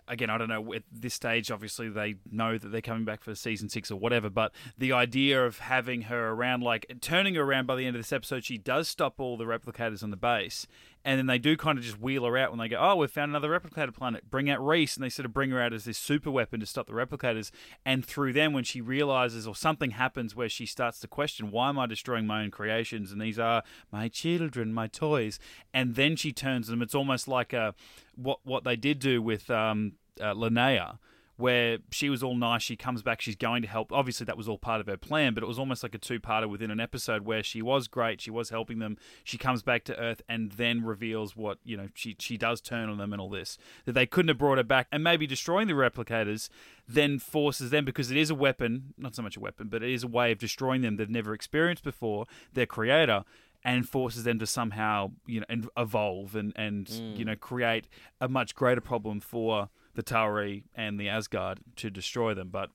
Again, 0.09 0.29
I 0.29 0.37
don't 0.37 0.47
know. 0.47 0.73
At 0.73 0.83
this 0.89 1.13
stage, 1.13 1.51
obviously, 1.51 1.89
they 1.89 2.15
know 2.31 2.57
that 2.57 2.69
they're 2.69 2.79
coming 2.79 3.03
back 3.03 3.25
for 3.25 3.35
season 3.35 3.67
six 3.67 3.91
or 3.91 3.97
whatever. 3.97 4.29
But 4.29 4.53
the 4.77 4.93
idea 4.93 5.45
of 5.45 5.59
having 5.59 6.03
her 6.03 6.29
around, 6.29 6.63
like 6.63 6.85
turning 7.01 7.35
her 7.35 7.41
around 7.41 7.67
by 7.67 7.75
the 7.75 7.85
end 7.85 7.97
of 7.97 7.99
this 8.01 8.13
episode, 8.13 8.45
she 8.45 8.57
does 8.57 8.87
stop 8.87 9.19
all 9.19 9.35
the 9.35 9.43
replicators 9.43 10.03
on 10.03 10.09
the 10.09 10.15
base, 10.15 10.65
and 11.07 11.17
then 11.17 11.25
they 11.25 11.39
do 11.39 11.55
kind 11.55 11.77
of 11.77 11.85
just 11.85 12.01
wheel 12.01 12.25
her 12.25 12.37
out 12.37 12.51
when 12.51 12.59
they 12.59 12.67
go, 12.67 12.77
"Oh, 12.77 12.97
we've 12.97 13.09
found 13.09 13.31
another 13.31 13.49
replicator 13.49 13.93
planet. 13.93 14.29
Bring 14.29 14.49
out 14.49 14.59
Reese," 14.59 14.97
and 14.97 15.05
they 15.05 15.09
sort 15.09 15.25
of 15.25 15.31
bring 15.31 15.51
her 15.51 15.61
out 15.61 15.71
as 15.71 15.85
this 15.85 15.97
super 15.97 16.29
weapon 16.29 16.59
to 16.59 16.65
stop 16.65 16.85
the 16.85 16.91
replicators. 16.91 17.49
And 17.85 18.05
through 18.05 18.33
them, 18.33 18.51
when 18.51 18.65
she 18.65 18.81
realizes 18.81 19.47
or 19.47 19.55
something 19.55 19.91
happens 19.91 20.35
where 20.35 20.49
she 20.49 20.65
starts 20.65 20.99
to 20.99 21.07
question, 21.07 21.49
"Why 21.49 21.69
am 21.69 21.79
I 21.79 21.85
destroying 21.85 22.27
my 22.27 22.43
own 22.43 22.51
creations? 22.51 23.13
And 23.13 23.21
these 23.21 23.39
are 23.39 23.63
my 23.89 24.09
children, 24.09 24.73
my 24.73 24.87
toys." 24.87 25.39
And 25.73 25.95
then 25.95 26.17
she 26.17 26.33
turns 26.33 26.67
them. 26.67 26.81
It's 26.81 26.93
almost 26.93 27.29
like 27.29 27.53
a 27.53 27.73
what 28.17 28.39
what 28.43 28.65
they 28.65 28.75
did 28.75 28.99
do 28.99 29.21
with 29.21 29.49
um, 29.49 29.93
uh, 30.19 30.33
Linea 30.33 30.99
where 31.37 31.77
she 31.91 32.09
was 32.09 32.21
all 32.23 32.35
nice. 32.35 32.63
She 32.63 32.75
comes 32.75 33.01
back. 33.01 33.21
She's 33.21 33.35
going 33.35 33.61
to 33.61 33.67
help. 33.67 33.91
Obviously, 33.91 34.25
that 34.25 34.37
was 34.37 34.49
all 34.49 34.57
part 34.57 34.81
of 34.81 34.87
her 34.87 34.97
plan, 34.97 35.33
but 35.33 35.43
it 35.43 35.47
was 35.47 35.59
almost 35.59 35.83
like 35.83 35.95
a 35.95 35.99
two-parter 35.99 36.49
within 36.49 36.71
an 36.71 36.79
episode 36.79 37.23
where 37.23 37.43
she 37.43 37.61
was 37.61 37.87
great. 37.87 38.19
She 38.19 38.31
was 38.31 38.49
helping 38.49 38.79
them. 38.79 38.97
She 39.23 39.37
comes 39.37 39.61
back 39.61 39.83
to 39.85 39.97
Earth 39.99 40.21
and 40.27 40.51
then 40.53 40.83
reveals 40.83 41.35
what 41.35 41.59
you 41.63 41.77
know. 41.77 41.89
She 41.93 42.15
she 42.19 42.37
does 42.37 42.59
turn 42.59 42.89
on 42.89 42.97
them 42.97 43.13
and 43.13 43.21
all 43.21 43.29
this 43.29 43.57
that 43.85 43.93
they 43.93 44.05
couldn't 44.05 44.29
have 44.29 44.37
brought 44.37 44.57
her 44.57 44.63
back 44.63 44.87
and 44.91 45.03
maybe 45.03 45.27
destroying 45.27 45.67
the 45.67 45.73
replicators 45.73 46.49
then 46.87 47.19
forces 47.19 47.69
them 47.69 47.83
because 47.83 48.09
it 48.11 48.17
is 48.17 48.29
a 48.29 48.35
weapon, 48.35 48.93
not 48.97 49.13
so 49.13 49.21
much 49.21 49.35
a 49.35 49.39
weapon, 49.39 49.67
but 49.67 49.83
it 49.83 49.91
is 49.91 50.03
a 50.03 50.07
way 50.07 50.31
of 50.31 50.39
destroying 50.39 50.81
them 50.81 50.95
they've 50.95 51.09
never 51.09 51.33
experienced 51.33 51.83
before. 51.83 52.25
Their 52.53 52.65
creator 52.65 53.25
and 53.63 53.87
forces 53.87 54.23
them 54.23 54.39
to 54.39 54.47
somehow 54.47 55.11
you 55.25 55.41
know 55.41 55.45
and 55.49 55.67
evolve 55.75 56.35
and 56.35 56.53
and 56.55 56.89
you 56.89 57.25
mm. 57.25 57.25
know 57.25 57.35
create 57.35 57.87
a 58.21 58.27
much 58.29 58.55
greater 58.55 58.81
problem 58.81 59.19
for 59.19 59.69
the 59.97 60.03
Tauri 60.03 60.63
and 60.75 60.99
the 60.99 61.09
Asgard 61.09 61.59
to 61.77 61.89
destroy 61.89 62.35
them. 62.35 62.49
But 62.49 62.69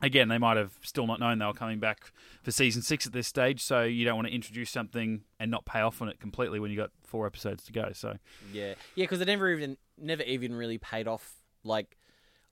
again, 0.00 0.28
they 0.28 0.38
might 0.38 0.56
have 0.56 0.78
still 0.82 1.04
not 1.04 1.18
known 1.18 1.40
they 1.40 1.44
were 1.44 1.52
coming 1.52 1.80
back 1.80 2.12
for 2.44 2.52
season 2.52 2.80
six 2.80 3.08
at 3.08 3.12
this 3.12 3.26
stage. 3.26 3.60
So 3.60 3.82
you 3.82 4.04
don't 4.04 4.14
want 4.14 4.28
to 4.28 4.34
introduce 4.34 4.70
something 4.70 5.24
and 5.40 5.50
not 5.50 5.64
pay 5.64 5.80
off 5.80 6.00
on 6.00 6.08
it 6.08 6.20
completely 6.20 6.60
when 6.60 6.70
you 6.70 6.76
got 6.76 6.90
four 7.02 7.26
episodes 7.26 7.64
to 7.64 7.72
go. 7.72 7.90
So 7.92 8.18
Yeah, 8.52 8.74
yeah, 8.94 9.02
because 9.02 9.20
it 9.20 9.26
never 9.26 9.50
even 9.50 9.76
never 9.98 10.22
even 10.22 10.54
really 10.54 10.78
paid 10.78 11.08
off. 11.08 11.42
Like, 11.64 11.98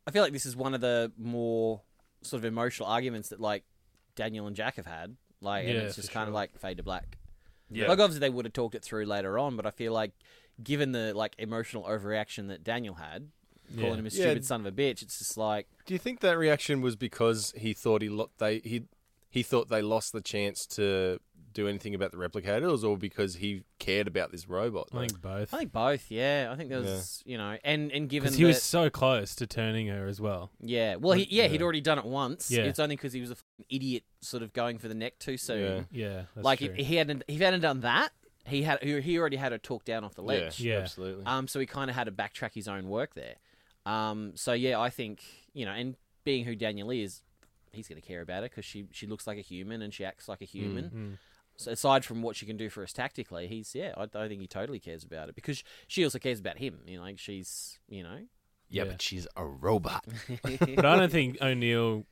I 0.04 0.10
feel 0.10 0.24
like 0.24 0.32
this 0.32 0.46
is 0.46 0.56
one 0.56 0.74
of 0.74 0.80
the 0.80 1.12
more 1.16 1.82
sort 2.22 2.40
of 2.40 2.44
emotional 2.44 2.88
arguments 2.88 3.28
that 3.28 3.40
like 3.40 3.62
Daniel 4.16 4.48
and 4.48 4.56
Jack 4.56 4.76
have 4.76 4.86
had. 4.86 5.16
Like, 5.40 5.66
and 5.66 5.76
it's 5.76 5.94
just 5.96 6.10
kind 6.10 6.26
of 6.26 6.34
like 6.34 6.58
fade 6.58 6.78
to 6.78 6.82
black. 6.82 7.18
yeah, 7.70 7.86
Like, 7.86 8.00
obviously 8.00 8.18
they 8.18 8.30
would 8.30 8.46
have 8.46 8.52
talked 8.52 8.74
it 8.74 8.82
through 8.82 9.06
later 9.06 9.38
on, 9.38 9.54
but 9.54 9.64
I 9.64 9.70
feel 9.70 9.92
like 9.92 10.10
given 10.62 10.90
the 10.92 11.14
like 11.14 11.34
emotional 11.38 11.84
overreaction 11.84 12.48
that 12.48 12.64
Daniel 12.64 12.94
had, 12.94 13.28
calling 13.80 13.98
him 13.98 14.06
a 14.06 14.10
Yeah. 14.10 14.24
stupid 14.26 14.44
son 14.44 14.60
of 14.60 14.66
a 14.66 14.72
bitch, 14.72 15.02
it's 15.02 15.18
just 15.18 15.36
like 15.36 15.66
Do 15.86 15.94
you 15.94 15.98
think 15.98 16.20
that 16.20 16.36
reaction 16.38 16.80
was 16.80 16.96
because 16.96 17.52
he 17.56 17.72
thought 17.72 18.02
he 18.02 18.08
lo- 18.08 18.30
they 18.38 18.58
he 18.60 18.84
he 19.30 19.42
thought 19.42 19.68
they 19.68 19.80
lost 19.82 20.12
the 20.12 20.20
chance 20.20 20.66
to 20.66 21.18
do 21.54 21.68
anything 21.68 21.94
about 21.94 22.10
the 22.12 22.16
replicators, 22.16 22.82
or 22.82 22.96
because 22.96 23.36
he 23.36 23.62
cared 23.78 24.06
about 24.08 24.32
this 24.32 24.48
robot? 24.48 24.88
I 24.92 25.06
think 25.06 25.20
both. 25.20 25.52
I 25.52 25.58
think 25.58 25.72
both. 25.72 26.10
Yeah, 26.10 26.48
I 26.50 26.56
think 26.56 26.70
there 26.70 26.80
was 26.80 27.22
you 27.26 27.36
know, 27.38 27.56
and 27.64 27.90
and 27.92 28.08
given 28.08 28.26
Because 28.26 28.36
he 28.38 28.44
that, 28.44 28.48
was 28.48 28.62
so 28.62 28.88
close 28.90 29.34
to 29.36 29.46
turning 29.46 29.88
her 29.88 30.06
as 30.06 30.20
well. 30.20 30.50
yeah, 30.60 30.96
well, 30.96 31.12
he, 31.12 31.26
yeah, 31.30 31.44
Yeah. 31.44 31.48
he'd 31.50 31.62
already 31.62 31.80
done 31.82 31.98
it 31.98 32.04
once. 32.06 32.50
Yeah. 32.50 32.62
It's 32.64 32.78
only 32.78 32.96
because 32.96 33.12
he 33.12 33.20
was 33.20 33.30
a 33.30 33.34
fucking 33.36 33.66
idiot, 33.70 34.04
sort 34.20 34.42
of 34.42 34.52
going 34.54 34.78
for 34.78 34.88
the 34.88 34.94
neck 34.94 35.18
too 35.18 35.36
soon. 35.36 35.86
Yeah. 35.90 36.06
Yeah, 36.08 36.22
that's 36.34 36.44
like 36.44 36.58
true. 36.60 36.74
if 36.76 36.86
he 36.86 36.96
hadn't 36.96 37.22
if 37.28 37.36
he 37.38 37.42
hadn't 37.44 37.60
done 37.60 37.80
that, 37.80 38.12
he 38.46 38.62
had 38.62 38.82
he 38.82 39.00
he 39.02 39.18
already 39.18 39.36
had 39.36 39.52
her 39.52 39.58
talk 39.58 39.84
down 39.84 40.04
off 40.04 40.14
the 40.14 40.22
yeah, 40.22 40.28
ledge. 40.28 40.60
Yeah. 40.60 40.78
absolutely. 40.78 41.24
Um, 41.26 41.48
so 41.48 41.60
he 41.60 41.66
kind 41.66 41.88
of 41.90 41.96
had 41.96 42.04
to 42.04 42.12
backtrack 42.12 42.52
his 42.54 42.66
own 42.68 42.88
work 42.88 43.14
there. 43.14 43.36
Um, 43.86 44.32
so 44.34 44.52
yeah, 44.52 44.78
I 44.78 44.90
think 44.90 45.22
you 45.54 45.64
know, 45.64 45.72
and 45.72 45.96
being 46.24 46.44
who 46.44 46.54
Daniel 46.54 46.90
is, 46.90 47.22
he's 47.72 47.88
going 47.88 48.00
to 48.00 48.06
care 48.06 48.20
about 48.20 48.44
it 48.44 48.50
because 48.50 48.64
she 48.64 48.86
she 48.92 49.06
looks 49.06 49.26
like 49.26 49.38
a 49.38 49.42
human 49.42 49.82
and 49.82 49.92
she 49.92 50.04
acts 50.04 50.28
like 50.28 50.40
a 50.40 50.46
human. 50.46 50.90
Mm. 50.90 51.18
So 51.56 51.72
aside 51.72 52.04
from 52.04 52.22
what 52.22 52.34
she 52.36 52.46
can 52.46 52.56
do 52.56 52.70
for 52.70 52.82
us 52.82 52.92
tactically, 52.92 53.46
he's 53.46 53.74
yeah, 53.74 53.92
I, 53.96 54.02
I 54.02 54.28
think 54.28 54.40
he 54.40 54.46
totally 54.46 54.78
cares 54.80 55.04
about 55.04 55.28
it 55.28 55.34
because 55.34 55.62
she 55.86 56.04
also 56.04 56.18
cares 56.18 56.40
about 56.40 56.58
him. 56.58 56.80
You 56.86 56.98
know, 56.98 57.02
like 57.02 57.18
she's 57.18 57.78
you 57.88 58.02
know, 58.02 58.18
yeah, 58.68 58.84
yeah. 58.84 58.90
but 58.90 59.02
she's 59.02 59.26
a 59.36 59.44
robot. 59.44 60.04
But 60.42 60.86
I 60.86 60.96
don't 60.96 61.12
think 61.12 61.38
O'Neill 61.42 62.06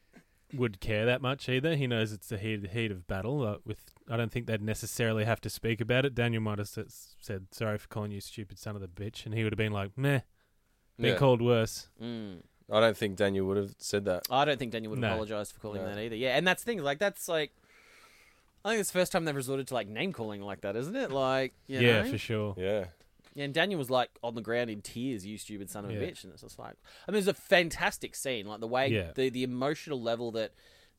would 0.53 0.81
care 0.81 1.07
that 1.07 1.23
much 1.23 1.49
either. 1.49 1.77
He 1.77 1.87
knows 1.87 2.13
it's 2.13 2.29
the 2.29 2.39
heat, 2.39 2.71
heat 2.71 2.91
of 2.91 3.07
battle. 3.07 3.43
Uh, 3.43 3.57
with 3.65 3.93
I 4.09 4.17
don't 4.17 4.31
think 4.31 4.47
they'd 4.47 4.63
necessarily 4.63 5.25
have 5.25 5.41
to 5.43 5.51
speak 5.51 5.81
about 5.81 6.05
it. 6.05 6.15
Daniel 6.15 6.43
might 6.43 6.59
have 6.59 6.69
said, 6.69 7.47
"Sorry 7.53 7.79
for 7.79 7.89
calling 7.89 8.11
you 8.11 8.21
stupid 8.21 8.59
son 8.59 8.75
of 8.75 8.83
the 8.83 8.89
bitch," 8.89 9.25
and 9.25 9.35
he 9.35 9.45
would 9.45 9.53
have 9.53 9.59
been 9.59 9.73
like, 9.73 9.97
"Meh, 9.97 10.21
been 11.01 11.13
Yeah. 11.13 11.19
called 11.19 11.43
worse." 11.43 11.89
mm. 12.03 12.43
I 12.73 12.79
don't 12.79 12.97
think 12.97 13.17
Daniel 13.17 13.47
would 13.49 13.57
have 13.57 13.75
said 13.79 14.05
that. 14.05 14.23
I 14.31 14.45
don't 14.45 14.57
think 14.59 14.71
Daniel 14.71 14.91
would 14.91 14.99
have 14.99 15.11
No. 15.11 15.15
apologized 15.15 15.53
for 15.55 15.59
calling 15.61 15.83
No. 15.83 15.89
that 15.93 16.01
either. 16.01 16.15
Yeah, 16.15 16.37
and 16.37 16.47
that's 16.47 16.63
the 16.63 16.67
thing. 16.71 16.83
Like 16.83 16.99
that's 16.99 17.29
like. 17.29 17.53
I 18.65 18.71
think 18.71 18.81
it's 18.81 18.91
the 18.93 18.99
first 18.99 19.11
time 19.11 19.25
they've 19.25 19.35
resorted 19.35 19.67
to 19.69 19.75
like 19.75 19.89
name 19.89 20.13
calling 20.13 20.43
like 20.43 20.61
that, 20.61 20.77
isn't 20.77 20.95
it? 20.95 21.11
Like, 21.11 21.55
you 21.67 21.81
yeah, 21.81 22.03
know? 22.03 22.11
for 22.11 22.19
sure. 22.19 22.55
Yeah, 22.59 22.87
Yeah, 23.35 23.45
and 23.47 23.55
Daniel 23.55 23.79
was 23.79 23.89
like 23.91 24.11
on 24.23 24.35
the 24.35 24.43
ground 24.43 24.69
in 24.71 24.83
tears, 24.83 25.25
"You 25.25 25.39
stupid 25.39 25.71
son 25.71 25.85
of 25.85 25.91
a 25.91 25.95
Yeah. 25.95 26.01
bitch," 26.01 26.25
and 26.25 26.33
it's 26.33 26.43
just 26.43 26.59
like, 26.59 26.75
I 27.09 27.11
mean, 27.11 27.19
it's 27.21 27.27
a 27.29 27.33
fantastic 27.35 28.15
scene. 28.15 28.47
Like 28.47 28.61
the 28.61 28.67
way 28.69 28.89
Yeah. 28.89 29.13
the 29.15 29.31
the 29.31 29.43
emotional 29.45 30.01
level 30.01 30.31
that 30.33 30.53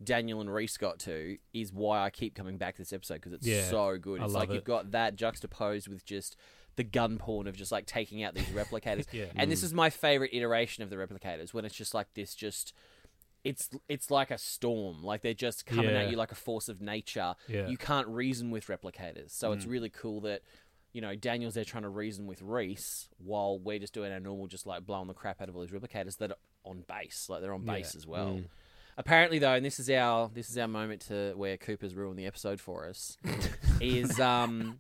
Daniel 0.04 0.42
and 0.42 0.52
Reese 0.52 0.78
got 0.78 0.98
to 1.02 1.38
is 1.54 1.72
why 1.72 2.04
I 2.04 2.10
keep 2.10 2.34
coming 2.34 2.58
back 2.58 2.76
to 2.78 2.82
this 2.82 2.92
episode 2.92 3.16
because 3.16 3.34
it's 3.34 3.46
Yeah, 3.46 3.70
so 3.70 3.98
good. 4.00 4.20
I 4.22 4.26
It's 4.26 4.34
love 4.34 4.42
like 4.42 4.50
it. 4.50 4.54
you've 4.56 4.64
got 4.64 4.92
that 4.92 5.16
juxtaposed 5.16 5.88
with 5.88 6.04
just 6.04 6.36
the 6.78 6.84
gun 6.84 7.18
porn 7.18 7.48
of 7.48 7.56
just 7.56 7.72
like 7.72 7.86
taking 7.86 8.24
out 8.24 8.34
these 8.34 8.46
replicators. 8.54 9.06
Yeah. 9.12 9.26
And 9.36 9.52
this 9.52 9.64
is 9.64 9.74
my 9.74 9.90
favorite 9.90 10.32
iteration 10.34 10.84
of 10.84 10.90
the 10.90 10.96
replicators 10.96 11.54
when 11.54 11.66
it's 11.66 11.76
just 11.76 11.94
like 11.94 12.14
this, 12.14 12.36
just. 12.36 12.74
It's 13.44 13.72
it's 13.90 14.12
like 14.12 14.30
a 14.30 14.38
storm, 14.38 15.04
like 15.04 15.24
they're 15.24 15.34
just 15.34 15.66
coming 15.66 15.86
Yeah. 15.90 16.02
at 16.04 16.12
you 16.12 16.16
like 16.16 16.32
a 16.32 16.36
force 16.36 16.70
of 16.70 16.80
nature. 16.80 17.34
Yeah. 17.48 17.68
You 17.68 17.76
can't 17.76 18.08
reason 18.08 18.52
with 18.52 18.68
replicators, 18.68 19.32
so 19.32 19.50
Mm. 19.50 19.56
it's 19.56 19.66
really 19.66 19.90
cool 19.90 20.22
that 20.22 20.44
you 20.94 21.02
know, 21.02 21.16
Daniel's 21.16 21.54
there 21.56 21.64
trying 21.66 21.82
to 21.84 21.90
reason 21.90 22.28
with 22.28 22.42
Reese 22.44 23.08
while 23.18 23.58
we're 23.58 23.80
just 23.80 23.94
doing 23.94 24.12
our 24.12 24.20
normal, 24.20 24.46
just 24.46 24.68
like 24.68 24.86
blowing 24.86 25.08
the 25.08 25.14
crap 25.16 25.42
out 25.42 25.50
of 25.50 25.56
all 25.56 25.62
these 25.64 25.72
replicators 25.72 26.18
that 26.18 26.32
are 26.32 26.38
on 26.66 26.84
base. 26.88 27.30
Like 27.30 27.42
they're 27.42 27.54
on 27.54 27.66
Yeah. 27.66 27.74
base 27.74 27.96
as 27.96 28.06
well. 28.06 28.42
Apparently, 28.96 29.40
though, 29.40 29.54
and 29.54 29.66
this 29.66 29.80
is 29.80 29.90
our 29.90 30.30
this 30.32 30.48
is 30.52 30.58
our 30.60 30.68
moment 30.68 31.02
to 31.08 31.34
where 31.36 31.58
Cooper's 31.58 31.96
ruined 31.96 32.20
the 32.20 32.28
episode 32.28 32.60
for 32.62 32.88
us. 32.88 33.18
is 33.82 34.20
um, 34.20 34.80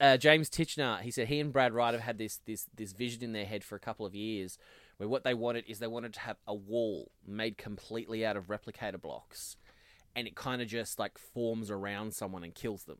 uh, 0.00 0.16
James 0.16 0.48
Tichenor? 0.48 1.00
He 1.00 1.10
said 1.10 1.28
he 1.28 1.40
and 1.40 1.52
Brad 1.52 1.72
Wright 1.72 1.92
have 1.94 2.02
had 2.02 2.18
this 2.18 2.40
this 2.46 2.66
this 2.74 2.92
vision 2.92 3.22
in 3.22 3.32
their 3.32 3.44
head 3.46 3.64
for 3.64 3.76
a 3.76 3.80
couple 3.80 4.04
of 4.06 4.14
years, 4.14 4.58
where 4.96 5.08
what 5.08 5.24
they 5.24 5.34
wanted 5.34 5.64
is 5.66 5.78
they 5.78 5.86
wanted 5.86 6.14
to 6.14 6.20
have 6.20 6.36
a 6.46 6.54
wall 6.54 7.10
made 7.26 7.56
completely 7.58 8.24
out 8.24 8.36
of 8.36 8.46
replicator 8.48 9.00
blocks, 9.00 9.56
and 10.16 10.26
it 10.26 10.34
kind 10.34 10.60
of 10.62 10.68
just 10.68 10.98
like 10.98 11.18
forms 11.18 11.70
around 11.70 12.14
someone 12.14 12.44
and 12.44 12.54
kills 12.54 12.84
them. 12.84 12.98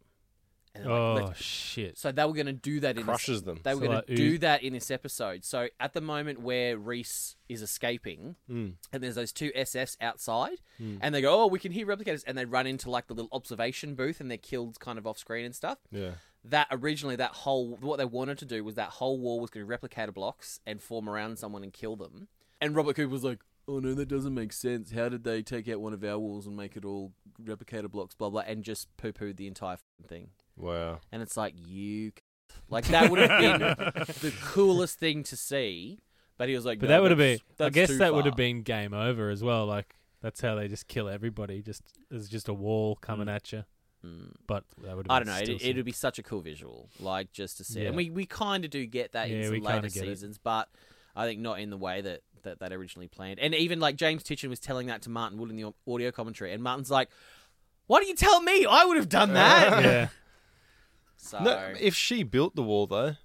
And 0.72 0.84
they're 0.84 0.92
like, 0.92 1.24
Oh 1.24 1.32
shit! 1.34 1.98
so 1.98 2.12
they 2.12 2.24
were 2.24 2.32
going 2.32 2.46
to 2.46 2.52
do 2.52 2.78
that 2.78 2.96
in 2.96 3.02
crushes 3.02 3.42
this, 3.42 3.46
them. 3.54 3.58
They 3.64 3.74
were 3.74 3.80
So 3.80 3.86
going 3.86 3.96
like 3.96 4.06
to 4.06 4.14
do 4.14 4.38
that 4.38 4.62
in 4.62 4.72
this 4.72 4.88
episode. 4.92 5.44
So 5.44 5.66
at 5.80 5.94
the 5.94 6.00
moment 6.00 6.42
where 6.42 6.78
Reese 6.78 7.34
is 7.48 7.60
escaping, 7.60 8.36
Mm. 8.48 8.74
and 8.92 9.02
there's 9.02 9.16
those 9.16 9.32
two 9.32 9.50
SS 9.56 9.96
outside, 10.00 10.58
and 10.78 11.12
they 11.12 11.20
go, 11.22 11.42
"Oh, 11.42 11.48
we 11.48 11.58
can 11.58 11.72
hear 11.72 11.86
replicators," 11.88 12.22
and 12.24 12.38
they 12.38 12.44
run 12.44 12.68
into 12.68 12.88
like 12.88 13.08
the 13.08 13.14
little 13.14 13.30
observation 13.32 13.96
booth, 13.96 14.20
and 14.20 14.30
they're 14.30 14.38
killed 14.38 14.78
kind 14.78 14.96
of 14.96 15.08
off 15.08 15.18
screen 15.18 15.44
and 15.44 15.56
stuff. 15.56 15.78
Yeah, 15.90 16.12
That 16.44 16.68
originally, 16.70 17.16
that 17.16 17.32
whole 17.32 17.76
what 17.80 17.98
they 17.98 18.04
wanted 18.04 18.38
to 18.38 18.46
do 18.46 18.64
was 18.64 18.74
that 18.76 18.88
whole 18.90 19.18
wall 19.18 19.40
was 19.40 19.50
going 19.50 19.66
to 19.66 19.68
be 19.68 19.76
replicator 19.76 20.14
blocks 20.14 20.60
and 20.66 20.80
form 20.80 21.08
around 21.08 21.38
someone 21.38 21.62
and 21.62 21.72
kill 21.72 21.96
them. 21.96 22.28
And 22.60 22.74
Robert 22.74 22.96
Cooper 22.96 23.10
was 23.10 23.24
like, 23.24 23.40
"Oh 23.68 23.78
no, 23.78 23.94
that 23.94 24.08
doesn't 24.08 24.34
make 24.34 24.52
sense. 24.52 24.92
How 24.92 25.08
did 25.10 25.24
they 25.24 25.42
take 25.42 25.68
out 25.68 25.80
one 25.80 25.92
of 25.92 26.02
our 26.02 26.18
walls 26.18 26.46
and 26.46 26.56
make 26.56 26.76
it 26.76 26.84
all 26.84 27.12
replicator 27.42 27.90
blocks? 27.90 28.14
Blah 28.14 28.30
blah," 28.30 28.42
and 28.46 28.64
just 28.64 28.94
poo 28.96 29.12
pooed 29.12 29.36
the 29.36 29.46
entire 29.46 29.78
thing. 30.06 30.28
wow. 30.56 31.00
And 31.12 31.20
it's 31.20 31.36
like 31.36 31.54
you, 31.56 32.10
c- 32.10 32.54
like 32.70 32.86
that 32.88 33.10
would 33.10 33.20
have 33.20 33.40
been 33.40 33.60
the 34.20 34.32
coolest 34.42 34.98
thing 34.98 35.22
to 35.24 35.36
see. 35.36 35.98
But 36.38 36.48
he 36.48 36.54
was 36.54 36.64
like, 36.64 36.80
But 36.80 36.88
"No, 36.88 36.94
that 36.94 37.02
would 37.02 37.10
have 37.10 37.18
been. 37.18 37.38
I 37.58 37.68
guess 37.68 37.98
that 37.98 38.14
would 38.14 38.24
have 38.24 38.36
been 38.36 38.62
game 38.62 38.94
over 38.94 39.28
as 39.28 39.42
well. 39.42 39.66
Like 39.66 39.94
that's 40.22 40.40
how 40.40 40.54
they 40.54 40.68
just 40.68 40.88
kill 40.88 41.08
everybody. 41.08 41.60
Just 41.60 41.82
there's 42.10 42.28
just 42.28 42.48
a 42.48 42.54
wall 42.54 42.96
coming 42.96 43.26
mm. 43.26 43.34
at 43.34 43.52
you. 43.52 43.64
Mm. 44.04 44.32
But 44.46 44.64
that 44.82 44.96
would. 44.96 45.06
I 45.10 45.18
don't 45.18 45.26
know. 45.28 45.36
It, 45.36 45.62
it 45.62 45.76
would 45.76 45.84
be 45.84 45.92
such 45.92 46.18
a 46.18 46.22
cool 46.22 46.40
visual, 46.40 46.88
like 46.98 47.32
just 47.32 47.58
to 47.58 47.64
see. 47.64 47.80
it. 47.80 47.82
Yeah. 47.82 47.88
And 47.88 47.96
we, 47.96 48.08
we 48.10 48.24
kind 48.26 48.64
of 48.64 48.70
do 48.70 48.86
get 48.86 49.12
that 49.12 49.28
Yeah, 49.28 49.36
in 49.38 49.44
some 49.44 49.60
later 49.60 49.80
get 49.82 49.96
it. 49.96 50.06
seasons, 50.06 50.38
but 50.38 50.68
I 51.14 51.26
think 51.26 51.40
not 51.40 51.60
in 51.60 51.70
the 51.70 51.76
way 51.76 52.00
that, 52.00 52.22
that 52.42 52.60
that 52.60 52.72
originally 52.72 53.08
planned. 53.08 53.38
And 53.40 53.54
even 53.54 53.78
like 53.78 53.96
James 53.96 54.22
Tichenor 54.22 54.48
was 54.48 54.60
telling 54.60 54.86
that 54.86 55.02
to 55.02 55.10
Martin 55.10 55.38
Wood 55.38 55.50
in 55.50 55.56
the 55.56 55.72
audio 55.86 56.10
commentary, 56.10 56.52
and 56.54 56.62
Martin's 56.62 56.90
like, 56.90 57.10
"Why 57.88 58.00
do 58.00 58.06
you 58.06 58.14
tell 58.14 58.40
me? 58.40 58.64
I 58.64 58.84
would 58.86 58.96
have 58.96 59.08
done 59.10 59.34
that." 59.34 59.82
yeah. 59.84 60.08
So 61.22 61.38
No, 61.38 61.74
if 61.78 61.94
she 61.94 62.22
built 62.22 62.56
the 62.56 62.62
wall 62.62 62.86
though, 62.86 63.16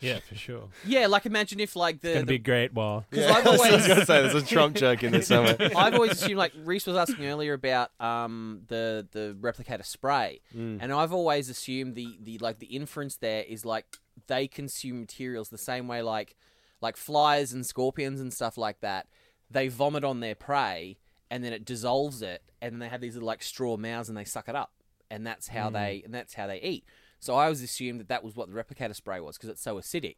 Yeah, 0.00 0.18
for 0.20 0.34
sure. 0.34 0.68
yeah, 0.86 1.06
like 1.06 1.26
imagine 1.26 1.60
if 1.60 1.76
like 1.76 1.96
It's 1.96 2.02
the, 2.02 2.08
gonna 2.14 2.20
the 2.20 2.26
be 2.26 2.34
a 2.36 2.38
great 2.38 2.72
while. 2.74 3.04
Because 3.10 3.26
Yeah, 3.26 3.32
I've 3.34 3.46
I 3.46 3.50
was 3.50 3.60
always- 3.60 3.86
going 3.86 4.00
to 4.00 4.06
say 4.06 4.22
there's 4.22 4.34
a 4.42 4.46
Trump 4.46 4.76
joke 4.76 5.02
in 5.02 5.12
there 5.12 5.22
somewhere. 5.22 5.56
I've 5.76 5.94
always 5.94 6.12
assumed 6.12 6.36
like 6.36 6.52
Reese 6.64 6.86
was 6.86 6.96
asking 6.96 7.26
earlier 7.26 7.52
about 7.54 7.90
um 8.00 8.62
the 8.68 9.06
the 9.12 9.36
replicator 9.40 9.84
spray, 9.84 10.40
Mm. 10.56 10.78
and 10.80 10.92
I've 10.92 11.12
always 11.12 11.48
assumed 11.48 11.94
the 11.94 12.18
the 12.20 12.38
like 12.38 12.58
the 12.58 12.66
inference 12.66 13.16
there 13.16 13.42
is 13.44 13.64
like 13.64 13.86
they 14.26 14.46
consume 14.48 15.00
materials 15.00 15.48
the 15.48 15.58
same 15.58 15.86
way 15.88 16.02
like 16.02 16.36
like 16.80 16.96
flies 16.96 17.52
and 17.52 17.64
scorpions 17.66 18.20
and 18.20 18.32
stuff 18.32 18.56
like 18.56 18.80
that. 18.80 19.06
They 19.50 19.68
vomit 19.68 20.04
on 20.04 20.20
their 20.20 20.34
prey 20.34 20.98
and 21.30 21.44
then 21.44 21.52
it 21.52 21.64
dissolves 21.64 22.22
it, 22.22 22.42
and 22.62 22.72
then 22.72 22.78
they 22.80 22.88
have 22.88 23.00
these 23.00 23.14
little 23.14 23.26
like 23.26 23.42
straw 23.42 23.76
mouths 23.76 24.08
and 24.08 24.16
they 24.16 24.24
suck 24.24 24.48
it 24.48 24.54
up, 24.56 24.72
and 25.10 25.26
that's 25.26 25.48
how 25.48 25.70
they 25.70 26.02
and 26.04 26.14
that's 26.14 26.34
how 26.34 26.46
they 26.46 26.60
eat. 26.60 26.84
So 27.20 27.34
I 27.36 27.44
always 27.44 27.62
assumed 27.62 28.00
that 28.00 28.08
that 28.08 28.24
was 28.24 28.34
what 28.34 28.50
the 28.50 28.54
replicator 28.54 28.94
spray 28.96 29.20
was 29.20 29.36
because 29.36 29.50
it's 29.50 29.62
so 29.62 29.76
acidic. 29.76 30.16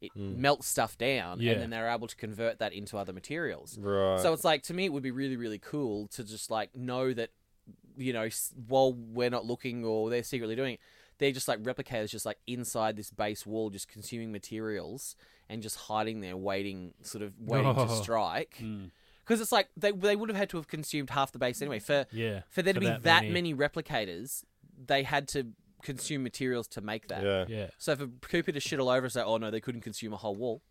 It 0.00 0.10
hmm. 0.14 0.40
melts 0.40 0.66
stuff 0.66 0.98
down, 0.98 1.40
Yeah. 1.40 1.52
and 1.52 1.62
then 1.62 1.70
they're 1.70 1.88
able 1.88 2.08
to 2.08 2.16
convert 2.16 2.58
that 2.58 2.72
into 2.72 2.96
other 2.98 3.12
materials. 3.12 3.78
Right. 3.78 4.20
So 4.20 4.32
it's 4.32 4.44
like 4.44 4.62
to 4.64 4.74
me, 4.74 4.84
it 4.84 4.92
would 4.92 5.02
be 5.02 5.10
really, 5.12 5.36
really 5.36 5.58
cool 5.58 6.08
to 6.08 6.24
just 6.24 6.50
like 6.50 6.74
know 6.76 7.12
that, 7.14 7.30
you 7.96 8.12
know, 8.12 8.28
while 8.68 8.92
we're 8.92 9.30
not 9.30 9.46
looking 9.46 9.84
or 9.84 10.10
they're 10.10 10.22
secretly 10.24 10.56
doing 10.56 10.74
it, 10.74 10.80
they're 11.18 11.30
just 11.30 11.46
like 11.46 11.62
replicators, 11.62 12.10
just 12.10 12.26
like 12.26 12.38
inside 12.48 12.96
this 12.96 13.10
base 13.10 13.46
wall, 13.46 13.70
just 13.70 13.86
consuming 13.86 14.32
materials 14.32 15.14
and 15.48 15.62
just 15.62 15.76
hiding 15.76 16.20
there, 16.20 16.36
waiting, 16.36 16.94
sort 17.02 17.22
of 17.22 17.32
waiting 17.38 17.72
to 17.74 17.80
Oh. 17.88 18.02
strike. 18.02 18.56
Hmm. 18.58 18.86
Because 19.24 19.40
it's 19.40 19.52
like 19.52 19.68
they 19.76 19.92
they 19.92 20.16
would 20.16 20.28
have 20.28 20.36
had 20.36 20.50
to 20.50 20.56
have 20.56 20.66
consumed 20.66 21.10
half 21.10 21.30
the 21.30 21.38
base 21.38 21.62
anyway. 21.62 21.78
For 21.78 22.06
Yeah. 22.10 22.40
for 22.50 22.60
there 22.60 22.74
to 22.74 22.80
for 22.80 22.80
be 22.80 22.86
that 22.88 23.02
that, 23.04 23.22
many. 23.22 23.52
many. 23.52 23.54
replicators, 23.54 24.42
they 24.84 25.04
had 25.04 25.28
to 25.28 25.46
consume 25.82 26.22
materials 26.22 26.66
to 26.68 26.80
make 26.80 27.08
that. 27.08 27.22
yeah. 27.24 27.44
Yeah. 27.48 27.66
So 27.78 27.96
for 27.96 28.06
Cooper 28.06 28.52
to 28.52 28.60
shit 28.60 28.80
all 28.80 28.88
over 28.88 29.06
and 29.06 29.12
say, 29.12 29.22
"Oh 29.22 29.36
no, 29.36 29.50
they 29.50 29.60
couldn't 29.60 29.82
consume 29.82 30.12
a 30.12 30.16
whole 30.16 30.34
wall," 30.36 30.62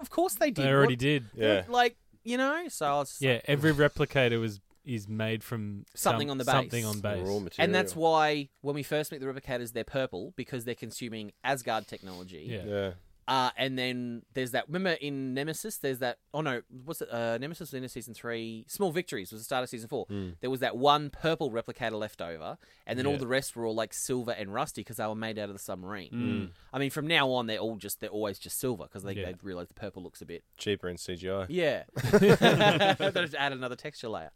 of 0.00 0.10
course 0.10 0.34
they 0.34 0.50
did. 0.50 0.64
They 0.64 0.70
already 0.72 0.94
What- 0.94 0.98
did. 1.00 1.24
Yeah. 1.34 1.64
Like 1.68 1.96
you 2.22 2.38
know, 2.38 2.68
so 2.68 2.86
I 2.86 2.98
was 3.00 3.10
just 3.10 3.20
Yeah. 3.22 3.32
like- 3.34 3.44
Every 3.48 3.72
replicator 3.72 4.40
was 4.40 4.60
is 4.84 5.08
made 5.08 5.42
from 5.42 5.84
Something 5.94 6.28
some- 6.28 6.32
on 6.32 6.38
the 6.38 6.44
base. 6.44 6.52
Something 6.54 6.84
on 6.84 7.00
base. 7.00 7.26
Raw 7.26 7.38
material. 7.38 7.52
And 7.58 7.74
that's 7.74 7.96
why 7.96 8.50
when 8.60 8.74
we 8.74 8.82
first 8.82 9.10
meet 9.12 9.18
the 9.22 9.26
replicators, 9.26 9.72
they're 9.72 9.82
purple 9.82 10.34
because 10.36 10.64
they're 10.66 10.74
consuming 10.74 11.32
Asgard 11.42 11.86
technology. 11.86 12.46
Yeah. 12.50 12.64
Yeah. 12.66 12.92
Uh, 13.26 13.50
and 13.56 13.78
then 13.78 14.22
there's 14.34 14.50
that. 14.50 14.64
Remember 14.68 14.90
in 15.00 15.32
Nemesis, 15.32 15.78
there's 15.78 16.00
that. 16.00 16.18
Oh 16.34 16.42
no, 16.42 16.60
what's 16.84 17.00
it? 17.00 17.08
Uh, 17.10 17.38
Nemesis 17.38 17.72
was 17.72 17.74
in 17.82 17.88
season 17.88 18.12
three. 18.12 18.66
Small 18.68 18.92
Victories 18.92 19.32
was 19.32 19.40
the 19.40 19.44
start 19.44 19.62
of 19.62 19.70
season 19.70 19.88
four. 19.88 20.06
There 20.40 20.50
was 20.50 20.60
that 20.60 20.76
one 20.76 21.08
purple 21.10 21.50
replicator 21.50 21.98
left 21.98 22.20
over, 22.20 22.58
and 22.86 22.98
then 22.98 23.06
all 23.06 23.16
the 23.16 23.26
rest 23.26 23.56
were 23.56 23.64
all 23.64 23.74
like 23.74 23.94
silver 23.94 24.32
and 24.32 24.52
rusty 24.52 24.82
because 24.82 24.98
they 24.98 25.06
were 25.06 25.14
made 25.14 25.38
out 25.38 25.48
of 25.48 25.54
the 25.54 25.58
submarine. 25.62 26.52
I 26.72 26.78
mean, 26.78 26.90
from 26.90 27.06
now 27.06 27.30
on, 27.30 27.46
they're 27.46 27.58
all 27.58 27.76
just 27.76 28.00
they're 28.00 28.10
always 28.10 28.38
just 28.38 28.58
silver 28.58 28.84
because 28.84 29.02
they, 29.04 29.14
Yeah. 29.14 29.26
they 29.26 29.34
realize 29.42 29.68
the 29.68 29.74
purple 29.74 30.02
looks 30.02 30.20
a 30.20 30.26
bit 30.26 30.44
Cheaper 30.58 30.88
in 30.88 30.96
CGI. 30.96 31.46
yeah. 31.48 31.84
they 32.12 33.10
just 33.22 33.34
add 33.34 33.52
another 33.52 33.76
texture 33.76 34.08
layer. 34.08 34.30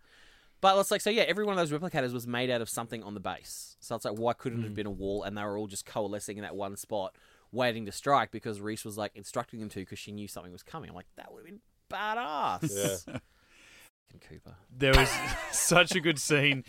But 0.60 0.76
it's 0.78 0.90
like 0.90 1.00
so 1.00 1.10
yeah, 1.10 1.22
every 1.22 1.44
one 1.44 1.56
of 1.56 1.68
those 1.68 1.78
replicators 1.78 2.12
was 2.12 2.26
made 2.26 2.50
out 2.50 2.60
of 2.60 2.68
something 2.68 3.02
on 3.04 3.14
the 3.14 3.20
base. 3.20 3.76
So 3.80 3.94
it's 3.94 4.04
like 4.04 4.18
why 4.18 4.32
couldn't 4.32 4.60
it 4.60 4.64
have 4.64 4.74
been 4.74 4.86
a 4.86 4.90
wall 4.90 5.22
and 5.22 5.36
they 5.38 5.42
were 5.44 5.56
all 5.56 5.68
just 5.68 5.86
coalescing 5.86 6.36
in 6.36 6.42
that 6.42 6.56
one 6.56 6.76
spot 6.76 7.14
waiting 7.52 7.86
to 7.86 7.92
strike 7.92 8.30
because 8.30 8.60
Reese 8.60 8.84
was 8.84 8.98
like 8.98 9.12
instructing 9.14 9.60
them 9.60 9.68
to 9.70 9.80
because 9.80 9.98
she 9.98 10.12
knew 10.12 10.28
something 10.28 10.52
was 10.52 10.62
coming. 10.62 10.90
I'm 10.90 10.96
like 10.96 11.06
that 11.16 11.32
would 11.32 11.40
have 11.40 11.46
been 11.46 11.60
badass. 11.90 13.06
Yeah. 13.08 13.18
Cooper. 14.28 14.56
There 14.76 14.94
was 14.94 15.10
such 15.52 15.94
a 15.94 16.00
good 16.00 16.18
scene. 16.18 16.64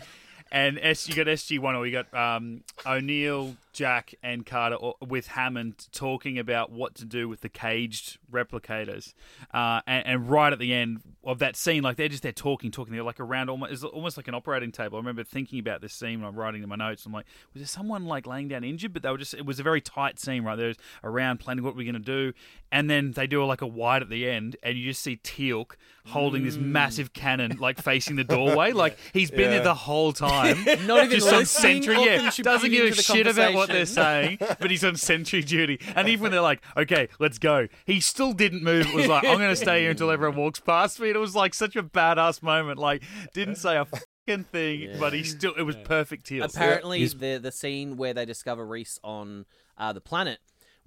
And 0.52 0.78
S, 0.82 1.08
you 1.08 1.14
got 1.14 1.26
SG 1.26 1.58
One, 1.58 1.76
or 1.76 1.86
you 1.86 1.92
got 1.92 2.12
um, 2.12 2.64
O'Neill, 2.84 3.56
Jack, 3.72 4.14
and 4.22 4.44
Carter 4.44 4.76
with 5.00 5.28
Hammond 5.28 5.86
talking 5.92 6.38
about 6.38 6.72
what 6.72 6.94
to 6.96 7.04
do 7.04 7.28
with 7.28 7.40
the 7.40 7.48
caged 7.48 8.18
replicators. 8.32 9.14
Uh, 9.54 9.80
and, 9.86 10.06
and 10.06 10.30
right 10.30 10.52
at 10.52 10.58
the 10.58 10.74
end 10.74 11.02
of 11.22 11.38
that 11.38 11.54
scene, 11.54 11.84
like 11.84 11.96
they're 11.96 12.08
just 12.08 12.24
there 12.24 12.32
talking, 12.32 12.72
talking. 12.72 12.92
They're 12.92 13.04
like 13.04 13.20
around 13.20 13.48
almost, 13.48 13.72
it's 13.72 13.84
almost 13.84 14.16
like 14.16 14.26
an 14.26 14.34
operating 14.34 14.72
table. 14.72 14.96
I 14.96 15.00
remember 15.00 15.22
thinking 15.22 15.60
about 15.60 15.82
this 15.82 15.92
scene 15.92 16.20
when 16.20 16.28
I'm 16.28 16.36
writing 16.36 16.64
in 16.64 16.68
my 16.68 16.76
notes. 16.76 17.06
I'm 17.06 17.12
like, 17.12 17.26
was 17.54 17.60
there 17.60 17.68
someone 17.68 18.06
like 18.06 18.26
laying 18.26 18.48
down 18.48 18.64
injured? 18.64 18.92
But 18.92 19.02
they 19.02 19.10
were 19.10 19.18
just, 19.18 19.34
it 19.34 19.46
was 19.46 19.60
a 19.60 19.62
very 19.62 19.80
tight 19.80 20.18
scene, 20.18 20.42
right? 20.42 20.56
There's 20.56 20.76
around 21.04 21.38
planning 21.38 21.64
what 21.64 21.76
we're 21.76 21.90
going 21.90 22.02
to 22.02 22.32
do. 22.32 22.32
And 22.72 22.90
then 22.90 23.12
they 23.12 23.26
do 23.28 23.44
like 23.44 23.62
a 23.62 23.66
wide 23.66 24.02
at 24.02 24.10
the 24.10 24.28
end, 24.28 24.56
and 24.62 24.76
you 24.78 24.84
just 24.84 25.02
see 25.02 25.16
Teal'c 25.16 25.72
holding 26.10 26.44
this 26.44 26.56
massive 26.56 27.12
cannon, 27.12 27.56
like 27.58 27.80
facing 27.82 28.16
the 28.16 28.24
doorway. 28.24 28.72
Like 28.80 28.98
he's 29.12 29.30
been 29.30 29.40
Yeah. 29.40 29.48
there 29.50 29.62
the 29.64 29.74
whole 29.74 30.12
time. 30.12 30.64
Not 30.86 31.04
even 31.04 31.10
just 31.10 31.28
on 31.32 31.40
listening 31.40 31.82
sentry, 31.82 31.96
or 31.96 32.06
yeah. 32.06 32.30
Doesn't 32.42 32.70
give 32.70 32.92
a 32.92 32.94
shit 32.94 33.26
about 33.26 33.54
what 33.54 33.68
they're 33.68 33.84
saying, 33.86 34.38
but 34.60 34.70
he's 34.70 34.84
on 34.84 34.96
sentry 34.96 35.42
duty. 35.42 35.80
And 35.94 36.08
even 36.08 36.22
when 36.24 36.32
they're 36.32 36.40
like, 36.40 36.62
"Okay, 36.76 37.08
let's 37.18 37.38
go," 37.38 37.68
he 37.86 38.00
still 38.00 38.32
didn't 38.32 38.62
move. 38.62 38.86
It 38.86 38.94
was 38.94 39.06
like, 39.06 39.24
"I'm 39.24 39.38
going 39.38 39.50
to 39.50 39.56
stay 39.56 39.82
here 39.82 39.90
until 39.90 40.10
everyone 40.10 40.36
walks 40.38 40.60
past 40.60 40.98
me." 41.00 41.08
And 41.08 41.16
it 41.16 41.20
was 41.20 41.34
like 41.34 41.54
such 41.54 41.76
a 41.76 41.82
badass 41.82 42.42
moment. 42.42 42.78
Like, 42.78 43.02
didn't 43.34 43.56
say 43.56 43.76
a 43.76 43.84
fucking 43.84 44.44
thing, 44.44 44.96
but 44.98 45.12
he 45.12 45.22
still. 45.24 45.54
It 45.58 45.62
was 45.62 45.76
perfect. 45.76 46.26
Teal. 46.26 46.44
Apparently, 46.44 46.98
He's- 47.00 47.14
the 47.14 47.38
the 47.38 47.52
scene 47.52 47.96
where 47.96 48.14
they 48.14 48.24
discover 48.24 48.66
Reese 48.66 48.98
on 49.04 49.44
uh, 49.76 49.92
the 49.92 50.00
planet 50.00 50.38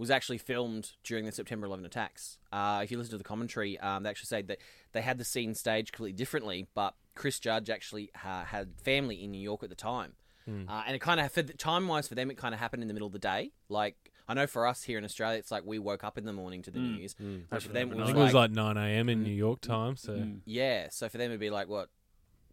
was 0.04 0.12
actually 0.12 0.38
filmed 0.38 0.92
during 1.04 1.26
the 1.26 1.32
September 1.32 1.66
11 1.66 1.86
attacks. 1.86 2.38
Uh, 2.52 2.82
if 2.84 2.92
you 2.92 2.98
listen 2.98 3.12
to 3.12 3.18
the 3.18 3.24
commentary, 3.24 3.80
um, 3.80 4.04
they 4.04 4.10
actually 4.10 4.28
say 4.28 4.42
that 4.44 4.58
they 4.92 5.02
had 5.02 5.18
the 5.18 5.24
scene 5.26 5.54
staged 5.56 5.92
completely 5.94 6.18
differently, 6.18 6.68
but 6.76 6.94
Chris 7.16 7.40
Judge 7.40 7.70
actually 7.70 8.12
uh, 8.26 8.44
had 8.44 8.74
family 8.82 9.24
in 9.24 9.32
New 9.32 9.42
York 9.42 9.64
at 9.64 9.70
the 9.70 9.76
time. 9.76 10.14
Uh, 10.46 10.84
and 10.86 10.94
it 10.96 11.00
kind 11.00 11.20
of, 11.22 11.32
for 11.32 11.42
time 11.44 11.88
wise 11.88 12.08
for 12.10 12.16
them, 12.16 12.30
it 12.30 12.38
kind 12.38 12.54
of 12.54 12.60
happened 12.60 12.82
in 12.84 12.88
the 12.90 12.94
middle 12.94 13.08
of 13.08 13.14
the 13.14 13.20
day. 13.20 13.52
Like, 13.70 13.96
I 14.28 14.34
know 14.34 14.46
for 14.46 14.68
us 14.68 14.84
here 14.84 14.98
in 14.98 15.06
Australia, 15.06 15.38
it's 15.40 15.52
like 15.52 15.64
we 15.66 15.80
woke 15.80 16.04
up 16.04 16.18
in 16.18 16.26
the 16.26 16.34
morning 16.34 16.62
to 16.64 16.72
the 16.72 16.80
news. 16.80 17.16
But 17.50 17.64
for 17.64 17.70
them, 17.72 17.92
it 17.92 17.96
I 17.96 17.98
was 18.00 18.06
think 18.08 18.18
it 18.18 18.22
was 18.22 18.34
like, 18.34 18.50
like 18.56 18.76
9 18.76 18.78
a.m. 18.78 19.08
in 19.10 19.24
New 19.24 19.32
York 19.34 19.62
time. 19.62 19.96
So 19.96 20.28
yeah, 20.46 20.88
so 20.92 21.08
for 21.10 21.18
them 21.18 21.32
it'd 21.32 21.40
be 21.40 21.50
like 21.50 21.70
what 21.70 21.90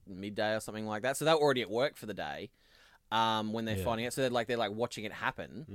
midday 0.07 0.55
or 0.55 0.61
something 0.61 0.87
like 0.87 1.03
that. 1.03 1.17
So 1.17 1.25
they're 1.25 1.35
already 1.35 1.63
at 1.63 1.71
work 1.71 1.97
for 1.97 2.07
the 2.07 2.15
day 2.15 2.51
um, 3.13 3.53
when 3.53 3.65
they're 3.65 3.77
Yeah. 3.77 3.85
finding 3.85 4.07
it. 4.07 4.13
So 4.13 4.21
they're 4.23 4.31
like 4.31 4.47
they're 4.47 4.57
like 4.57 4.73
watching 4.73 5.05
it 5.05 5.13
happen, 5.13 5.67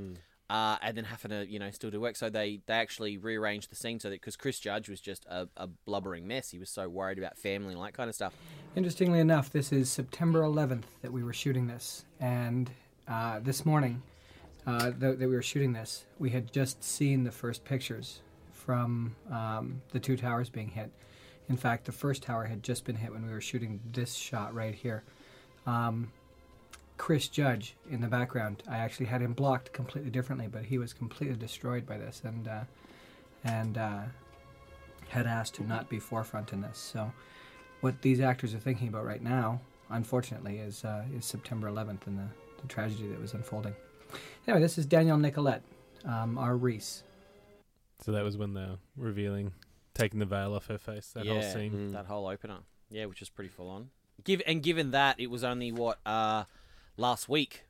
uh, 0.50 0.78
and 0.82 0.96
then 0.96 1.06
having 1.06 1.32
to 1.32 1.46
you 1.50 1.60
know 1.60 1.72
still 1.72 1.90
do 1.90 2.00
work. 2.00 2.16
So 2.16 2.30
they 2.30 2.62
they 2.66 2.74
actually 2.74 3.18
rearranged 3.18 3.72
the 3.72 3.76
scene 3.76 4.00
so 4.00 4.10
that 4.10 4.22
because 4.22 4.36
Chris 4.36 4.60
Judge 4.60 4.90
was 4.90 5.02
just 5.02 5.26
a, 5.26 5.48
a 5.58 5.68
blubbering 5.68 6.28
mess. 6.28 6.50
He 6.50 6.60
was 6.60 6.70
so 6.70 6.88
worried 6.88 7.18
about 7.18 7.38
family 7.38 7.74
and 7.74 7.84
that 7.84 7.94
kind 7.94 8.10
of 8.10 8.16
stuff. 8.16 8.34
Interestingly 8.76 9.20
enough, 9.20 9.52
this 9.52 9.72
is 9.72 9.90
September 9.90 10.42
11th 10.42 10.84
that 11.02 11.12
we 11.12 11.24
were 11.24 11.34
shooting 11.34 11.68
this, 11.68 12.06
and 12.20 12.70
uh, 13.08 13.40
this 13.40 13.66
morning 13.66 14.02
uh, 14.68 14.92
that, 14.98 15.20
that 15.20 15.28
we 15.30 15.36
were 15.36 15.42
shooting 15.42 15.74
this, 15.74 16.06
we 16.20 16.32
had 16.32 16.52
just 16.52 16.84
seen 16.84 17.24
the 17.24 17.32
first 17.32 17.64
pictures 17.64 18.22
from 18.52 19.16
um, 19.32 19.82
the 19.92 20.00
two 20.00 20.18
towers 20.18 20.50
being 20.50 20.70
hit. 20.70 20.92
In 21.50 21.58
fact, 21.58 21.86
the 21.86 21.92
first 21.92 22.24
tower 22.24 22.46
had 22.46 22.64
just 22.64 22.86
been 22.86 22.96
hit 22.96 23.12
when 23.12 23.26
we 23.26 23.32
were 23.32 23.42
shooting 23.42 23.80
this 23.92 24.16
shot 24.16 24.56
right 24.56 24.74
here. 24.74 25.04
Um, 25.68 26.12
Chris 26.98 27.28
Judge 27.28 27.76
in 27.90 28.02
the 28.02 28.08
background, 28.08 28.64
I 28.70 28.78
actually 28.78 29.08
had 29.08 29.22
him 29.22 29.34
blocked 29.34 29.74
completely 29.74 30.12
differently, 30.12 30.48
but 30.48 30.64
he 30.64 30.78
was 30.78 30.94
completely 30.94 31.36
destroyed 31.36 31.86
by 31.86 31.98
this, 31.98 32.22
and 32.24 32.48
uh, 32.48 32.64
and 33.44 33.78
uh, 33.78 34.02
had 35.10 35.28
asked 35.28 35.56
to 35.56 35.64
not 35.64 35.90
be 35.90 36.00
forefront 36.00 36.54
in 36.54 36.62
this. 36.62 36.78
So 36.78 37.12
what 37.82 38.02
these 38.02 38.20
actors 38.20 38.54
are 38.54 38.60
thinking 38.60 38.88
about 38.88 39.06
right 39.06 39.22
now, 39.22 39.60
unfortunately, 39.90 40.58
is 40.58 40.84
uh, 40.84 41.04
is 41.16 41.26
September 41.26 41.70
11th 41.70 42.08
and 42.08 42.18
the, 42.18 42.28
the 42.62 42.68
tragedy 42.68 43.08
that 43.10 43.22
was 43.22 43.34
unfolding. 43.34 43.76
Anyway, 44.48 44.62
this 44.62 44.78
is 44.78 44.86
Danielle 44.86 45.18
Nicolet, 45.18 45.62
um, 46.06 46.38
our 46.38 46.56
Reese. 46.56 47.04
so 48.02 48.12
that 48.12 48.24
was 48.24 48.38
when 48.38 48.54
they 48.54 48.62
were 48.62 48.78
revealing, 48.96 49.52
taking 49.94 50.20
the 50.20 50.26
veil 50.26 50.54
off 50.54 50.68
her 50.68 50.78
face. 50.78 51.12
That 51.14 51.28
whole 51.28 51.38
yeah, 51.38 51.54
scene. 51.54 51.92
that 51.92 52.06
whole 52.06 52.28
opener, 52.28 52.60
yeah, 52.90 53.06
which 53.06 53.22
is 53.22 53.30
pretty 53.30 53.50
full 53.50 53.70
on. 53.70 53.90
Give 54.24 54.42
and 54.48 54.64
given 54.64 54.92
that 54.92 55.20
it 55.20 55.30
was 55.30 55.44
only 55.44 55.72
what 55.72 56.00
uh, 56.06 56.46
last 56.98 57.28
week 57.30 57.66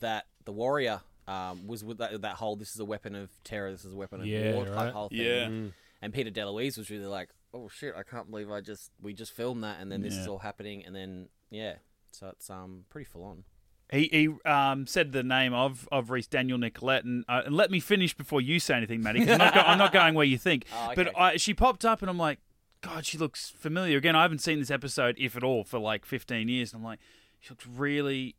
that 0.00 0.26
the 0.44 0.52
warrior 0.52 1.00
um, 1.28 1.66
was 1.66 1.84
with 1.84 1.98
that, 1.98 2.20
that 2.22 2.34
whole 2.36 2.56
"this 2.56 2.74
is 2.74 2.80
a 2.80 2.84
weapon 2.84 3.14
of 3.14 3.30
terror, 3.44 3.70
this 3.70 3.84
is 3.84 3.92
a 3.92 3.96
weapon 3.96 4.20
of 4.20 4.26
Yeah, 4.26 4.54
war" 4.54 4.64
type 4.66 4.76
right. 4.76 4.92
whole 4.92 5.08
thing. 5.08 5.18
Yeah. 5.18 5.70
And 6.02 6.14
Peter 6.14 6.30
DeLuise 6.30 6.78
was 6.78 6.90
really 6.90 7.06
like, 7.06 7.28
"Oh 7.52 7.68
shit, 7.68 7.94
I 7.96 8.02
can't 8.02 8.30
believe 8.30 8.50
I 8.50 8.60
just 8.60 8.90
we 9.02 9.12
just 9.12 9.32
filmed 9.32 9.62
that, 9.64 9.78
and 9.80 9.92
then 9.92 10.00
this 10.02 10.14
is 10.14 10.26
all 10.26 10.38
happening, 10.38 10.84
and 10.84 10.94
then 10.96 11.28
yeah, 11.50 11.74
so 12.10 12.28
it's 12.28 12.48
um 12.50 12.84
pretty 12.90 13.04
full 13.04 13.22
on." 13.24 13.44
He, 13.92 14.08
he 14.12 14.48
um, 14.48 14.86
said 14.86 15.10
the 15.10 15.24
name 15.24 15.52
of, 15.52 15.88
of 15.90 16.10
Reese 16.10 16.28
Danielle 16.28 16.58
Nicolet, 16.58 17.04
and, 17.04 17.24
uh, 17.28 17.42
and 17.46 17.56
let 17.56 17.72
me 17.72 17.80
finish 17.80 18.14
before 18.16 18.40
you 18.40 18.60
say 18.60 18.74
anything, 18.74 19.02
Maddie. 19.02 19.18
'cause 19.26 19.30
I'm, 19.32 19.38
not 19.38 19.52
go- 19.54 19.60
I'm 19.62 19.78
not 19.78 19.92
going 19.92 20.14
where 20.14 20.24
you 20.24 20.38
think. 20.38 20.64
Oh, 20.72 20.92
But. 20.94 21.10
I, 21.18 21.36
she 21.38 21.54
popped 21.54 21.84
up, 21.84 22.00
and 22.00 22.08
I'm 22.08 22.16
like, 22.16 22.38
God, 22.82 23.04
she 23.04 23.18
looks 23.18 23.50
familiar. 23.50 23.98
Again, 23.98 24.14
I 24.14 24.22
haven't 24.22 24.38
seen 24.42 24.60
this 24.60 24.70
episode, 24.70 25.16
if 25.18 25.36
at 25.36 25.42
all, 25.42 25.64
for 25.64 25.80
like 25.80 26.06
15 26.06 26.48
years. 26.48 26.72
And 26.72 26.78
I'm 26.80 26.84
like, 26.84 27.00
she 27.40 27.50
looks 27.50 27.66
really, 27.66 28.36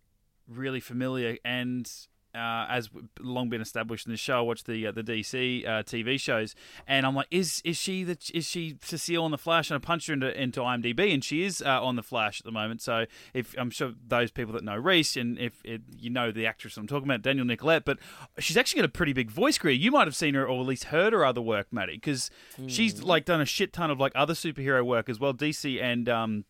really 0.48 0.80
familiar. 0.80 1.38
And 1.44 1.90
uh, 2.34 2.66
as 2.70 2.90
long 3.20 3.50
been 3.50 3.62
established 3.62 4.06
in 4.06 4.12
the 4.12 4.18
show, 4.18 4.38
I 4.38 4.42
watch 4.42 4.64
the 4.64 4.88
uh, 4.88 4.92
the 4.92 5.04
DC 5.04 5.68
uh, 5.68 5.84
TV 5.84 6.20
shows, 6.20 6.56
and 6.88 7.06
I'm 7.06 7.16
like, 7.16 7.28
is 7.30 7.62
is 7.66 7.78
she 7.78 8.04
the 8.04 8.18
is 8.34 8.46
she 8.46 8.78
Cecile 8.82 9.24
on 9.24 9.32
the 9.32 9.38
Flash? 9.38 9.70
And 9.70 9.76
I 9.76 9.86
punched 9.86 10.08
her 10.08 10.14
into 10.14 10.42
into 10.42 10.62
IMDb, 10.62 11.14
and 11.14 11.24
she 11.24 11.44
is 11.44 11.62
uh, 11.62 11.84
on 11.84 11.98
the 11.98 12.04
Flash 12.04 12.40
at 12.40 12.46
the 12.46 12.52
moment. 12.52 12.82
So 12.82 13.06
if 13.34 13.54
I'm 13.58 13.70
sure 13.70 13.94
those 14.08 14.32
people 14.32 14.54
that 14.54 14.64
know 14.64 14.78
Reese, 14.78 15.18
and 15.18 15.38
if 15.40 15.62
it, 15.66 15.82
you 15.98 16.10
know 16.10 16.32
the 16.32 16.46
actress 16.46 16.78
I'm 16.78 16.88
talking 16.88 17.10
about, 17.10 17.22
Danielle 17.22 17.46
Nicolet, 17.46 17.84
but 17.84 18.00
she's 18.40 18.56
actually 18.56 18.82
got 18.82 18.86
a 18.86 18.94
pretty 18.94 19.14
big 19.14 19.30
voice 19.30 19.58
career. 19.58 19.76
You 19.76 19.92
might 19.92 20.08
have 20.08 20.16
seen 20.16 20.34
her 20.36 20.48
or 20.48 20.62
at 20.62 20.68
least 20.68 20.86
heard 20.86 21.12
her 21.12 21.26
other 21.26 21.42
work, 21.42 21.68
Maddie, 21.72 21.96
because 21.96 22.32
she's 22.68 23.04
like 23.04 23.26
done 23.26 23.42
a 23.42 23.46
shit 23.46 23.74
ton 23.74 23.92
of 23.92 24.00
like 24.00 24.14
other 24.16 24.34
superhero 24.34 24.86
work 24.86 25.10
as 25.10 25.20
well, 25.20 25.34
DC 25.34 25.82
and 25.82 26.08
um 26.08 26.46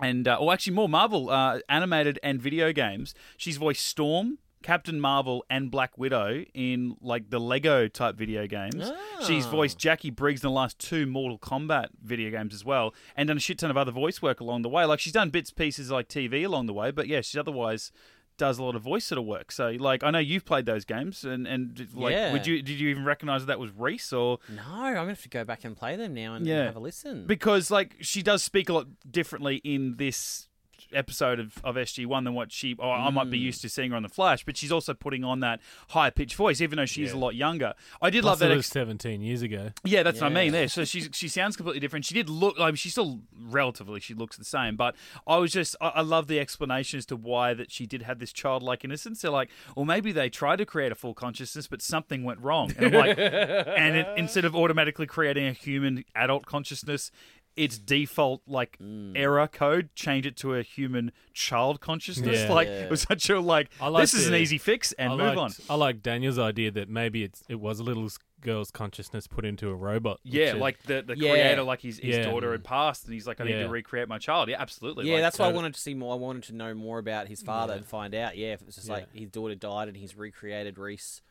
and 0.00 0.26
uh, 0.28 0.36
or 0.36 0.52
actually 0.52 0.74
more 0.74 0.88
Marvel 0.88 1.30
uh, 1.30 1.60
animated 1.68 2.18
and 2.22 2.40
video 2.40 2.72
games. 2.72 3.14
She's 3.36 3.56
voiced 3.56 3.84
Storm, 3.84 4.38
Captain 4.62 5.00
Marvel, 5.00 5.44
and 5.50 5.70
Black 5.70 5.98
Widow 5.98 6.44
in 6.54 6.96
like 7.00 7.30
the 7.30 7.38
Lego 7.40 7.88
type 7.88 8.16
video 8.16 8.46
games. 8.46 8.90
She's 9.26 9.46
Ah. 9.46 9.50
voiced 9.50 9.78
Jacqui 9.78 10.14
Briggs 10.14 10.42
in 10.42 10.48
the 10.48 10.52
last 10.54 10.78
two 10.78 11.06
Mortal 11.06 11.38
Kombat 11.38 11.88
video 12.02 12.30
games 12.30 12.54
as 12.54 12.64
well, 12.64 12.94
and 13.16 13.26
done 13.28 13.36
a 13.36 13.40
shit 13.40 13.58
ton 13.58 13.70
of 13.70 13.76
other 13.76 13.92
voice 13.92 14.22
work 14.22 14.40
along 14.40 14.62
the 14.62 14.68
way. 14.68 14.84
Like 14.84 15.00
she's 15.00 15.12
done 15.12 15.30
bits 15.30 15.50
pieces 15.50 15.90
like 15.90 16.08
TV 16.08 16.44
along 16.44 16.66
the 16.66 16.72
way, 16.72 16.90
but 16.90 17.06
yeah, 17.08 17.20
she's 17.20 17.36
otherwise 17.38 17.90
does 18.38 18.58
a 18.58 18.62
lot 18.64 18.74
of 18.74 18.82
voice 18.82 19.04
sort 19.04 19.18
of 19.18 19.24
work. 19.24 19.52
So 19.52 19.70
like 19.78 20.02
I 20.02 20.10
know 20.10 20.18
you've 20.18 20.44
played 20.44 20.66
those 20.66 20.84
games, 20.84 21.24
and 21.24 21.46
and 21.46 21.88
like 21.94 22.12
Yeah. 22.12 22.32
would 22.32 22.46
you 22.46 22.62
did 22.62 22.80
you 22.80 22.88
even 22.88 23.04
recognize 23.04 23.42
that, 23.42 23.46
that 23.46 23.58
was 23.58 23.70
Reese 23.76 24.12
or? 24.12 24.38
No, 24.48 24.62
I'm 24.66 24.94
gonna 24.94 25.08
have 25.08 25.22
to 25.22 25.28
go 25.28 25.44
back 25.44 25.64
and 25.64 25.76
play 25.76 25.96
them 25.96 26.14
now 26.14 26.34
and 26.34 26.46
Yeah. 26.46 26.64
have 26.64 26.76
a 26.76 26.80
listen. 26.80 27.26
because 27.26 27.70
like 27.70 27.96
she 28.00 28.22
does 28.22 28.42
speak 28.42 28.68
a 28.68 28.72
lot 28.72 28.86
differently 29.10 29.56
in 29.64 29.96
this 29.96 30.48
episode 30.94 31.38
of, 31.40 31.58
of 31.64 31.76
SG1 31.76 32.24
than 32.24 32.34
what 32.34 32.52
she 32.52 32.76
I 32.80 33.10
might 33.10 33.30
be 33.30 33.38
Mm. 33.38 33.42
used 33.42 33.62
to 33.62 33.68
seeing 33.68 33.90
her 33.90 33.96
on 33.96 34.02
the 34.02 34.08
Flash, 34.08 34.44
but 34.44 34.56
she's 34.56 34.70
also 34.72 34.94
putting 34.94 35.24
on 35.24 35.40
that 35.40 35.60
high 35.90 36.10
pitched 36.10 36.36
voice, 36.36 36.60
even 36.60 36.76
though 36.76 36.86
she's 36.86 37.12
a 37.12 37.18
lot 37.18 37.34
younger. 37.34 37.74
I 38.00 38.10
did 38.10 38.24
love 38.24 38.38
Plus, 38.38 38.40
that. 38.40 38.52
it 38.52 38.56
was 38.56 38.66
Ex- 38.66 38.72
17 38.72 39.20
years 39.22 39.42
ago. 39.42 39.70
yeah, 39.84 40.02
that's 40.02 40.20
what 40.20 40.30
I 40.30 40.34
mean. 40.34 40.52
There, 40.52 40.68
so 40.68 40.84
she's 40.84 41.08
she 41.12 41.28
sounds 41.28 41.56
completely 41.56 41.80
different. 41.80 42.04
She 42.04 42.14
did 42.14 42.28
look 42.28 42.58
like 42.58 42.76
she 42.76 42.88
still 42.90 43.20
relatively 43.40 44.00
she 44.00 44.14
looks 44.14 44.36
the 44.36 44.44
same, 44.44 44.76
but 44.76 44.94
I 45.26 45.36
was 45.38 45.52
just 45.52 45.76
I, 45.80 45.88
I 45.88 46.00
love 46.02 46.26
the 46.28 46.38
explanation 46.40 46.98
as 46.98 47.06
to 47.06 47.16
why 47.16 47.54
that 47.54 47.70
she 47.70 47.86
did 47.86 48.02
have 48.02 48.18
this 48.18 48.32
childlike 48.32 48.84
innocence. 48.84 49.22
They're 49.22 49.30
like, 49.30 49.50
well, 49.76 49.84
maybe 49.84 50.12
they 50.12 50.28
tried 50.30 50.56
to 50.56 50.66
create 50.66 50.92
a 50.92 50.94
full 50.94 51.14
consciousness, 51.14 51.66
but 51.66 51.82
something 51.82 52.24
went 52.24 52.40
wrong. 52.40 52.72
And 52.76 52.86
I'm 52.86 52.92
like, 52.92 53.18
and 53.18 53.96
it, 53.96 54.06
instead 54.16 54.44
of 54.44 54.54
automatically 54.54 55.06
creating 55.06 55.46
a 55.46 55.52
human 55.52 56.04
adult 56.14 56.46
consciousness. 56.46 57.10
Its 57.54 57.78
default 57.78 58.40
like 58.46 58.78
Mm. 58.78 59.12
error 59.14 59.46
code, 59.46 59.90
change 59.94 60.24
it 60.26 60.36
to 60.38 60.54
a 60.54 60.62
human 60.62 61.12
child 61.34 61.80
consciousness. 61.80 62.40
Yeah. 62.40 62.52
Like 62.52 62.68
Yeah. 62.68 62.84
it 62.84 62.90
was 62.90 63.02
such 63.02 63.28
a 63.28 63.40
like. 63.40 63.70
This 63.98 64.14
is 64.14 64.26
an 64.26 64.34
easy 64.34 64.56
fix, 64.58 64.92
and 64.92 65.12
I 65.12 65.16
move 65.16 65.36
liked, 65.36 65.60
on. 65.60 65.66
I 65.68 65.74
like 65.74 66.02
Daniel's 66.02 66.38
idea 66.38 66.70
that 66.70 66.88
maybe 66.88 67.22
it's 67.24 67.42
it 67.48 67.60
was 67.60 67.78
a 67.78 67.82
little 67.82 68.08
girl's 68.40 68.70
consciousness 68.72 69.26
put 69.28 69.44
into 69.44 69.68
a 69.68 69.74
robot. 69.74 70.18
which 70.24 70.34
Yeah, 70.34 70.54
is- 70.54 70.56
like 70.56 70.82
the, 70.82 71.02
the 71.02 71.16
Yeah. 71.16 71.30
creator, 71.30 71.62
like 71.62 71.80
his, 71.82 71.98
his 71.98 72.16
Yeah. 72.16 72.24
daughter 72.24 72.50
had 72.52 72.64
passed, 72.64 73.04
and 73.04 73.14
he's 73.14 73.24
like, 73.26 73.40
I 73.40 73.44
need 73.44 73.52
to 73.52 73.68
recreate 73.68 74.08
my 74.08 74.18
child. 74.18 74.48
Yeah, 74.48 74.60
absolutely. 74.60 75.06
yeah, 75.06 75.14
Like, 75.14 75.22
that's 75.22 75.38
why 75.38 75.46
I 75.48 75.52
wanted 75.52 75.74
to 75.74 75.80
see 75.80 75.94
more. 75.94 76.12
I 76.12 76.16
wanted 76.16 76.42
to 76.44 76.54
know 76.54 76.74
more 76.74 76.98
about 76.98 77.28
his 77.28 77.40
father 77.42 77.74
Yeah. 77.74 77.78
and 77.78 77.86
find 77.86 78.14
out. 78.16 78.36
Yeah, 78.36 78.54
if 78.54 78.60
it 78.62 78.66
was 78.66 78.74
just 78.74 78.88
Yeah. 78.88 78.94
like 78.94 79.12
his 79.14 79.30
daughter 79.30 79.54
died 79.54 79.86
and 79.88 79.96
he's 79.96 80.16
recreated 80.16 80.76
Reese 80.78 81.22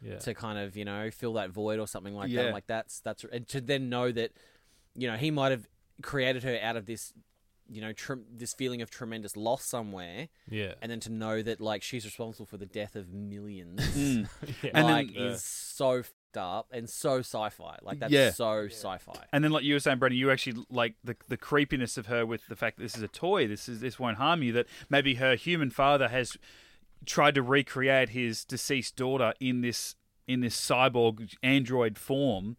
yeah. 0.00 0.18
to 0.18 0.32
kind 0.32 0.58
of 0.60 0.76
you 0.76 0.84
know 0.84 1.10
fill 1.10 1.32
that 1.32 1.50
void 1.50 1.80
or 1.80 1.88
something 1.88 2.14
like 2.14 2.30
Yeah. 2.30 2.44
that. 2.44 2.52
Like 2.52 2.66
that's 2.68 3.00
that's 3.00 3.24
and 3.24 3.48
to 3.48 3.60
then 3.60 3.88
know 3.88 4.12
that 4.12 4.30
you 4.94 5.08
know 5.08 5.16
he 5.16 5.30
might 5.30 5.50
have 5.50 5.66
created 6.02 6.42
her 6.42 6.58
out 6.62 6.76
of 6.76 6.86
this 6.86 7.12
you 7.68 7.80
know 7.80 7.92
tr- 7.92 8.14
this 8.32 8.52
feeling 8.54 8.82
of 8.82 8.90
tremendous 8.90 9.36
loss 9.36 9.64
somewhere, 9.64 10.28
yeah. 10.48 10.74
and 10.82 10.90
then 10.90 10.98
to 11.00 11.10
know 11.10 11.40
that 11.42 11.60
like 11.60 11.82
she's 11.82 12.04
responsible 12.04 12.46
for 12.46 12.56
the 12.56 12.66
death 12.66 12.96
of 12.96 13.12
millions, 13.12 13.80
Mm. 13.96 14.28
Yeah. 14.62 14.70
And 14.74 14.88
then- 14.88 14.92
like 14.92 15.14
is 15.14 15.44
so 15.44 15.98
f***ed 15.98 16.38
up 16.40 16.66
and 16.72 16.88
so 16.90 17.18
sci-fi. 17.20 17.78
Like 17.82 18.00
that's 18.00 18.12
Yeah. 18.12 18.30
so 18.32 18.66
sci-fi. 18.66 19.24
And 19.32 19.42
then, 19.44 19.50
like 19.52 19.62
you 19.64 19.74
were 19.74 19.80
saying, 19.80 19.98
Brendan, 19.98 20.18
you 20.18 20.30
actually 20.32 20.64
like 20.70 20.94
the 21.04 21.16
the 21.28 21.36
creepiness 21.36 21.96
of 21.96 22.06
her 22.06 22.24
with 22.26 22.46
the 22.48 22.56
fact 22.56 22.78
that 22.78 22.82
this 22.82 22.96
is 22.96 23.02
a 23.02 23.08
toy. 23.08 23.46
This 23.46 23.68
is 23.68 23.80
this 23.80 23.98
won't 24.00 24.16
harm 24.18 24.42
you. 24.42 24.52
That 24.52 24.66
maybe 24.88 25.14
her 25.16 25.34
human 25.36 25.70
father 25.70 26.08
has 26.08 26.36
tried 27.06 27.34
to 27.36 27.42
recreate 27.42 28.10
his 28.10 28.44
deceased 28.44 28.96
daughter 28.96 29.32
in 29.40 29.60
this 29.60 29.94
in 30.26 30.40
this 30.40 30.56
cyborg 30.56 31.34
android 31.42 31.98
form. 31.98 32.56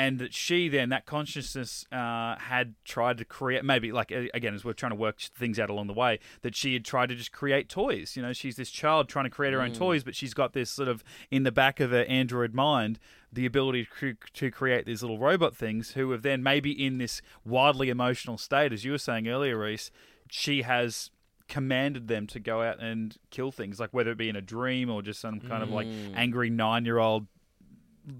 And 0.00 0.18
that 0.18 0.32
she 0.32 0.68
then, 0.68 0.88
that 0.88 1.04
consciousness, 1.04 1.84
uh, 1.92 2.36
had 2.36 2.74
tried 2.84 3.18
to 3.18 3.24
create, 3.26 3.64
maybe 3.64 3.92
like, 3.92 4.10
again, 4.10 4.54
as 4.54 4.64
we're 4.64 4.72
trying 4.72 4.92
to 4.92 4.96
work 4.96 5.20
things 5.20 5.58
out 5.58 5.68
along 5.68 5.88
the 5.88 5.92
way, 5.92 6.18
that 6.40 6.56
she 6.56 6.72
had 6.72 6.84
tried 6.86 7.10
to 7.10 7.14
just 7.14 7.32
create 7.32 7.68
toys. 7.68 8.16
You 8.16 8.22
know, 8.22 8.32
she's 8.32 8.56
this 8.56 8.70
child 8.70 9.08
trying 9.08 9.26
to 9.26 9.30
create 9.30 9.52
her 9.52 9.60
own 9.60 9.72
toys, 9.74 10.02
but 10.02 10.14
she's 10.16 10.32
got 10.32 10.54
this 10.54 10.70
sort 10.70 10.88
of, 10.88 11.04
in 11.30 11.42
the 11.42 11.52
back 11.52 11.80
of 11.80 11.90
her 11.90 12.04
android 12.04 12.54
mind, 12.54 12.98
the 13.30 13.44
ability 13.44 13.86
to, 14.00 14.16
to 14.32 14.50
create 14.50 14.86
these 14.86 15.02
little 15.02 15.18
robot 15.18 15.54
things 15.54 15.90
who 15.90 16.10
have 16.12 16.22
then 16.22 16.42
maybe 16.42 16.72
in 16.72 16.98
this 16.98 17.20
wildly 17.44 17.90
emotional 17.90 18.38
state, 18.38 18.72
as 18.72 18.84
you 18.84 18.92
were 18.92 18.98
saying 18.98 19.28
earlier, 19.28 19.58
Reese, 19.58 19.90
she 20.30 20.62
has 20.62 21.10
commanded 21.46 22.08
them 22.08 22.26
to 22.28 22.40
go 22.40 22.62
out 22.62 22.80
and 22.80 23.18
kill 23.30 23.52
things, 23.52 23.78
like 23.78 23.90
whether 23.92 24.12
it 24.12 24.18
be 24.18 24.28
in 24.28 24.36
a 24.36 24.40
dream 24.40 24.88
or 24.88 25.02
just 25.02 25.20
some 25.20 25.40
kind 25.40 25.62
of 25.62 25.70
like 25.70 25.88
angry 26.14 26.48
nine 26.48 26.84
year 26.84 26.98
old 26.98 27.26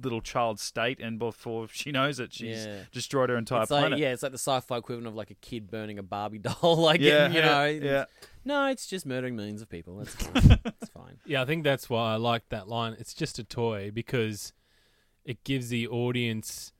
little 0.02 0.20
child 0.20 0.58
state, 0.60 1.00
and 1.00 1.18
before 1.18 1.68
she 1.72 1.92
knows 1.92 2.18
it, 2.20 2.32
she's 2.32 2.64
Yeah. 2.66 2.82
destroyed 2.92 3.30
her 3.30 3.36
entire 3.36 3.62
It's 3.62 3.70
like 3.70 3.80
planet. 3.82 3.98
yeah, 3.98 4.12
it's 4.12 4.22
like 4.22 4.32
the 4.32 4.38
sci-fi 4.38 4.78
equivalent 4.78 5.06
of 5.08 5.14
like 5.14 5.30
a 5.30 5.34
kid 5.34 5.70
burning 5.70 5.98
a 5.98 6.02
Barbie 6.02 6.38
doll. 6.62 6.76
like 6.76 7.00
yeah, 7.00 7.26
and, 7.26 7.34
you 7.34 7.42
know, 7.42 7.64
yeah. 7.66 8.04
no, 8.44 8.66
it's 8.66 8.86
just 8.86 9.04
murdering 9.06 9.36
millions 9.36 9.62
of 9.62 9.68
people. 9.68 9.96
That's 9.98 10.14
fine. 10.14 10.58
it's 10.64 10.90
fine. 10.90 11.18
Yeah, 11.26 11.42
I 11.42 11.44
think 11.44 11.64
that's 11.64 11.88
why 11.90 12.12
I 12.12 12.16
like 12.16 12.48
that 12.50 12.68
line. 12.68 12.96
It's 12.98 13.14
just 13.14 13.38
a 13.38 13.44
toy 13.44 13.90
because 13.92 14.52
it 15.24 15.42
gives 15.44 15.68
the 15.68 15.86
audience. 15.88 16.72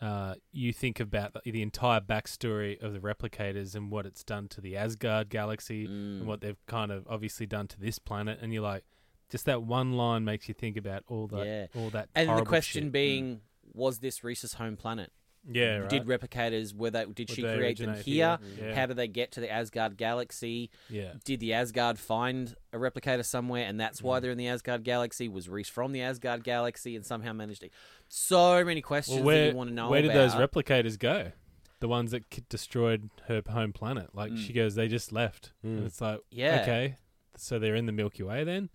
Uh, 0.00 0.34
you 0.50 0.72
think 0.72 0.98
about 0.98 1.34
the, 1.34 1.50
the 1.52 1.60
entire 1.60 2.00
backstory 2.00 2.82
of 2.82 2.94
the 2.94 2.98
replicators 3.00 3.74
and 3.74 3.90
what 3.90 4.06
it's 4.06 4.24
done 4.24 4.48
to 4.48 4.58
the 4.62 4.74
Asgard 4.74 5.28
galaxy 5.28 5.86
Mm. 5.86 6.20
and 6.20 6.26
what 6.26 6.40
they've 6.40 6.56
kind 6.66 6.90
of 6.90 7.06
obviously 7.06 7.44
done 7.44 7.68
to 7.68 7.78
this 7.78 7.98
planet, 7.98 8.38
and 8.40 8.50
you're 8.54 8.62
like, 8.62 8.84
just 9.30 9.46
that 9.46 9.62
one 9.62 9.92
line 9.94 10.24
makes 10.24 10.48
you 10.48 10.54
think 10.54 10.76
about 10.76 11.04
all 11.08 11.26
that, 11.28 11.46
Yeah. 11.46 11.66
all 11.80 11.90
that. 11.90 12.08
And 12.14 12.28
the 12.36 12.44
question 12.44 12.84
shit. 12.84 12.92
being, 12.92 13.40
was 13.72 13.98
this 14.00 14.22
Reese's 14.24 14.54
home 14.54 14.76
planet? 14.76 15.12
yeah, 15.50 15.78
right. 15.78 15.88
Did 15.88 16.04
replicators 16.04 16.74
were 16.74 16.90
they? 16.90 17.06
Did 17.06 17.30
Would 17.30 17.30
she 17.30 17.40
they 17.42 17.56
create 17.56 17.78
them 17.78 17.94
here? 17.94 18.02
here? 18.02 18.38
Yeah. 18.68 18.74
How 18.74 18.84
did 18.84 18.98
they 18.98 19.08
get 19.08 19.32
to 19.32 19.40
the 19.40 19.50
Asgard 19.50 19.96
galaxy? 19.96 20.70
yeah, 20.90 21.14
Did 21.24 21.40
the 21.40 21.54
Asgard 21.54 21.98
find 21.98 22.54
a 22.74 22.76
replicator 22.76 23.24
somewhere, 23.24 23.64
and 23.66 23.80
that's 23.80 24.00
Mm. 24.02 24.04
why 24.04 24.20
they're 24.20 24.32
in 24.32 24.36
the 24.38 24.48
Asgard 24.48 24.84
galaxy? 24.84 25.28
Was 25.28 25.48
Reese 25.48 25.70
from 25.70 25.92
the 25.92 26.02
Asgard 26.02 26.44
galaxy 26.44 26.94
and 26.94 27.06
somehow 27.06 27.32
managed 27.32 27.62
to? 27.62 27.70
So 28.08 28.62
many 28.66 28.82
questions 28.82 29.16
well, 29.18 29.24
where 29.26 29.44
that 29.46 29.50
you 29.52 29.56
want 29.56 29.70
to 29.70 29.74
know 29.74 29.88
where 29.88 30.02
did 30.02 30.10
about. 30.10 30.30
those 30.38 30.48
replicators 30.48 30.98
go? 30.98 31.32
The 31.78 31.88
ones 31.88 32.10
that 32.10 32.48
destroyed 32.50 33.08
her 33.28 33.40
home 33.48 33.72
planet. 33.72 34.14
Like 34.14 34.36
she 34.36 34.52
goes, 34.52 34.74
they 34.74 34.88
just 34.88 35.10
left, 35.10 35.52
and 35.62 35.80
Mm. 35.80 35.86
it's 35.86 36.02
like, 36.02 36.20
Yeah. 36.30 36.60
okay, 36.60 36.96
so 37.38 37.58
they're 37.58 37.76
in 37.76 37.86
the 37.86 37.92
Milky 37.92 38.22
Way 38.22 38.44
then. 38.44 38.68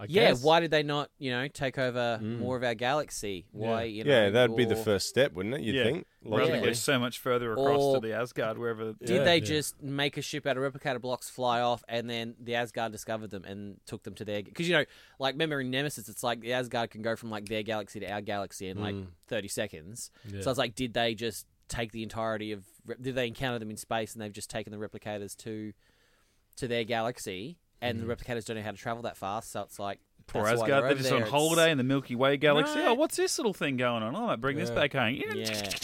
I 0.00 0.06
yeah, 0.08 0.28
guess. 0.28 0.42
why 0.42 0.60
did 0.60 0.70
they 0.70 0.82
not, 0.82 1.10
you 1.18 1.30
know, 1.30 1.46
take 1.46 1.76
over 1.76 2.18
Mm. 2.22 2.38
more 2.38 2.56
of 2.56 2.64
our 2.64 2.74
galaxy? 2.74 3.44
Why, 3.52 3.82
you 3.82 4.02
know, 4.02 4.10
Yeah, 4.10 4.30
that'd 4.30 4.56
be 4.56 4.64
the 4.64 4.72
or 4.78 4.82
first 4.82 5.08
step, 5.08 5.32
wouldn't 5.34 5.56
it? 5.56 5.60
You'd 5.60 5.74
Yeah. 5.74 5.84
think. 5.84 6.06
Rather 6.24 6.46
than 6.52 6.60
Yeah. 6.60 6.66
go 6.66 6.72
so 6.72 6.98
much 6.98 7.18
further 7.18 7.52
across 7.52 7.80
Or- 7.82 8.00
to 8.00 8.06
the 8.08 8.14
Asgard, 8.14 8.56
wherever. 8.56 8.94
Did 8.94 9.10
Yeah. 9.10 9.24
they 9.24 9.36
Yeah. 9.38 9.44
just 9.44 9.82
make 9.82 10.16
a 10.16 10.22
ship 10.22 10.46
out 10.46 10.56
of 10.56 10.62
replicator 10.62 11.00
blocks, 11.00 11.28
fly 11.28 11.60
off, 11.60 11.84
and 11.88 12.08
then 12.08 12.34
the 12.40 12.54
Asgard 12.54 12.92
discovered 12.92 13.30
them 13.30 13.44
and 13.44 13.78
took 13.84 14.02
them 14.04 14.14
to 14.14 14.24
their? 14.24 14.42
Because 14.42 14.66
you 14.66 14.74
know, 14.74 14.84
like 15.18 15.34
remember 15.34 15.60
in 15.60 15.70
Nemesis, 15.70 16.08
it's 16.08 16.22
like 16.22 16.40
the 16.40 16.54
Asgard 16.54 16.90
can 16.90 17.02
go 17.02 17.14
from 17.14 17.28
like 17.30 17.46
their 17.50 17.62
galaxy 17.62 18.00
to 18.00 18.10
our 18.10 18.22
galaxy 18.22 18.68
in 18.68 18.78
like 18.80 18.94
Mm. 18.94 19.08
thirty 19.26 19.48
seconds. 19.48 20.10
Yeah. 20.32 20.40
So 20.40 20.50
it's 20.50 20.58
like, 20.58 20.74
did 20.74 20.94
they 20.94 21.14
just 21.14 21.46
take 21.68 21.92
the 21.92 22.02
entirety 22.02 22.52
of? 22.52 22.64
Did 23.00 23.14
they 23.14 23.26
encounter 23.28 23.58
them 23.58 23.70
in 23.70 23.76
space 23.76 24.14
and 24.14 24.22
they've 24.22 24.32
just 24.32 24.48
taken 24.50 24.72
the 24.72 24.78
replicators 24.78 25.36
to 25.38 25.72
to 26.56 26.66
their 26.68 26.84
galaxy? 26.84 27.58
And 27.82 28.00
the 28.00 28.14
replicators 28.14 28.44
don't 28.44 28.56
know 28.56 28.62
how 28.62 28.72
to 28.72 28.76
travel 28.76 29.02
that 29.04 29.16
fast, 29.16 29.52
so 29.52 29.62
it's 29.62 29.78
like 29.78 30.00
Poor 30.26 30.46
Asgard, 30.46 30.68
they're 30.68 30.80
they're 30.82 30.94
just 30.94 31.08
there. 31.08 31.16
on 31.16 31.22
It's- 31.22 31.32
holiday 31.32 31.70
in 31.70 31.78
the 31.78 31.84
Milky 31.84 32.14
Way 32.14 32.36
galaxy. 32.36 32.78
Right. 32.78 32.88
Oh, 32.88 32.94
what's 32.94 33.16
this 33.16 33.38
little 33.38 33.54
thing 33.54 33.76
going 33.76 34.02
on? 34.02 34.14
I 34.14 34.20
might 34.26 34.40
bring 34.40 34.56
this 34.56 34.70
back 34.70 34.92
home. 34.92 35.14
Yeah. 35.14 35.70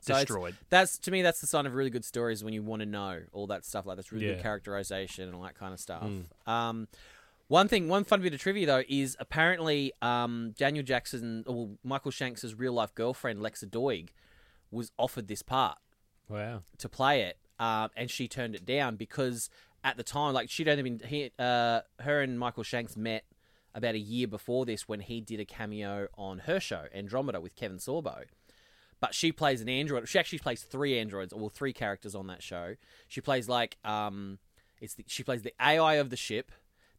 So 0.00 0.14
it's- 0.14 0.26
Destroyed. 0.26 0.56
That's 0.70 0.96
to 1.00 1.10
me. 1.10 1.20
That's 1.20 1.42
the 1.42 1.46
sign 1.46 1.66
of 1.66 1.74
really 1.74 1.90
good 1.90 2.04
stories 2.04 2.42
when 2.42 2.54
you 2.54 2.62
want 2.62 2.80
to 2.80 2.86
know 2.86 3.20
all 3.32 3.46
that 3.48 3.66
stuff. 3.66 3.84
Like 3.84 3.96
that's 3.96 4.10
really 4.10 4.24
good 4.26 4.40
characterization 4.40 5.24
and 5.24 5.34
all 5.34 5.42
that 5.42 5.54
kind 5.54 5.74
of 5.74 5.80
stuff. 5.80 6.08
Um, 6.46 6.88
one 7.48 7.68
thing, 7.68 7.88
one 7.88 8.04
fun 8.04 8.22
bit 8.22 8.32
of 8.32 8.40
trivia 8.40 8.66
though 8.66 8.82
is 8.88 9.16
apparently 9.20 9.92
um, 10.00 10.54
Daniel 10.56 10.82
Jackson 10.82 11.44
or 11.46 11.70
Michael 11.84 12.10
Shanks' 12.10 12.54
real 12.54 12.72
life 12.72 12.94
girlfriend 12.94 13.40
Lexa 13.40 13.66
Doig 13.66 14.08
was 14.70 14.92
offered 14.96 15.28
this 15.28 15.42
part 15.42 15.76
wow. 16.28 16.62
to 16.78 16.88
play 16.88 17.22
it, 17.22 17.38
um, 17.58 17.90
and 17.96 18.10
she 18.10 18.28
turned 18.28 18.54
it 18.54 18.64
down 18.64 18.96
because 18.96 19.50
at 19.84 19.96
the 19.96 20.02
time, 20.02 20.34
like 20.34 20.50
she'd 20.50 20.68
only 20.68 20.82
been 20.82 21.00
he, 21.04 21.30
uh, 21.38 21.80
her 22.00 22.20
and 22.20 22.38
Michael 22.38 22.62
Shanks 22.62 22.96
met 22.96 23.24
about 23.74 23.94
a 23.94 23.98
year 23.98 24.26
before 24.26 24.64
this 24.64 24.88
when 24.88 25.00
he 25.00 25.20
did 25.20 25.40
a 25.40 25.44
cameo 25.44 26.08
on 26.16 26.40
her 26.40 26.60
show 26.60 26.86
Andromeda 26.94 27.40
with 27.40 27.54
Kevin 27.54 27.78
Sorbo. 27.78 28.24
But 29.00 29.14
she 29.14 29.30
plays 29.30 29.60
an 29.60 29.68
android. 29.68 30.08
She 30.08 30.18
actually 30.18 30.40
plays 30.40 30.62
three 30.62 30.98
androids, 30.98 31.32
or 31.32 31.48
three 31.48 31.72
characters 31.72 32.16
on 32.16 32.26
that 32.26 32.42
show. 32.42 32.74
She 33.06 33.20
plays 33.20 33.48
like 33.48 33.76
um, 33.84 34.38
it's 34.80 34.94
the, 34.94 35.04
she 35.06 35.22
plays 35.22 35.42
the 35.42 35.54
AI 35.60 35.94
of 35.94 36.10
the 36.10 36.16
ship, 36.16 36.50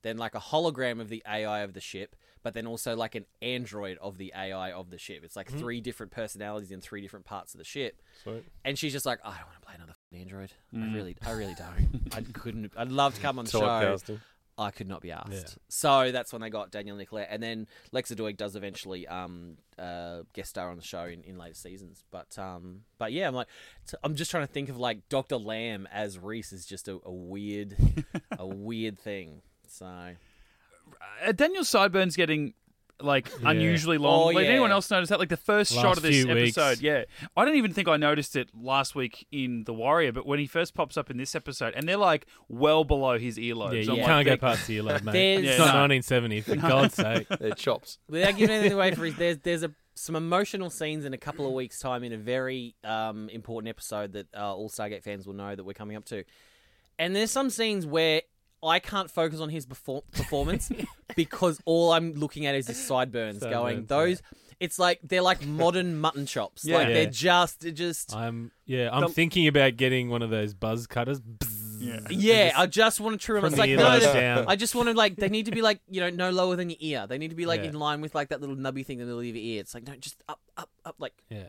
then 0.01 0.17
like 0.17 0.33
a 0.33 0.39
hologram 0.39 1.01
of 1.01 1.09
the 1.09 1.21
AI 1.27 1.59
of 1.59 1.73
the 1.73 1.81
ship, 1.81 2.15
but 2.41 2.53
then 2.53 2.65
also 2.65 2.95
like 2.95 3.15
an 3.15 3.25
android 3.41 3.97
of 3.97 4.17
the 4.17 4.31
AI 4.35 4.71
of 4.71 4.91
the 4.91 4.97
ship. 4.97 5.23
It's 5.23 5.35
like 5.35 5.49
three 5.51 5.81
different 5.81 6.13
personalities 6.13 6.71
in 6.71 6.79
three 6.79 7.01
different 7.01 7.25
parts 7.25 7.53
of 7.53 7.57
the 7.57 7.65
ship. 7.65 8.01
Sweet. 8.23 8.45
And 8.63 8.79
she's 8.79 8.93
just 8.93 9.05
like, 9.05 9.19
I 9.23 9.37
don't 9.37 9.47
want 9.47 9.59
to 9.59 9.65
play 9.65 9.75
another 9.75 9.95
f***ing 10.11 10.21
android. 10.21 10.51
I 10.75 10.93
really, 10.93 11.15
I 11.25 11.31
really 11.31 11.55
don't. 11.55 12.01
I 12.13 12.21
couldn't. 12.21 12.71
I'd 12.77 12.91
love 12.91 13.15
to 13.15 13.21
come 13.21 13.39
on 13.39 13.45
the 13.45 13.51
show. 13.51 13.61
Typecasting. 13.61 14.19
I 14.57 14.71
could 14.71 14.89
not 14.89 14.99
be 15.01 15.11
asked. 15.11 15.31
Yeah. 15.31 15.43
So 15.69 16.11
that's 16.11 16.33
when 16.33 16.41
they 16.41 16.49
got 16.49 16.69
Danielle 16.69 16.97
Nicolet, 16.97 17.27
and 17.29 17.41
then 17.41 17.65
Lexa 17.93 18.13
Doig 18.13 18.35
does 18.35 18.57
eventually 18.57 19.07
um, 19.07 19.55
uh, 19.77 20.23
guest 20.33 20.49
star 20.49 20.69
on 20.69 20.75
the 20.75 20.83
show 20.83 21.05
in, 21.05 21.23
in 21.23 21.37
later 21.37 21.53
seasons. 21.53 22.03
But 22.11 22.37
um, 22.37 22.81
but 22.97 23.13
yeah, 23.13 23.27
I'm 23.29 23.33
like, 23.35 23.47
t- 23.87 23.95
I'm 24.03 24.15
just 24.15 24.31
trying 24.31 24.45
to 24.45 24.51
think 24.51 24.67
of 24.67 24.77
like 24.77 25.07
Doctor 25.07 25.37
Lam 25.37 25.87
as 25.93 26.19
Reese 26.19 26.51
is 26.51 26.65
just 26.65 26.89
a, 26.89 26.99
a 27.05 27.11
weird, 27.11 27.77
a 28.37 28.45
weird 28.45 28.99
thing. 28.99 29.41
So 29.65 29.85
Uh, 31.25 31.31
Daniel 31.31 31.63
Sideburns 31.63 32.17
getting 32.17 32.53
like 33.01 33.29
Yeah. 33.41 33.51
unusually 33.51 33.97
long. 33.97 34.21
Oh, 34.21 34.25
like, 34.27 34.45
yeah. 34.45 34.51
anyone 34.51 34.71
else 34.71 34.89
notice 34.91 35.09
that? 35.09 35.19
Like 35.19 35.29
the 35.29 35.37
first 35.37 35.71
Last 35.73 35.81
shot 35.81 35.97
of 35.97 36.03
this 36.03 36.23
few 36.23 36.33
weeks. 36.33 36.57
episode, 36.57 36.81
yeah. 36.81 37.03
I 37.37 37.45
don't 37.45 37.55
even 37.55 37.73
think 37.73 37.87
I 37.87 37.97
noticed 37.97 38.35
it 38.35 38.49
last 38.53 38.95
week 38.95 39.25
in 39.31 39.63
The 39.65 39.73
Warrior, 39.73 40.11
but 40.11 40.25
when 40.25 40.39
he 40.39 40.47
first 40.47 40.73
pops 40.73 40.97
up 40.97 41.09
in 41.09 41.17
this 41.17 41.35
episode, 41.35 41.73
and 41.75 41.87
they're 41.87 41.97
like 41.97 42.25
well 42.47 42.83
below 42.83 43.17
his 43.17 43.37
earlobes. 43.37 43.85
Yeah, 43.85 43.91
I'm 43.93 43.97
you 43.99 44.03
can't 44.05 44.25
they- 44.25 44.31
go 44.35 44.37
past 44.37 44.67
the 44.67 44.77
earlobe, 44.79 45.03
mate. 45.03 45.13
There's- 45.13 45.43
It's 45.45 45.59
not 45.59 45.73
no. 45.75 45.81
1970, 45.87 46.41
for 46.41 46.55
God's 46.55 46.93
sake. 46.95 47.27
They're 47.39 47.51
chops. 47.51 47.99
without 48.09 48.35
giving 48.37 48.55
anything 48.55 48.73
away 48.73 48.93
for 48.93 49.01
Reese, 49.01 49.15
there's 49.17 49.37
there's 49.39 49.63
a 49.63 49.71
some 49.95 50.15
emotional 50.15 50.69
scenes 50.69 51.03
in 51.03 51.13
a 51.13 51.17
couple 51.17 51.45
of 51.45 51.51
weeks' 51.51 51.77
time 51.79 52.05
in 52.05 52.13
a 52.13 52.17
very 52.17 52.73
um, 52.85 53.27
important 53.29 53.67
episode 53.69 54.13
that 54.13 54.27
uh, 54.33 54.55
all 54.55 54.69
Stargate 54.69 55.03
fans 55.03 55.27
will 55.27 55.33
know 55.33 55.53
that 55.55 55.63
we're 55.65 55.73
coming 55.73 55.97
up 55.97 56.05
to. 56.05 56.23
And 56.97 57.13
there's 57.13 57.31
some 57.31 57.49
scenes 57.49 57.85
where 57.85 58.21
I 58.63 58.79
can't 58.79 59.09
focus 59.09 59.39
on 59.39 59.49
his 59.49 59.65
perfor- 59.65 60.03
performance 60.11 60.71
because 61.15 61.59
all 61.65 61.91
I'm 61.91 62.13
looking 62.13 62.45
at 62.45 62.55
is 62.55 62.67
his 62.67 62.83
sideburns, 62.83 63.39
going 63.39 63.87
Sideburns, 63.87 63.87
those. 63.87 64.21
It's 64.59 64.77
like 64.77 64.99
they're 65.03 65.21
like 65.21 65.45
modern 65.45 65.97
mutton 65.99 66.25
chops. 66.25 66.65
Yeah. 66.65 66.77
Like 66.77 66.87
Yeah. 66.89 66.93
they're 66.95 67.05
just 67.05 67.61
they're 67.61 67.71
just 67.71 68.13
I'm 68.13 68.51
yeah. 68.65 68.89
I'm 68.91 69.01
The- 69.03 69.07
thinking 69.09 69.47
about 69.47 69.77
getting 69.77 70.09
one 70.09 70.21
of 70.21 70.29
those 70.29 70.53
buzz 70.53 70.85
cutters. 70.87 71.21
Yeah. 71.79 72.01
yeah. 72.09 72.51
I 72.57 72.65
just 72.65 72.99
want 72.99 73.17
to 73.19 73.25
trim 73.25 73.41
them. 73.41 73.53
It's 73.53 73.57
like 73.57 73.69
the 73.69 73.77
no, 73.77 73.97
they're- 73.99 74.13
down. 74.13 74.45
I 74.49 74.57
just 74.57 74.75
want 74.75 74.89
to 74.89 74.93
like 74.93 75.15
they 75.15 75.29
need 75.29 75.45
to 75.45 75.51
be 75.51 75.61
like 75.61 75.79
you 75.89 76.01
know 76.01 76.09
no 76.09 76.29
lower 76.29 76.57
than 76.57 76.69
your 76.69 76.77
ear. 76.81 77.07
They 77.07 77.17
need 77.17 77.29
to 77.29 77.37
be 77.37 77.45
like 77.45 77.61
Yeah. 77.61 77.69
in 77.69 77.79
line 77.79 78.01
with 78.01 78.13
like 78.13 78.29
that 78.29 78.41
little 78.41 78.57
nubby 78.57 78.85
thing 78.85 78.99
in 78.99 79.07
the 79.07 79.13
middle 79.13 79.19
of 79.21 79.25
your 79.25 79.35
ear. 79.37 79.61
It's 79.61 79.73
like 79.73 79.87
no, 79.87 79.95
just 79.95 80.21
up, 80.27 80.41
up, 80.57 80.69
up. 80.83 80.95
Like 80.99 81.13
Yeah. 81.29 81.43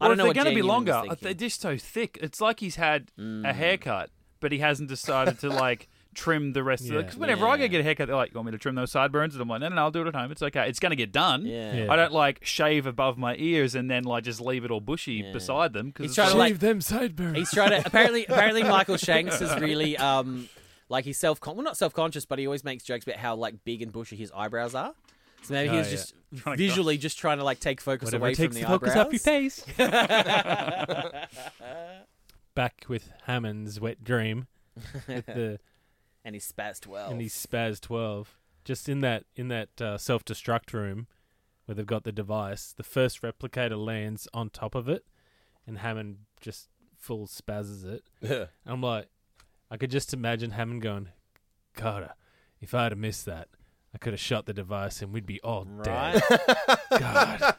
I 0.00 0.06
Or 0.06 0.08
don't 0.08 0.12
if 0.12 0.18
know 0.18 0.24
they're 0.24 0.34
going 0.34 0.44
to 0.46 0.50
be 0.50 0.56
Jan 0.56 0.66
Newman 0.66 0.84
was 0.86 0.94
longer, 0.96 1.16
they're 1.22 1.34
just 1.34 1.60
so 1.60 1.76
thick. 1.78 2.18
It's 2.20 2.40
like 2.40 2.58
he's 2.58 2.74
had 2.76 3.12
Mm. 3.16 3.48
a 3.48 3.52
haircut, 3.52 4.10
but 4.40 4.50
he 4.50 4.58
hasn't 4.58 4.88
decided 4.88 5.38
to 5.38 5.48
like 5.48 5.88
trim 6.18 6.52
the 6.52 6.62
rest 6.62 6.84
of 6.84 6.90
it. 6.90 6.94
Yeah. 6.94 7.00
Because 7.02 7.16
whenever 7.16 7.46
I 7.46 7.52
Yeah. 7.56 7.66
go 7.66 7.68
get 7.68 7.80
a 7.80 7.84
haircut, 7.84 8.06
they're 8.08 8.16
like, 8.16 8.32
"You 8.32 8.36
want 8.38 8.46
me 8.46 8.52
to 8.52 8.58
trim 8.58 8.74
those 8.74 8.90
sideburns?" 8.92 9.34
And 9.34 9.42
I'm 9.42 9.48
like, 9.48 9.60
"No, 9.60 9.68
no, 9.68 9.76
no 9.76 9.82
I'll 9.82 9.90
do 9.90 10.02
it 10.02 10.08
at 10.08 10.14
home. 10.14 10.30
It's 10.32 10.42
okay. 10.42 10.68
It's 10.68 10.80
going 10.80 10.90
to 10.90 10.96
get 10.96 11.12
done." 11.12 11.46
Yeah. 11.46 11.74
Yeah. 11.84 11.92
I 11.92 11.96
don't 11.96 12.12
like 12.12 12.40
shave 12.44 12.86
above 12.86 13.16
my 13.18 13.36
ears 13.36 13.74
and 13.74 13.90
then 13.90 14.04
like 14.04 14.24
just 14.24 14.40
leave 14.40 14.64
it 14.64 14.70
all 14.70 14.80
bushy 14.80 15.14
Yeah. 15.24 15.32
beside 15.32 15.72
them 15.72 15.86
He's 15.86 15.92
because 15.92 16.14
trying 16.16 16.30
to, 16.32 16.36
like, 16.36 16.52
like- 16.54 16.60
them 16.60 16.80
sideburns. 16.80 17.38
He's 17.38 17.50
trying 17.52 17.70
to 17.70 17.78
apparently 17.86 18.24
apparently 18.26 18.62
Michael 18.62 18.96
Shanks 18.96 19.40
is 19.40 19.54
really 19.60 19.96
um 19.96 20.48
like 20.88 21.04
he's 21.04 21.18
self 21.18 21.38
well 21.46 21.56
not 21.62 21.76
self 21.76 21.94
conscious, 21.94 22.24
but 22.24 22.38
he 22.38 22.46
always 22.46 22.64
makes 22.64 22.84
jokes 22.84 23.06
about 23.06 23.16
how 23.18 23.34
like 23.36 23.64
big 23.64 23.82
and 23.82 23.92
bushy 23.92 24.16
his 24.16 24.32
eyebrows 24.34 24.74
are. 24.74 24.94
So 25.42 25.54
maybe 25.54 25.68
he 25.70 25.76
Oh, 25.76 25.78
was 25.78 25.88
yeah. 25.88 25.92
just 25.96 26.14
Trying 26.36 26.58
to 26.58 26.66
visually 26.66 26.98
just 26.98 27.16
trying 27.18 27.38
to 27.38 27.44
like 27.44 27.60
take 27.60 27.80
focus 27.80 28.06
Whatever 28.08 28.26
away 28.26 28.34
takes 28.34 28.54
from 28.56 28.56
to 28.56 28.60
the 28.60 28.66
focus 28.66 28.90
eyebrows. 28.90 29.06
off 29.06 29.12
your 29.12 29.20
face. 29.20 29.64
Back 32.54 32.84
with 32.88 33.10
Hammond's 33.26 33.80
wet 33.80 34.02
dream 34.02 34.48
with 35.06 35.26
the 35.26 35.60
and 36.28 36.34
he's 36.36 36.44
SPAS 36.44 36.78
twelve. 36.78 37.10
and 37.10 37.20
he's 37.20 37.32
SPAS 37.34 37.80
12 37.80 38.36
just 38.64 38.86
in 38.88 39.00
that 39.00 39.24
in 39.34 39.48
that 39.48 39.80
uh, 39.80 39.96
self-destruct 39.96 40.72
room 40.74 41.06
where 41.64 41.74
they've 41.74 41.86
got 41.86 42.04
the 42.04 42.12
device 42.12 42.74
the 42.76 42.82
first 42.82 43.22
replicator 43.22 43.82
lands 43.82 44.28
on 44.34 44.50
top 44.50 44.74
of 44.74 44.88
it 44.90 45.06
and 45.66 45.78
hammond 45.78 46.18
just 46.40 46.68
full 46.98 47.26
spazzes 47.26 47.84
it 47.84 48.02
Yeah. 48.20 48.46
i'm 48.66 48.82
like 48.82 49.08
i 49.70 49.76
could 49.78 49.90
just 49.90 50.12
imagine 50.12 50.50
hammond 50.50 50.82
going 50.82 51.08
carter 51.74 52.12
if 52.60 52.74
i'd 52.74 52.92
have 52.92 52.98
missed 52.98 53.24
that 53.26 53.48
i 53.94 53.98
could 53.98 54.12
have 54.12 54.20
shot 54.20 54.44
the 54.46 54.52
device 54.52 55.00
and 55.00 55.12
we'd 55.14 55.24
be 55.26 55.40
all 55.42 55.64
right. 55.66 56.20
dead 56.28 56.40
god 56.98 57.54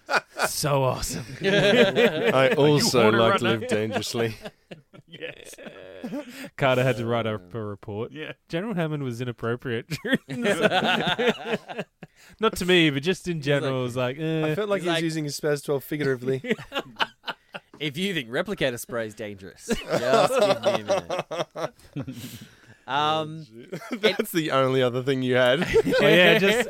so 0.48 0.84
awesome 0.84 1.26
I 1.42 2.54
also 2.58 3.06
water 3.06 3.18
like 3.18 3.40
to 3.40 3.46
runner? 3.46 3.60
live 3.60 3.68
dangerously. 3.70 4.36
yes, 5.10 5.56
carter 6.58 6.84
had 6.84 6.98
to 6.98 7.06
write 7.06 7.26
up 7.26 7.54
a 7.54 7.64
report 7.64 8.12
yeah. 8.12 8.34
general 8.48 8.74
hammond 8.74 9.04
was 9.04 9.22
inappropriate 9.22 9.88
during 10.04 10.20
this. 10.44 11.56
not 12.40 12.56
to 12.56 12.66
me 12.66 12.90
but 12.90 13.02
just 13.04 13.28
in 13.28 13.42
general 13.42 13.80
it 13.82 13.84
was 13.84 13.96
like 13.96 14.18
eh. 14.20 14.52
I 14.52 14.56
felt 14.56 14.70
like 14.70 14.82
He's 14.82 14.86
he 14.86 14.90
was 14.90 14.96
like- 14.98 15.04
using 15.04 15.24
his 15.26 15.36
SPAS 15.36 15.62
12 15.62 15.84
figuratively. 15.84 16.56
if 17.80 17.98
you 17.98 18.14
think 18.14 18.30
replicator 18.30 18.80
spray 18.80 19.08
is 19.08 19.16
dangerous, 19.16 19.68
just 19.68 19.80
give 19.86 20.64
me 20.64 20.94
a 20.94 21.04
minute. 21.96 22.16
Um, 22.88 23.46
That's 23.92 24.32
the 24.32 24.50
only 24.52 24.82
other 24.82 25.04
thing 25.04 25.22
you 25.22 25.36
had. 25.36 25.62
Oh, 26.02 26.08
yeah, 26.08 26.40
just 26.40 26.70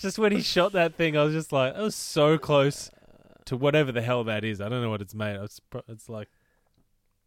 just 0.00 0.18
when 0.18 0.32
he 0.32 0.40
shot 0.40 0.72
that 0.72 0.94
thing, 0.94 1.14
I 1.16 1.24
was 1.24 1.34
just 1.34 1.52
like, 1.52 1.74
I 1.76 1.82
was 1.82 1.94
so 1.94 2.38
close 2.38 2.90
to 3.44 3.56
whatever 3.56 3.92
the 3.92 4.00
hell 4.00 4.24
that 4.24 4.44
is. 4.44 4.62
I 4.62 4.70
don't 4.70 4.80
know 4.80 4.88
what 4.88 5.02
it's 5.02 5.14
made. 5.14 5.36
of. 5.36 5.44
It's 5.44 5.60
pro- 5.60 5.82
it's 5.88 6.08
like, 6.08 6.28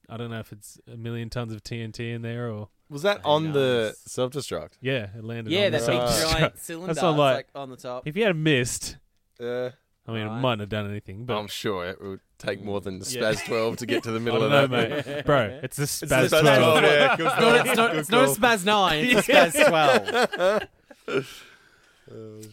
I 0.09 0.17
don't 0.17 0.29
know 0.31 0.39
if 0.39 0.51
it's 0.51 0.79
a 0.91 0.97
million 0.97 1.29
tons 1.29 1.53
of 1.53 1.63
TNT 1.63 2.13
in 2.13 2.21
there 2.21 2.49
or 2.51 2.69
Was 2.89 3.01
that 3.03 3.21
Who 3.23 3.29
on 3.29 3.43
the 3.53 3.93
knows? 3.93 3.97
self 4.05 4.31
destruct? 4.33 4.71
yeah, 4.81 5.07
it 5.17 5.23
landed. 5.23 5.51
yeah, 5.51 5.65
on 5.67 5.71
the 5.71 5.77
that 5.79 5.87
big 5.87 5.99
Right. 5.99 6.31
giant 6.31 6.59
cylinder. 6.59 6.87
That's 6.87 7.01
not 7.01 7.17
like- 7.17 7.35
like 7.35 7.47
on 7.55 7.69
the 7.69 7.77
top. 7.77 8.07
If 8.07 8.15
you 8.17 8.25
had 8.25 8.35
missed, 8.35 8.97
Yeah. 9.39 9.71
I 10.05 10.11
mean, 10.11 10.27
Right. 10.27 10.37
it 10.37 10.41
mightn't 10.41 10.59
have 10.59 10.69
done 10.69 10.89
anything. 10.89 11.25
But 11.25 11.37
I'm 11.37 11.47
sure 11.47 11.85
it 11.87 12.01
would 12.01 12.19
take 12.37 12.61
more 12.61 12.81
than 12.81 12.99
the 12.99 13.05
Yeah. 13.09 13.31
SPAS 13.31 13.45
12 13.47 13.77
to 13.77 13.85
get 13.85 14.03
to 14.03 14.11
the 14.11 14.17
I 14.19 14.19
middle 14.19 14.41
don't 14.41 14.51
of 14.65 14.71
know, 14.71 14.77
that. 14.89 15.07
mate. 15.07 15.25
Bro, 15.25 15.59
it's 15.63 15.77
a 15.77 15.81
the 15.81 15.87
SPAS 15.87 16.09
SPAS 16.27 16.41
12. 16.41 16.43
12, 16.79 16.83
yeah. 16.83 17.15
Good 17.15 17.25
It's 17.27 17.35
not, 17.35 17.39
call. 17.39 17.53
it's 17.55 17.77
not, 17.77 17.91
Good 17.91 17.99
it's 17.99 18.09
not 18.09 18.21
a 18.21 18.25
call. 18.25 18.35
SPAS 18.35 18.65
9, 18.65 19.05
it's 19.05 19.29
a 19.29 19.51
SPAS 19.51 20.67
12. 21.07 21.27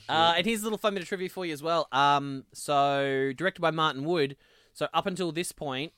Uh, 0.09 0.35
and 0.37 0.47
here's 0.47 0.61
a 0.61 0.65
little 0.65 0.79
fun 0.79 0.95
bit 0.95 1.03
of 1.03 1.09
trivia 1.09 1.29
for 1.29 1.45
you 1.45 1.53
as 1.53 1.63
well. 1.63 1.89
Um, 1.93 2.45
so, 2.53 3.33
directed 3.37 3.61
by 3.61 3.71
Martin 3.73 4.05
Wood. 4.05 4.37
So, 4.73 4.87
up 4.95 5.07
until 5.07 5.33
this 5.33 5.53
point, 5.53 5.93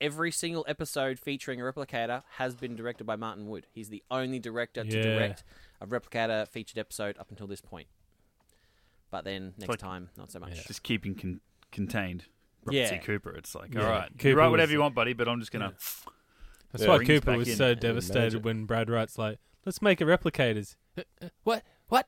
every 0.00 0.30
single 0.30 0.64
episode 0.68 1.18
featuring 1.18 1.60
a 1.60 1.64
replicator 1.64 2.22
has 2.36 2.54
been 2.54 2.76
directed 2.76 3.04
by 3.04 3.16
Martin 3.16 3.46
Wood. 3.48 3.66
He's 3.72 3.88
the 3.88 4.02
only 4.10 4.38
director 4.38 4.84
to 4.84 4.96
Yeah. 4.96 5.02
direct 5.02 5.44
a 5.80 5.86
replicator 5.86 6.46
featured 6.48 6.78
episode 6.78 7.16
up 7.18 7.30
until 7.30 7.46
this 7.46 7.60
point. 7.60 7.88
But 9.10 9.24
then 9.24 9.54
next 9.58 9.68
like- 9.70 9.78
time, 9.78 10.10
not 10.16 10.30
so 10.30 10.38
much. 10.38 10.56
Yeah. 10.56 10.62
Just 10.66 10.82
keeping 10.82 11.14
con- 11.14 11.40
contained. 11.72 12.26
Robert 12.64 12.76
Yeah. 12.76 12.90
C. 12.90 12.98
Cooper. 12.98 13.30
It's 13.36 13.54
like, 13.54 13.72
Yeah. 13.72 13.82
all 13.84 13.90
right, 13.90 14.10
Cooper 14.12 14.28
you 14.28 14.34
write 14.36 14.46
was- 14.46 14.50
whatever 14.52 14.72
you 14.72 14.80
want, 14.80 14.94
buddy, 14.94 15.12
but 15.14 15.28
I'm 15.28 15.40
just 15.40 15.50
gonna. 15.52 15.70
That's 15.70 16.82
Yeah. 16.82 16.88
why 16.88 16.96
Brings 16.98 17.08
Cooper 17.08 17.26
back 17.26 17.38
was 17.38 17.48
in. 17.48 17.56
so 17.56 17.74
devastated 17.74 18.20
magic. 18.34 18.44
when 18.44 18.64
Brad 18.66 18.90
Wright's 18.90 19.16
like, 19.16 19.38
let's 19.64 19.80
make 19.80 20.00
a 20.00 20.04
replicators. 20.04 20.76
what? 21.44 21.64
What? 21.88 22.06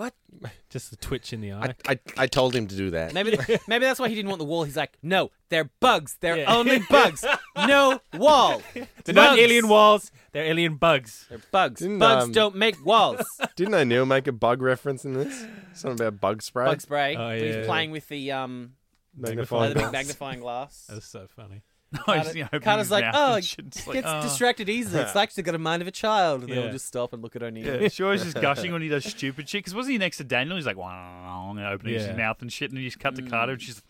What? 0.00 0.14
Just 0.70 0.88
the 0.90 0.96
twitch 0.96 1.34
in 1.34 1.42
the 1.42 1.52
eye. 1.52 1.74
I, 1.86 1.98
I 2.16 2.26
told 2.26 2.56
him 2.56 2.66
to 2.68 2.74
do 2.74 2.88
that. 2.92 3.12
Maybe 3.12 3.36
maybe 3.68 3.84
that's 3.84 4.00
why 4.00 4.08
he 4.08 4.14
didn't 4.14 4.30
want 4.30 4.38
the 4.38 4.46
wall. 4.46 4.64
He's 4.64 4.74
like, 4.76 4.96
no, 5.02 5.30
they're 5.50 5.68
bugs. 5.78 6.16
They're 6.20 6.38
Yeah. 6.38 6.56
only 6.56 6.78
bugs. 6.88 7.22
No 7.66 8.00
wall. 8.14 8.62
They're 8.72 9.14
not 9.14 9.32
Bugs. 9.32 9.40
alien 9.42 9.68
walls. 9.68 10.10
They're 10.32 10.46
alien 10.46 10.76
bugs. 10.76 11.26
They're 11.28 11.42
bugs. 11.52 11.80
Didn't, 11.80 11.98
bugs 11.98 12.24
um, 12.24 12.32
don't 12.32 12.56
make 12.56 12.82
walls. 12.82 13.20
Didn't 13.56 13.74
O'Neill 13.74 14.06
make 14.06 14.26
a 14.26 14.32
bug 14.32 14.62
reference 14.62 15.04
in 15.04 15.12
this? 15.12 15.44
Something 15.74 16.06
about 16.06 16.18
bug 16.18 16.40
spray? 16.40 16.64
Bug 16.64 16.80
spray. 16.80 17.16
Oh, 17.16 17.34
He's 17.36 17.56
yeah. 17.56 17.64
playing 17.66 17.90
with 17.90 18.08
the 18.08 18.32
um 18.32 18.72
Magnifying 19.14 19.68
the 19.70 19.74
big 19.74 19.82
glass. 19.82 19.92
magnifying 19.92 20.40
glass. 20.40 20.86
That 20.88 20.94
was 20.94 21.04
so 21.04 21.26
funny. 21.36 21.60
No, 21.92 21.98
Carter- 22.04 22.20
just, 22.24 22.34
you 22.36 22.42
know, 22.42 22.46
opening 22.48 22.62
Carter's 22.62 22.90
like, 22.90 23.04
mouth 23.04 23.14
oh, 23.16 23.34
and 23.34 23.44
shit. 23.44 23.66
It's 23.66 23.86
like, 23.86 23.94
Gets 23.94 24.06
oh. 24.08 24.22
distracted 24.22 24.68
easily. 24.68 25.02
It's 25.02 25.14
like 25.16 25.30
she's 25.30 25.44
got 25.44 25.54
a 25.54 25.58
mind 25.58 25.82
of 25.82 25.88
a 25.88 25.90
child, 25.90 26.40
and 26.42 26.48
Yeah. 26.48 26.56
they'll 26.62 26.72
just 26.72 26.86
stop 26.86 27.12
and 27.12 27.22
look 27.22 27.34
at 27.36 27.42
O'Neill. 27.42 27.82
Yeah, 27.82 27.88
she 27.88 28.02
always 28.04 28.22
just 28.22 28.40
gushing 28.40 28.72
when 28.74 28.82
he 28.82 28.88
does 28.88 29.04
stupid 29.04 29.48
shit. 29.48 29.60
Because 29.60 29.74
wasn't 29.74 29.92
he 29.92 29.98
next 29.98 30.18
to 30.18 30.24
Daniel? 30.24 30.56
He's 30.56 30.66
like, 30.66 30.76
wow, 30.76 31.48
and 31.50 31.58
opening 31.60 31.94
Yeah. 31.94 32.06
his 32.08 32.16
mouth 32.16 32.40
and 32.42 32.52
shit, 32.52 32.70
and 32.70 32.78
he 32.78 32.84
just 32.84 33.00
cut 33.00 33.16
to 33.16 33.22
Mm. 33.22 33.30
Carter, 33.30 33.52
and 33.52 33.62
she's 33.62 33.82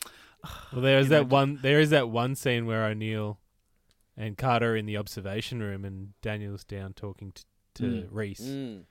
Well, 0.72 0.80
there 0.82 0.98
is 0.98 1.08
that 1.10 1.28
know, 1.28 1.34
one. 1.34 1.58
There 1.62 1.80
is 1.80 1.90
that 1.90 2.08
one 2.08 2.34
scene 2.34 2.64
where 2.66 2.84
O'Neill 2.86 3.38
and 4.16 4.36
Carter 4.38 4.72
are 4.72 4.76
in 4.76 4.86
the 4.86 4.96
observation 4.96 5.60
room, 5.60 5.84
and 5.84 6.14
Daniel's 6.22 6.64
down 6.64 6.94
talking 6.94 7.32
to, 7.32 7.44
to 7.74 7.82
Mm. 7.84 8.08
Reese, 8.10 8.40
Mm. 8.40 8.82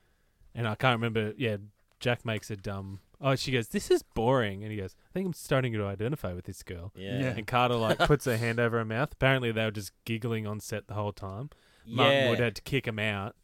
and 0.54 0.68
I 0.68 0.76
can't 0.76 0.98
remember. 0.98 1.34
Yeah, 1.38 1.58
Jack 2.00 2.26
makes 2.26 2.50
a 2.52 2.56
dumb. 2.56 3.00
Oh, 3.22 3.36
she 3.36 3.52
goes, 3.52 3.68
"This 3.70 3.92
is 3.92 4.02
boring," 4.02 4.64
and 4.64 4.72
he 4.72 4.78
goes, 4.78 4.96
"I 5.10 5.14
think 5.14 5.26
I'm 5.26 5.34
starting 5.34 5.74
to 5.74 5.86
identify 5.86 6.34
with 6.34 6.46
this 6.46 6.64
girl." 6.64 6.92
Yeah. 6.96 7.20
Yeah. 7.20 7.34
And 7.38 7.46
Carter 7.46 7.76
like 7.76 7.98
puts 8.00 8.26
her 8.26 8.38
hand 8.38 8.60
over 8.60 8.78
her 8.78 8.86
mouth. 8.86 9.10
Apparently, 9.14 9.52
they 9.52 9.64
were 9.66 9.72
just 9.72 9.92
giggling 10.06 10.48
on 10.48 10.60
set 10.60 10.88
the 10.88 10.94
whole 10.94 11.12
time. 11.12 11.50
Martin 11.86 12.14
Yeah. 12.24 12.30
Wood 12.30 12.40
had 12.40 12.56
to 12.56 12.62
kick 12.62 12.88
him 12.88 13.00
out 13.00 13.36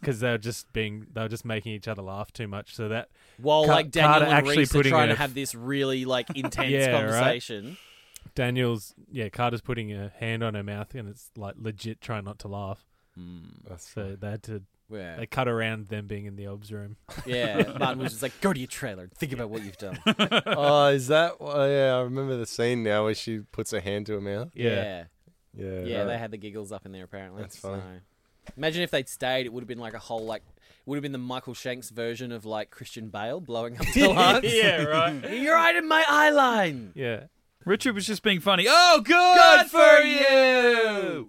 because 0.00 0.18
they 0.20 0.30
were 0.30 0.38
just 0.38 0.72
being 0.72 1.06
they 1.12 1.20
were 1.22 1.28
just 1.28 1.44
making 1.44 1.72
each 1.74 1.86
other 1.86 2.02
laugh 2.02 2.32
too 2.32 2.48
much. 2.48 2.74
So 2.74 2.88
that 2.88 3.10
While 3.38 3.66
Ca- 3.66 3.72
like 3.72 3.90
Daniel 3.92 4.10
Carter 4.12 4.24
and 4.26 4.34
actually 4.34 4.58
Reese 4.58 4.70
are 4.74 4.78
putting 4.78 4.90
trying 4.90 5.08
to 5.08 5.14
a- 5.14 5.18
have 5.18 5.34
this 5.34 5.54
really 5.54 6.04
like 6.04 6.28
intense 6.36 6.70
Yeah, 6.70 6.86
right. 6.90 7.00
conversation. 7.04 7.76
Daniel's 8.34 8.94
yeah 9.10 9.28
Carter's 9.28 9.60
putting 9.60 9.92
a 9.92 10.12
hand 10.18 10.42
on 10.42 10.54
her 10.54 10.62
mouth 10.62 10.94
and 10.94 11.08
it's 11.08 11.30
like 11.36 11.54
legit 11.58 12.00
trying 12.00 12.24
not 12.24 12.38
to 12.40 12.48
laugh. 12.48 12.84
Hmm. 13.14 13.38
That's 13.68 13.88
So 13.88 14.16
they 14.20 14.30
had 14.30 14.42
to 14.44 14.62
Yeah. 14.90 15.16
they 15.16 15.26
cut 15.26 15.48
around 15.48 15.88
them 15.88 16.06
being 16.06 16.26
in 16.26 16.36
the 16.36 16.46
obs 16.48 16.72
room. 16.72 16.96
yeah. 17.26 17.74
Martin 17.78 17.98
was 18.02 18.12
just 18.12 18.22
like, 18.22 18.40
go 18.40 18.52
to 18.52 18.58
your 18.58 18.66
trailer 18.66 19.04
and 19.04 19.12
think 19.12 19.32
about 19.32 19.50
what 19.50 19.62
you've 19.62 19.78
done. 19.78 19.98
Oh, 20.46 20.86
is 20.86 21.08
that? 21.08 21.36
Oh, 21.40 21.66
yeah, 21.68 21.96
I 21.96 22.00
remember 22.02 22.36
the 22.36 22.46
scene 22.46 22.82
now 22.82 23.04
where 23.04 23.14
she 23.14 23.38
puts 23.52 23.70
her 23.70 23.80
hand 23.80 24.06
to 24.06 24.14
her 24.14 24.20
mouth. 24.20 24.50
Yeah. 24.54 25.04
Yeah, 25.56 25.80
Yeah, 25.82 25.98
right. 25.98 26.04
they 26.06 26.18
had 26.18 26.30
the 26.30 26.36
giggles 26.38 26.70
up 26.72 26.86
in 26.86 26.92
there 26.92 27.04
apparently. 27.04 27.42
That's 27.42 27.56
funny. 27.58 27.80
So- 27.82 28.52
Imagine 28.56 28.82
if 28.82 28.90
they'd 28.90 29.08
stayed, 29.08 29.46
it 29.46 29.52
would 29.52 29.60
have 29.62 29.68
been 29.68 29.78
like 29.78 29.94
a 29.94 29.98
whole 29.98 30.24
like 30.24 30.42
would 30.86 30.96
have 30.96 31.02
been 31.02 31.12
the 31.12 31.18
Michael 31.18 31.54
Shanks 31.54 31.90
version 31.90 32.32
of 32.32 32.44
like 32.44 32.70
Christian 32.70 33.08
Bale 33.10 33.40
blowing 33.40 33.78
up 33.78 33.86
the 33.94 34.08
lungs. 34.08 34.44
yeah, 34.52 34.82
right. 34.84 35.30
You're 35.40 35.54
right 35.54 35.76
in 35.76 35.86
my 35.86 36.02
eye 36.08 36.30
line. 36.30 36.92
Yeah. 36.94 37.24
Richard 37.66 37.94
was 37.94 38.06
just 38.06 38.22
being 38.22 38.40
funny. 38.40 38.64
Oh, 38.68 39.02
good, 39.04 39.70
for 39.70 40.00
you. 40.02 41.28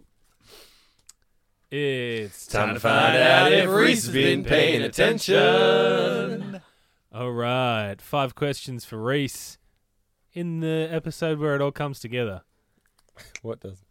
It's 1.73 2.47
Time 2.47 2.73
to 2.73 2.81
find 2.81 3.15
out 3.15 3.53
if 3.53 3.69
Reese 3.69 4.03
has 4.03 4.13
been 4.13 4.43
paying 4.43 4.81
attention. 4.81 6.59
All 7.13 7.31
right, 7.31 7.95
five 8.01 8.35
questions 8.35 8.83
for 8.83 9.01
Reese 9.01 9.57
in 10.33 10.59
the 10.59 10.89
episode 10.91 11.39
where 11.39 11.55
it 11.55 11.61
all 11.61 11.71
comes 11.71 12.01
together. 12.01 12.41
What 13.41 13.61
does? 13.61 13.85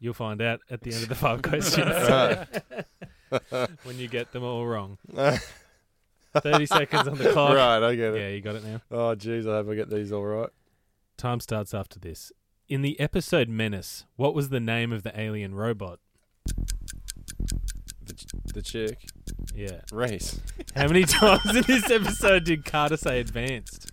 You'll 0.00 0.14
find 0.14 0.42
out 0.42 0.62
at 0.68 0.80
the 0.80 0.92
end 0.92 1.04
of 1.04 1.08
the 1.08 1.14
five 1.14 1.42
questions 1.42 1.86
when 3.84 3.98
you 3.98 4.08
get 4.08 4.32
them 4.32 4.42
all 4.42 4.66
wrong. 4.66 4.98
Thirty 6.34 6.66
seconds 6.66 7.06
on 7.06 7.18
the 7.18 7.30
clock. 7.30 7.54
right, 7.54 7.84
I 7.84 7.94
get 7.94 8.14
it. 8.14 8.20
Yeah, 8.20 8.28
you 8.30 8.40
got 8.40 8.56
it 8.56 8.64
now. 8.64 8.80
Oh, 8.90 9.14
jeez, 9.14 9.48
I 9.48 9.58
hope 9.58 9.70
I 9.70 9.76
get 9.76 9.90
these 9.90 10.10
all 10.10 10.24
right. 10.24 10.50
Time 11.16 11.38
starts 11.38 11.72
after 11.72 12.00
this. 12.00 12.32
In 12.68 12.82
the 12.82 12.98
episode 12.98 13.48
Menace, 13.48 14.06
what 14.16 14.34
was 14.34 14.48
the 14.48 14.58
name 14.58 14.90
of 14.92 15.04
the 15.04 15.18
alien 15.20 15.54
robot? 15.54 16.00
The, 18.04 18.14
the 18.54 18.62
chick. 18.62 19.08
Yeah. 19.54 19.80
Reese. 19.92 20.40
How 20.76 20.86
many 20.86 21.04
times 21.04 21.44
in 21.54 21.62
this 21.62 21.90
episode 21.90 22.44
did 22.44 22.64
Carter 22.64 22.96
say 22.96 23.20
advanced? 23.20 23.90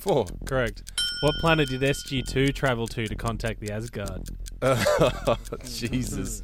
Four. 0.00 0.26
Correct. 0.46 0.82
What 1.22 1.34
planet 1.40 1.68
did 1.68 1.80
SG2 1.82 2.54
travel 2.54 2.86
to 2.88 3.06
to 3.06 3.14
contact 3.14 3.60
the 3.60 3.72
Asgard? 3.72 4.28
Oh, 4.62 5.36
Jesus. 5.64 6.42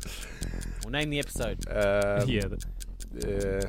Well, 0.82 0.90
name 0.90 1.10
the 1.10 1.18
episode. 1.18 1.64
Um, 1.68 2.28
yeah. 2.28 2.42
th- 2.42 2.62
Yeah. 3.26 3.60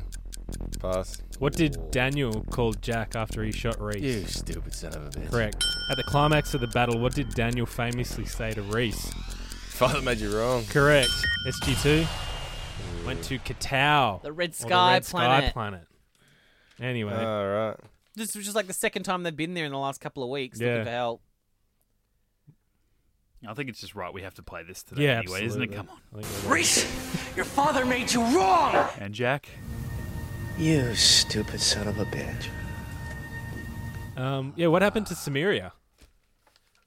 Pass. 0.80 1.18
What 1.38 1.52
did 1.54 1.90
Daniel 1.90 2.44
call 2.50 2.72
Jack 2.72 3.14
after 3.14 3.42
he 3.44 3.52
shot 3.52 3.80
Reese? 3.80 4.02
You 4.02 4.26
stupid 4.26 4.74
son 4.74 4.94
of 4.94 5.06
a 5.06 5.10
bitch. 5.10 5.30
Correct. 5.30 5.62
At 5.90 5.96
the 5.98 6.04
climax 6.04 6.54
of 6.54 6.60
the 6.62 6.66
battle, 6.68 6.98
what 6.98 7.14
did 7.14 7.30
Daniel 7.34 7.66
famously 7.66 8.24
say 8.24 8.52
to 8.52 8.62
Reese? 8.62 9.10
Father 9.70 10.00
made 10.02 10.18
you 10.18 10.36
wrong. 10.36 10.64
Correct. 10.70 11.10
SG2 11.46 12.06
went 13.06 13.22
to 13.24 13.38
K'Tau. 13.38 14.22
The 14.22 14.32
Red 14.32 14.54
Sky 14.54 14.68
the 14.68 14.94
Red 14.94 15.04
Planet. 15.06 15.44
Sky 15.44 15.52
Planet. 15.52 15.86
Anyway, 16.80 17.14
All 17.14 17.46
right. 17.46 17.76
This 18.14 18.34
was 18.34 18.44
just 18.44 18.56
like 18.56 18.66
the 18.66 18.72
second 18.72 19.04
time 19.04 19.22
they've 19.22 19.34
been 19.36 19.54
there 19.54 19.64
in 19.64 19.72
the 19.72 19.78
last 19.78 20.00
couple 20.00 20.22
of 20.22 20.30
weeks 20.30 20.60
Yeah. 20.60 20.68
looking 20.68 20.84
for 20.84 20.90
help. 20.90 21.22
I 23.46 23.54
think 23.54 23.68
it's 23.68 23.80
just 23.80 23.94
right 23.94 24.12
we 24.12 24.22
have 24.22 24.34
to 24.34 24.42
play 24.42 24.64
this 24.64 24.82
today 24.82 25.04
yeah, 25.04 25.18
anyway, 25.18 25.44
isn't 25.44 25.62
it? 25.62 25.70
absolutely. 25.72 25.76
Come 25.76 25.88
on. 25.88 26.20
I 26.20 26.22
think 26.22 26.44
we're 26.44 26.50
right. 26.50 26.56
Reese, 26.56 27.36
your 27.36 27.44
father 27.44 27.86
made 27.86 28.12
you 28.12 28.20
wrong! 28.36 28.88
And 28.98 29.14
Jack? 29.14 29.48
You 30.58 30.92
stupid 30.96 31.60
son 31.60 31.86
of 31.86 31.98
a 32.00 32.04
bitch. 32.06 32.46
Um, 34.16 34.52
yeah, 34.56 34.66
what 34.66 34.82
happened 34.82 35.06
to 35.06 35.14
Samaria? 35.14 35.72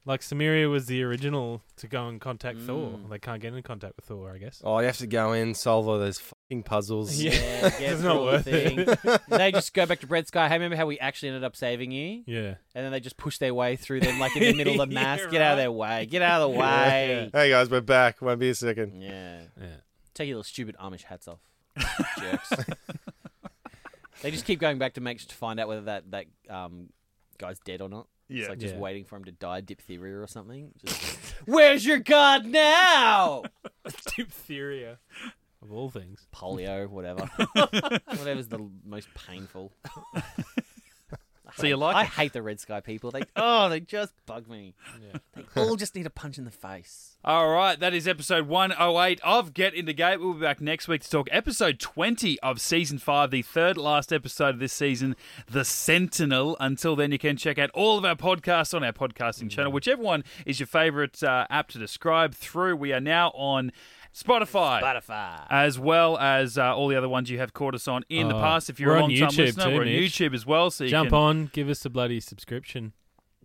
Like 0.03 0.21
Cimmeria 0.21 0.67
was 0.67 0.87
the 0.87 1.03
original 1.03 1.61
to 1.77 1.87
go 1.87 2.07
and 2.07 2.19
contact 2.19 2.57
Thor. 2.59 2.89
Mm. 2.97 3.09
They 3.11 3.19
can't 3.19 3.39
get 3.39 3.53
in 3.53 3.61
contact 3.61 3.97
with 3.97 4.05
Thor, 4.05 4.31
I 4.33 4.39
guess. 4.39 4.59
Oh, 4.65 4.79
you 4.79 4.87
have 4.87 4.97
to 4.97 5.05
go 5.05 5.33
in, 5.33 5.53
solve 5.53 5.87
all 5.87 5.99
those 5.99 6.17
fucking 6.17 6.63
puzzles. 6.63 7.21
Yeah. 7.21 7.33
Yeah, 7.33 7.69
It's 7.91 8.01
not 8.01 8.15
all 8.15 8.25
the 8.25 8.31
worth 8.31 8.45
thing. 8.45 8.79
it. 8.79 9.21
they 9.29 9.51
just 9.51 9.75
go 9.75 9.85
back 9.85 9.99
to 9.99 10.07
Red 10.07 10.25
Sky. 10.27 10.47
Hey, 10.47 10.55
remember 10.55 10.75
how 10.75 10.87
we 10.87 10.97
actually 10.97 11.29
ended 11.29 11.43
up 11.43 11.55
saving 11.55 11.91
you? 11.91 12.23
Yeah. 12.25 12.55
And 12.73 12.83
then 12.83 12.91
they 12.91 12.99
just 12.99 13.15
push 13.17 13.37
their 13.37 13.53
way 13.53 13.75
through 13.75 13.99
them 13.99 14.19
like 14.19 14.35
in 14.35 14.41
the 14.41 14.53
middle 14.53 14.81
of 14.81 14.89
the 14.89 14.95
mass. 14.95 15.19
Yeah, 15.23 15.29
Get 15.29 15.41
out 15.43 15.51
of 15.51 15.57
their 15.59 15.71
way. 15.71 16.07
Get 16.07 16.23
out 16.23 16.41
of 16.41 16.51
the 16.51 16.57
way. 16.59 17.29
Hey 17.31 17.49
guys, 17.51 17.69
we're 17.69 17.81
back. 17.81 18.23
Won't 18.23 18.39
be 18.39 18.49
a 18.49 18.55
second. 18.55 18.99
Yeah. 19.01 19.41
Yeah. 19.59 19.67
Take 20.15 20.29
your 20.29 20.37
little 20.37 20.43
stupid 20.45 20.75
Amish 20.81 21.03
hats 21.03 21.27
off. 21.27 21.39
Jerks. 22.19 22.53
they 24.23 24.31
just 24.31 24.45
keep 24.45 24.59
going 24.59 24.79
back 24.79 24.93
to 24.95 25.01
make 25.01 25.19
to 25.27 25.35
find 25.35 25.59
out 25.59 25.67
whether 25.67 25.81
that, 25.81 26.09
that 26.09 26.25
um, 26.49 26.89
guy's 27.37 27.59
dead 27.59 27.81
or 27.81 27.87
not. 27.89 28.07
Yeah. 28.31 28.39
It's 28.41 28.49
like 28.49 28.59
just 28.59 28.73
Yeah. 28.75 28.79
waiting 28.79 29.05
for 29.05 29.17
him 29.17 29.25
to 29.25 29.31
die 29.31 29.59
of 29.59 29.65
diphtheria 29.65 30.17
or 30.19 30.27
something. 30.27 30.71
Just, 30.83 31.15
Where's 31.45 31.85
your 31.85 31.99
god 31.99 32.45
now? 32.45 33.43
Diphtheria. 34.15 34.97
Of 35.61 35.71
all 35.71 35.89
things. 35.91 36.25
Polio, 36.33 36.87
whatever. 36.89 37.25
Whatever's 37.55 38.47
the 38.47 38.67
most 38.83 39.07
painful. 39.13 39.71
So 41.55 41.67
you 41.67 41.77
like 41.77 41.95
I 41.95 42.03
it? 42.03 42.07
hate 42.09 42.33
the 42.33 42.41
Red 42.41 42.59
Sky 42.59 42.79
people. 42.79 43.11
They 43.11 43.23
oh, 43.35 43.69
they 43.69 43.79
just 43.79 44.13
bug 44.25 44.47
me. 44.47 44.73
They 45.35 45.61
all 45.61 45.75
just 45.75 45.95
need 45.95 46.05
a 46.05 46.09
punch 46.11 46.37
in 46.37 46.45
the 46.45 46.51
face. 46.51 47.17
All 47.23 47.49
right, 47.49 47.79
that 47.79 47.93
is 47.93 48.07
episode 48.07 48.47
108 48.47 49.19
of 49.23 49.53
Get 49.53 49.75
Into 49.75 49.93
Gate. 49.93 50.19
We'll 50.19 50.33
be 50.33 50.41
back 50.41 50.59
next 50.59 50.87
week 50.87 51.01
to 51.03 51.09
talk 51.09 51.27
episode 51.31 51.79
20 51.79 52.39
of 52.39 52.59
season 52.59 52.97
5, 52.97 53.29
the 53.29 53.43
third 53.43 53.77
last 53.77 54.11
episode 54.11 54.55
of 54.55 54.59
this 54.59 54.73
season, 54.73 55.15
The 55.45 55.63
Sentinel. 55.63 56.57
Until 56.59 56.95
then, 56.95 57.11
you 57.11 57.19
can 57.19 57.37
check 57.37 57.59
out 57.59 57.69
all 57.75 57.99
of 57.99 58.05
our 58.05 58.15
podcasts 58.15 58.73
on 58.73 58.83
our 58.83 58.91
podcasting 58.93 59.51
channel, 59.51 59.71
whichever 59.71 60.01
one 60.01 60.23
is 60.47 60.59
your 60.59 60.65
favorite 60.67 61.21
uh, 61.21 61.45
app 61.51 61.67
to 61.69 61.77
describe 61.77 62.33
through. 62.33 62.75
We 62.77 62.91
are 62.91 62.99
now 62.99 63.29
on 63.35 63.71
Spotify. 64.13 64.81
Spotify. 64.81 65.45
As 65.49 65.79
well 65.79 66.17
as 66.17 66.57
uh, 66.57 66.75
all 66.75 66.87
the 66.89 66.95
other 66.97 67.07
ones 67.09 67.29
you 67.29 67.37
have 67.39 67.53
caught 67.53 67.73
us 67.75 67.87
on 67.87 68.03
in 68.09 68.27
the 68.27 68.35
Oh, 68.35 68.39
past. 68.41 68.69
If 68.69 68.79
you're 68.79 68.89
we're 68.91 68.97
a 68.97 69.03
on 69.03 69.09
long 69.09 69.17
time 69.19 69.29
YouTube 69.29 69.37
listener, 69.37 69.63
too, 69.65 69.69
we're 69.71 69.79
on 69.81 69.85
Mitch. 69.87 70.13
YouTube 70.13 70.33
as 70.33 70.45
well. 70.45 70.69
So 70.71 70.83
you 70.83 70.89
Jump 70.89 71.09
can, 71.09 71.17
on, 71.17 71.49
give 71.53 71.69
us 71.69 71.85
a 71.85 71.89
bloody 71.89 72.19
subscription. 72.19 72.91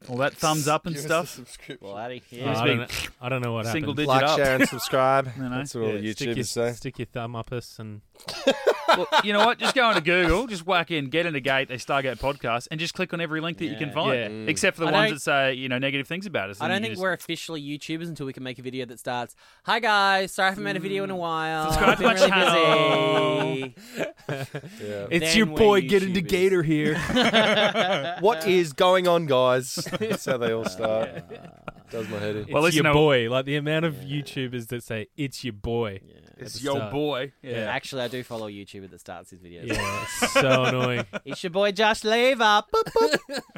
all 0.09 0.17
that 0.19 0.35
thumbs 0.35 0.67
up 0.69 0.85
and 0.87 0.95
Give 0.95 1.05
us 1.05 1.05
a 1.05 1.09
stuff. 1.09 1.29
subscription. 1.31 1.79
Bloody 1.89 2.23
Oh, 2.33 2.37
yeah. 2.37 2.59
I, 2.61 2.67
don't 2.67 2.79
know, 2.79 2.87
I 3.21 3.29
don't 3.29 3.43
know 3.43 3.53
what 3.53 3.67
single 3.67 3.93
happened. 3.93 3.97
digit 3.97 4.09
Like, 4.09 4.23
up. 4.25 4.39
share, 4.39 4.55
and 4.57 4.69
subscribe. 4.69 5.31
You 5.37 5.43
know? 5.45 5.49
That's 5.51 5.75
what 5.75 5.85
all 5.85 5.93
the 5.93 6.01
Yeah, 6.01 6.12
stick, 6.12 6.27
your, 6.27 6.37
YouTubers 6.37 6.47
say. 6.49 6.73
stick 6.73 6.99
your 6.99 7.07
thumb 7.07 7.37
up 7.37 7.53
us 7.53 7.79
and 7.79 8.01
well, 8.89 9.07
you 9.25 9.33
know 9.33 9.45
what? 9.45 9.59
Just 9.59 9.75
go 9.75 9.89
into 9.89 10.01
Google, 10.01 10.47
just 10.47 10.67
whack 10.67 10.91
in 10.91 11.09
"Get 11.11 11.27
Into 11.27 11.41
Gate," 11.41 11.71
a 11.71 11.75
Stargate 11.75 12.19
podcast, 12.19 12.69
and 12.71 12.79
just 12.81 12.95
click 12.95 13.12
on 13.12 13.21
every 13.21 13.41
link 13.41 13.59
that 13.59 13.67
you 13.67 13.77
can 13.77 13.91
find, 13.93 14.19
Yeah. 14.19 14.29
Mm. 14.29 14.49
except 14.49 14.77
for 14.77 14.85
the 14.85 14.89
I 14.91 14.93
ones 14.93 15.09
don't- 15.09 15.14
that 15.17 15.21
say 15.23 15.55
you 15.55 15.69
know 15.69 15.79
negative 15.79 16.07
things 16.07 16.27
about 16.27 16.51
us. 16.51 16.61
I 16.61 16.69
don't 16.69 16.81
think 16.81 16.93
just- 16.93 17.03
we're 17.03 17.12
officially 17.12 17.62
YouTubers 17.62 18.09
until 18.09 18.27
we 18.27 18.33
can 18.33 18.43
make 18.43 18.59
a 18.59 18.62
video 18.62 18.87
that 18.87 18.99
starts. 18.99 19.35
Hi 19.64 19.81
guys, 19.81 20.33
sorry 20.33 20.47
I 20.47 20.51
haven't 20.51 20.64
made 20.64 20.77
a 20.77 20.81
video 20.81 21.05
in 21.05 21.11
a 21.11 21.17
while. 21.17 21.71
Subscribe 21.73 21.99
I've 21.99 22.01
my 22.01 22.14
been 22.14 22.31
really 22.33 23.75
Yeah. 24.29 25.07
It's 25.11 25.27
Then 25.27 25.37
your 25.37 25.47
we're 25.47 25.57
boy, 25.59 25.81
Get 25.83 26.03
Into 26.03 26.21
YouTubers. 26.21 26.29
Gator 26.29 26.62
here. 26.62 28.17
what 28.21 28.47
is 28.47 28.73
going 28.73 29.07
on, 29.09 29.27
guys? 29.27 29.75
That's 29.99 30.25
how 30.25 30.37
they 30.39 30.53
all 30.53 30.64
start. 30.64 31.11
Does 31.91 32.09
my 32.09 32.19
head 32.19 32.37
in. 32.37 32.43
it's 32.43 32.51
listen, 32.53 32.75
your 32.75 32.85
no- 32.85 32.93
boy. 32.95 33.31
Like 33.31 33.45
the 33.45 33.57
amount 33.57 33.85
of 33.85 33.95
YouTubers 33.97 34.69
that 34.69 34.83
say 34.83 35.07
it's 35.17 35.45
your 35.45 35.53
boy. 35.53 36.01
Busy. 36.37 36.47
it's 36.57 36.62
your 36.62 36.76
start. 36.76 36.93
boy. 36.93 37.32
Yeah. 37.43 37.51
Yeah. 37.53 37.59
Actually, 37.72 38.03
I 38.03 38.09
do 38.09 38.22
follow 38.22 38.47
a 38.47 38.51
YouTuber 38.51 38.91
that 38.91 39.01
starts 39.01 39.30
his 39.30 39.41
videos. 39.41 39.66
Yeah, 39.68 40.03
it's 40.22 40.32
so 40.32 40.64
annoying. 40.64 41.05
It's 41.24 41.43
your 41.43 41.51
boy 41.51 41.72
Josh 41.72 42.05
Lever. 42.05 42.62
Boop, 42.72 42.84
boop. 42.95 43.41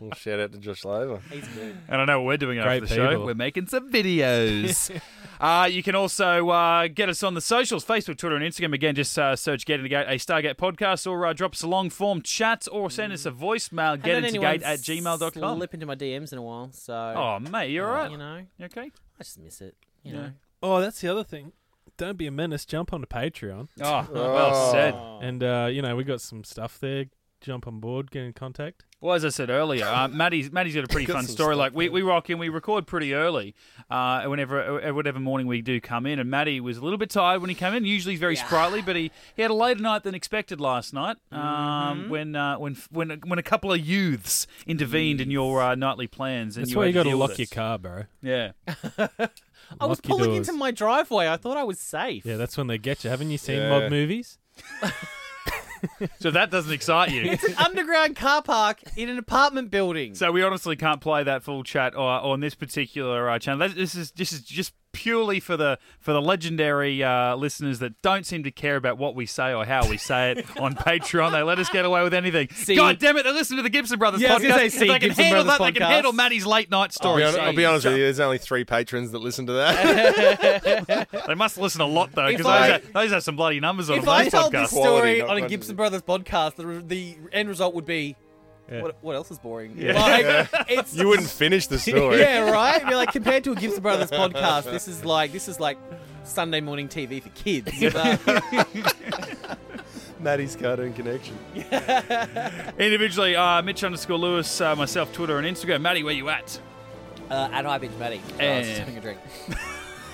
Well, 0.00 0.12
shout 0.14 0.40
out 0.40 0.52
to 0.52 0.58
Josh 0.58 0.84
Laver. 0.86 1.20
He's 1.30 1.46
good. 1.48 1.76
And 1.88 2.00
I 2.00 2.04
know 2.06 2.20
what 2.20 2.26
we're 2.28 2.36
doing 2.38 2.58
Great 2.58 2.82
after 2.82 2.94
the 2.94 2.94
show. 2.94 3.24
We're 3.24 3.34
making 3.34 3.66
some 3.66 3.92
videos. 3.92 4.90
uh, 5.40 5.68
you 5.70 5.82
can 5.82 5.94
also 5.94 6.48
uh, 6.48 6.88
get 6.88 7.10
us 7.10 7.22
on 7.22 7.34
the 7.34 7.40
socials 7.42 7.84
Facebook, 7.84 8.16
Twitter, 8.16 8.34
and 8.36 8.42
Instagram. 8.44 8.72
Again, 8.72 8.94
just 8.94 9.18
uh, 9.18 9.36
search 9.36 9.66
Get 9.66 9.78
Into 9.80 9.90
Gate, 9.90 10.06
a 10.08 10.14
Stargate 10.14 10.54
podcast, 10.56 11.06
or 11.10 11.26
uh, 11.26 11.34
drop 11.34 11.52
us 11.52 11.62
a 11.62 11.66
long 11.66 11.90
form 11.90 12.22
chat 12.22 12.66
or 12.72 12.90
send 12.90 13.12
us 13.12 13.26
a 13.26 13.30
voicemail, 13.30 13.96
Haven't 14.02 14.04
had 14.06 14.24
anyone 14.24 14.58
getintogate 14.58 14.62
at 14.64 14.78
gmail.com. 14.80 15.58
Slip 15.58 15.74
into 15.74 15.86
my 15.86 15.96
DMs 15.96 16.32
in 16.32 16.38
a 16.38 16.42
while, 16.42 16.70
so 16.72 16.94
Oh, 16.94 17.38
mate, 17.38 17.70
you're 17.70 17.86
right. 17.86 18.10
you 18.10 18.16
know, 18.16 18.40
You 18.58 18.64
okay? 18.66 18.90
I 19.18 19.22
just 19.22 19.38
miss 19.38 19.60
it. 19.60 19.76
You 20.02 20.14
Yeah. 20.14 20.20
know, 20.20 20.30
Oh, 20.62 20.80
that's 20.80 21.00
the 21.02 21.08
other 21.08 21.24
thing. 21.24 21.52
Don't 22.00 22.16
be 22.16 22.26
a 22.26 22.30
menace. 22.30 22.64
Jump 22.64 22.94
onto 22.94 23.06
Patreon, 23.06 23.68
Oh, 23.78 24.08
well 24.10 24.72
said. 24.72 24.94
and 25.20 25.42
uh, 25.42 25.68
you 25.70 25.82
know 25.82 25.94
we 25.96 26.02
got 26.04 26.22
some 26.22 26.44
stuff 26.44 26.78
there. 26.80 27.04
Jump 27.40 27.66
on 27.66 27.80
board, 27.80 28.10
get 28.10 28.22
in 28.22 28.34
contact. 28.34 28.84
Well, 29.00 29.14
as 29.14 29.24
I 29.24 29.30
said 29.30 29.48
earlier, 29.48 29.86
uh, 29.86 30.08
Maddie's 30.12 30.52
Maddie's 30.52 30.74
got 30.74 30.84
a 30.84 30.88
pretty 30.88 31.06
Got 31.06 31.14
fun 31.14 31.26
story. 31.26 31.56
Like 31.56 31.74
we, 31.74 31.88
we 31.88 32.02
rock 32.02 32.28
in, 32.28 32.38
we 32.38 32.50
record 32.50 32.86
pretty 32.86 33.14
early. 33.14 33.54
Uh, 33.90 34.24
whenever 34.24 34.82
uh, 34.86 34.92
whatever 34.92 35.18
morning 35.18 35.46
we 35.46 35.62
do 35.62 35.80
come 35.80 36.04
in, 36.04 36.18
and 36.18 36.30
Maddie 36.30 36.60
was 36.60 36.76
a 36.76 36.82
little 36.82 36.98
bit 36.98 37.08
tired 37.08 37.40
when 37.40 37.48
he 37.48 37.54
came 37.54 37.72
in. 37.72 37.86
Usually 37.86 38.12
he's 38.12 38.20
very 38.20 38.36
sprightly, 38.36 38.82
but 38.82 38.94
he, 38.96 39.10
he 39.34 39.40
had 39.40 39.50
a 39.50 39.54
later 39.54 39.80
night 39.80 40.02
than 40.02 40.14
expected 40.14 40.60
last 40.60 40.92
night. 40.92 41.16
Um, 41.32 41.40
Mm-hmm. 41.40 42.10
when 42.10 42.36
uh, 42.36 42.56
when 42.58 42.76
when 42.90 43.10
when 43.26 43.38
a 43.38 43.42
couple 43.42 43.72
of 43.72 43.80
youths 43.80 44.46
intervened 44.66 45.22
in 45.22 45.30
your 45.30 45.62
uh, 45.62 45.74
nightly 45.74 46.06
plans, 46.06 46.58
and 46.58 46.64
That's 46.64 46.72
you 46.72 46.76
why 46.78 46.86
had 46.86 46.94
you 46.94 47.00
to 47.00 47.04
got 47.04 47.10
to 47.10 47.16
lock 47.16 47.38
your 47.38 47.46
car, 47.46 47.78
bro. 47.78 48.02
Yeah, 48.20 48.52
I 49.80 49.86
was 49.86 50.00
pulling 50.02 50.26
doors. 50.30 50.46
into 50.48 50.52
my 50.58 50.72
driveway. 50.72 51.26
I 51.26 51.38
thought 51.38 51.56
I 51.56 51.64
was 51.64 51.78
safe. 51.80 52.26
Yeah, 52.26 52.36
that's 52.36 52.58
when 52.58 52.66
they 52.66 52.76
get 52.76 53.02
you. 53.02 53.08
Haven't 53.10 53.30
you 53.30 53.38
seen 53.38 53.56
Yeah. 53.62 53.70
mob 53.80 53.90
movies? 53.90 54.38
So 56.18 56.30
that 56.30 56.50
doesn't 56.50 56.72
excite 56.72 57.10
you. 57.10 57.22
It's 57.22 57.44
an 57.44 57.54
underground 57.56 58.16
car 58.16 58.42
park 58.42 58.82
in 58.96 59.08
an 59.08 59.18
apartment 59.18 59.70
building. 59.70 60.14
So 60.14 60.32
we 60.32 60.42
honestly 60.42 60.76
can't 60.76 61.00
play 61.00 61.22
that 61.24 61.42
full 61.42 61.62
chat 61.62 61.94
or, 61.94 62.08
on 62.08 62.40
this 62.40 62.54
particular 62.54 63.30
uh, 63.30 63.38
channel. 63.38 63.68
This 63.68 63.94
is 63.94 64.12
this 64.12 64.32
is 64.32 64.42
just 64.42 64.72
purely 64.92 65.40
for 65.40 65.56
the 65.56 65.78
for 66.00 66.12
the 66.12 66.20
legendary 66.20 67.02
uh, 67.02 67.36
listeners 67.36 67.78
that 67.78 68.00
don't 68.02 68.26
seem 68.26 68.42
to 68.44 68.50
care 68.50 68.76
about 68.76 68.98
what 68.98 69.14
we 69.14 69.26
say 69.26 69.52
or 69.54 69.64
how 69.64 69.88
we 69.88 69.96
say 69.96 70.32
it 70.32 70.46
on 70.60 70.74
Patreon. 70.74 71.32
They 71.32 71.42
let 71.42 71.58
us 71.58 71.68
get 71.70 71.84
away 71.84 72.02
with 72.02 72.12
anything. 72.14 72.48
See- 72.50 72.74
God 72.76 72.98
damn 72.98 73.16
it! 73.16 73.22
They 73.24 73.32
listen 73.32 73.56
to 73.56 73.62
the 73.62 73.70
Gibson 73.70 73.98
Brothers 73.98 74.20
Yeah, 74.20 74.32
I 74.32 74.34
was 74.34 74.42
podcast. 74.44 74.54
say, 74.56 74.66
If 74.66 74.72
see 74.72 74.78
they 74.80 74.86
can 74.98 75.00
Gibson 75.08 75.24
handle 75.24 75.44
Brothers 75.44 75.58
that. 75.58 75.64
They 75.64 75.78
can 75.80 75.82
handle 75.90 76.12
Maddie's 76.12 76.46
late 76.46 76.70
night 76.70 76.80
I'll 76.80 76.88
stories. 76.90 77.32
be, 77.32 77.38
hon- 77.38 77.48
I'll 77.48 77.54
be 77.56 77.64
honest 77.64 77.84
with 77.86 77.96
you. 77.96 78.02
There's 78.04 78.20
only 78.20 78.38
three 78.38 78.64
patrons 78.64 79.10
that 79.12 79.18
listen 79.20 79.46
to 79.46 79.52
that. 79.54 81.08
They 81.26 81.34
must 81.34 81.58
listen 81.58 81.80
a 81.80 81.86
lot 81.86 82.12
though, 82.12 82.26
because 82.28 82.44
those, 82.46 82.66
have- 82.70 82.92
those 82.92 83.10
have 83.12 83.22
some 83.22 83.36
bloody 83.36 83.60
numbers 83.60 83.90
on 83.90 83.98
if 83.98 84.04
them. 84.04 84.10
I 84.14 84.24
Those 84.24 84.32
told 84.32 84.52
podcasts. 84.52 84.60
this 84.62 84.70
story 84.70 85.18
not 85.20 85.30
on 85.30 85.38
a. 85.44 85.48
Gibson 85.48 85.76
Brothers 85.76 86.02
podcast, 86.02 86.56
the, 86.56 86.82
the 86.86 87.16
end 87.32 87.48
result 87.48 87.74
would 87.74 87.86
be 87.86 88.16
Yeah. 88.70 88.82
what, 88.82 88.96
what 89.00 89.16
else 89.16 89.30
is 89.30 89.38
boring? 89.38 89.74
Yeah. 89.76 90.00
Like, 90.00 90.48
it's 90.68 90.94
you 90.94 91.08
wouldn't 91.08 91.28
finish 91.28 91.66
the 91.66 91.78
story. 91.90 92.20
yeah, 92.20 92.50
right. 92.50 92.86
Be 92.86 92.94
like 92.94 93.12
compared 93.12 93.44
to 93.44 93.52
a 93.52 93.54
Gibson 93.56 93.82
Brothers 93.82 94.10
podcast, 94.12 94.64
this 94.64 94.86
is 94.88 95.04
like 95.04 95.32
this 95.32 95.48
is 95.48 95.58
like 95.58 95.78
Sunday 96.24 96.60
morning 96.60 96.88
TV 96.88 97.22
for 97.22 97.30
kids. 97.30 97.72
But, 97.92 99.58
Maddie's 100.20 100.54
Cartoon 100.54 100.92
Connection. 100.92 101.38
Individually, 102.78 103.34
uh, 103.36 103.62
Mitch 103.62 103.82
underscore 103.82 104.18
Lewis, 104.18 104.60
uh, 104.60 104.76
myself, 104.76 105.12
Twitter 105.12 105.38
and 105.38 105.46
Instagram. 105.46 105.80
Maddie, 105.80 106.02
where 106.02 106.12
you 106.14 106.28
at? 106.28 106.60
uh, 107.30 107.48
at 107.52 107.64
High 107.64 107.78
Bench 107.78 107.96
Matty, 107.98 108.20
oh, 108.40 108.44
I 108.44 108.58
was 108.58 108.66
just 108.66 108.80
having 108.80 108.96
a 108.98 109.00
drink. 109.00 109.18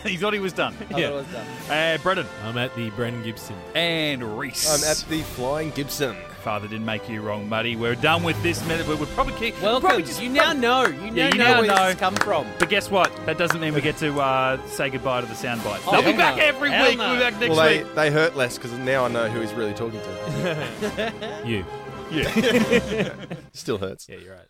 he 0.05 0.17
thought 0.17 0.33
he 0.35 0.39
was 0.39 0.53
done. 0.53 0.75
I 0.81 0.85
thought 0.85 1.01
it 1.01 1.13
was 1.13 1.27
done. 1.27 1.47
Uh, 1.71 1.99
Brendan 2.03 2.27
I'm 2.45 2.57
at 2.59 2.75
the 2.77 2.91
Bren 2.93 3.25
Gibson. 3.25 3.57
and 3.75 4.39
Reese. 4.39 4.69
I'm 4.69 4.89
at 4.91 5.05
the 5.09 5.23
Flying 5.35 5.71
Gibson. 5.71 6.17
Father 6.47 6.69
didn't 6.69 6.87
make 6.87 7.09
you 7.09 7.23
wrong, 7.23 7.49
Muddy. 7.49 7.75
We're 7.75 7.97
done 7.97 8.23
with 8.23 8.41
this 8.41 8.65
minute. 8.69 8.87
We're, 8.87 8.95
we're 8.95 9.07
probably 9.07 9.33
keep. 9.33 9.61
Welcome. 9.61 9.89
probably 9.89 10.05
just, 10.05 10.23
you 10.23 10.29
now 10.29 10.53
know. 10.53 10.87
You 10.87 11.11
now 11.11 11.13
Yeah, 11.13 11.27
you 11.33 11.39
know 11.39 11.45
now 11.45 11.59
where 11.59 11.63
this 11.67 11.77
has 11.77 11.95
come 11.97 12.15
from. 12.15 12.47
But 12.61 12.69
guess 12.69 12.89
what? 12.89 13.11
That 13.27 13.37
doesn't 13.37 13.61
mean 13.61 13.75
we 13.75 13.81
get 13.81 13.97
to 13.97 14.21
uh, 14.21 14.65
say 14.69 14.89
goodbye 14.89 15.23
to 15.23 15.27
the 15.27 15.35
soundbite. 15.35 15.83
Oh, 15.89 15.91
They'll 15.91 16.13
be 16.13 16.17
back 16.17 16.37
no. 16.37 16.45
every 16.45 16.71
Hell 16.71 16.89
week. 16.89 16.99
no. 16.99 17.07
We'll 17.09 17.17
be 17.17 17.21
back 17.21 17.41
next 17.41 17.51
Well, 17.57 17.67
they, 17.69 17.83
week. 17.83 17.95
they 17.97 18.11
hurt 18.13 18.37
less 18.37 18.59
because 18.59 18.71
now 18.79 19.05
I 19.07 19.09
know 19.09 19.29
who 19.29 19.41
he's 19.41 19.55
really 19.55 19.75
talking 19.75 19.99
to. 20.01 21.43
You. 21.45 21.65
Yeah. 22.13 23.13
Still 23.53 23.79
hurts. 23.79 24.09
Yeah, 24.09 24.19
you're 24.19 24.35
right. 24.35 24.47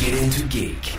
Get 0.00 0.14
into 0.14 0.44
geek. 0.46 0.96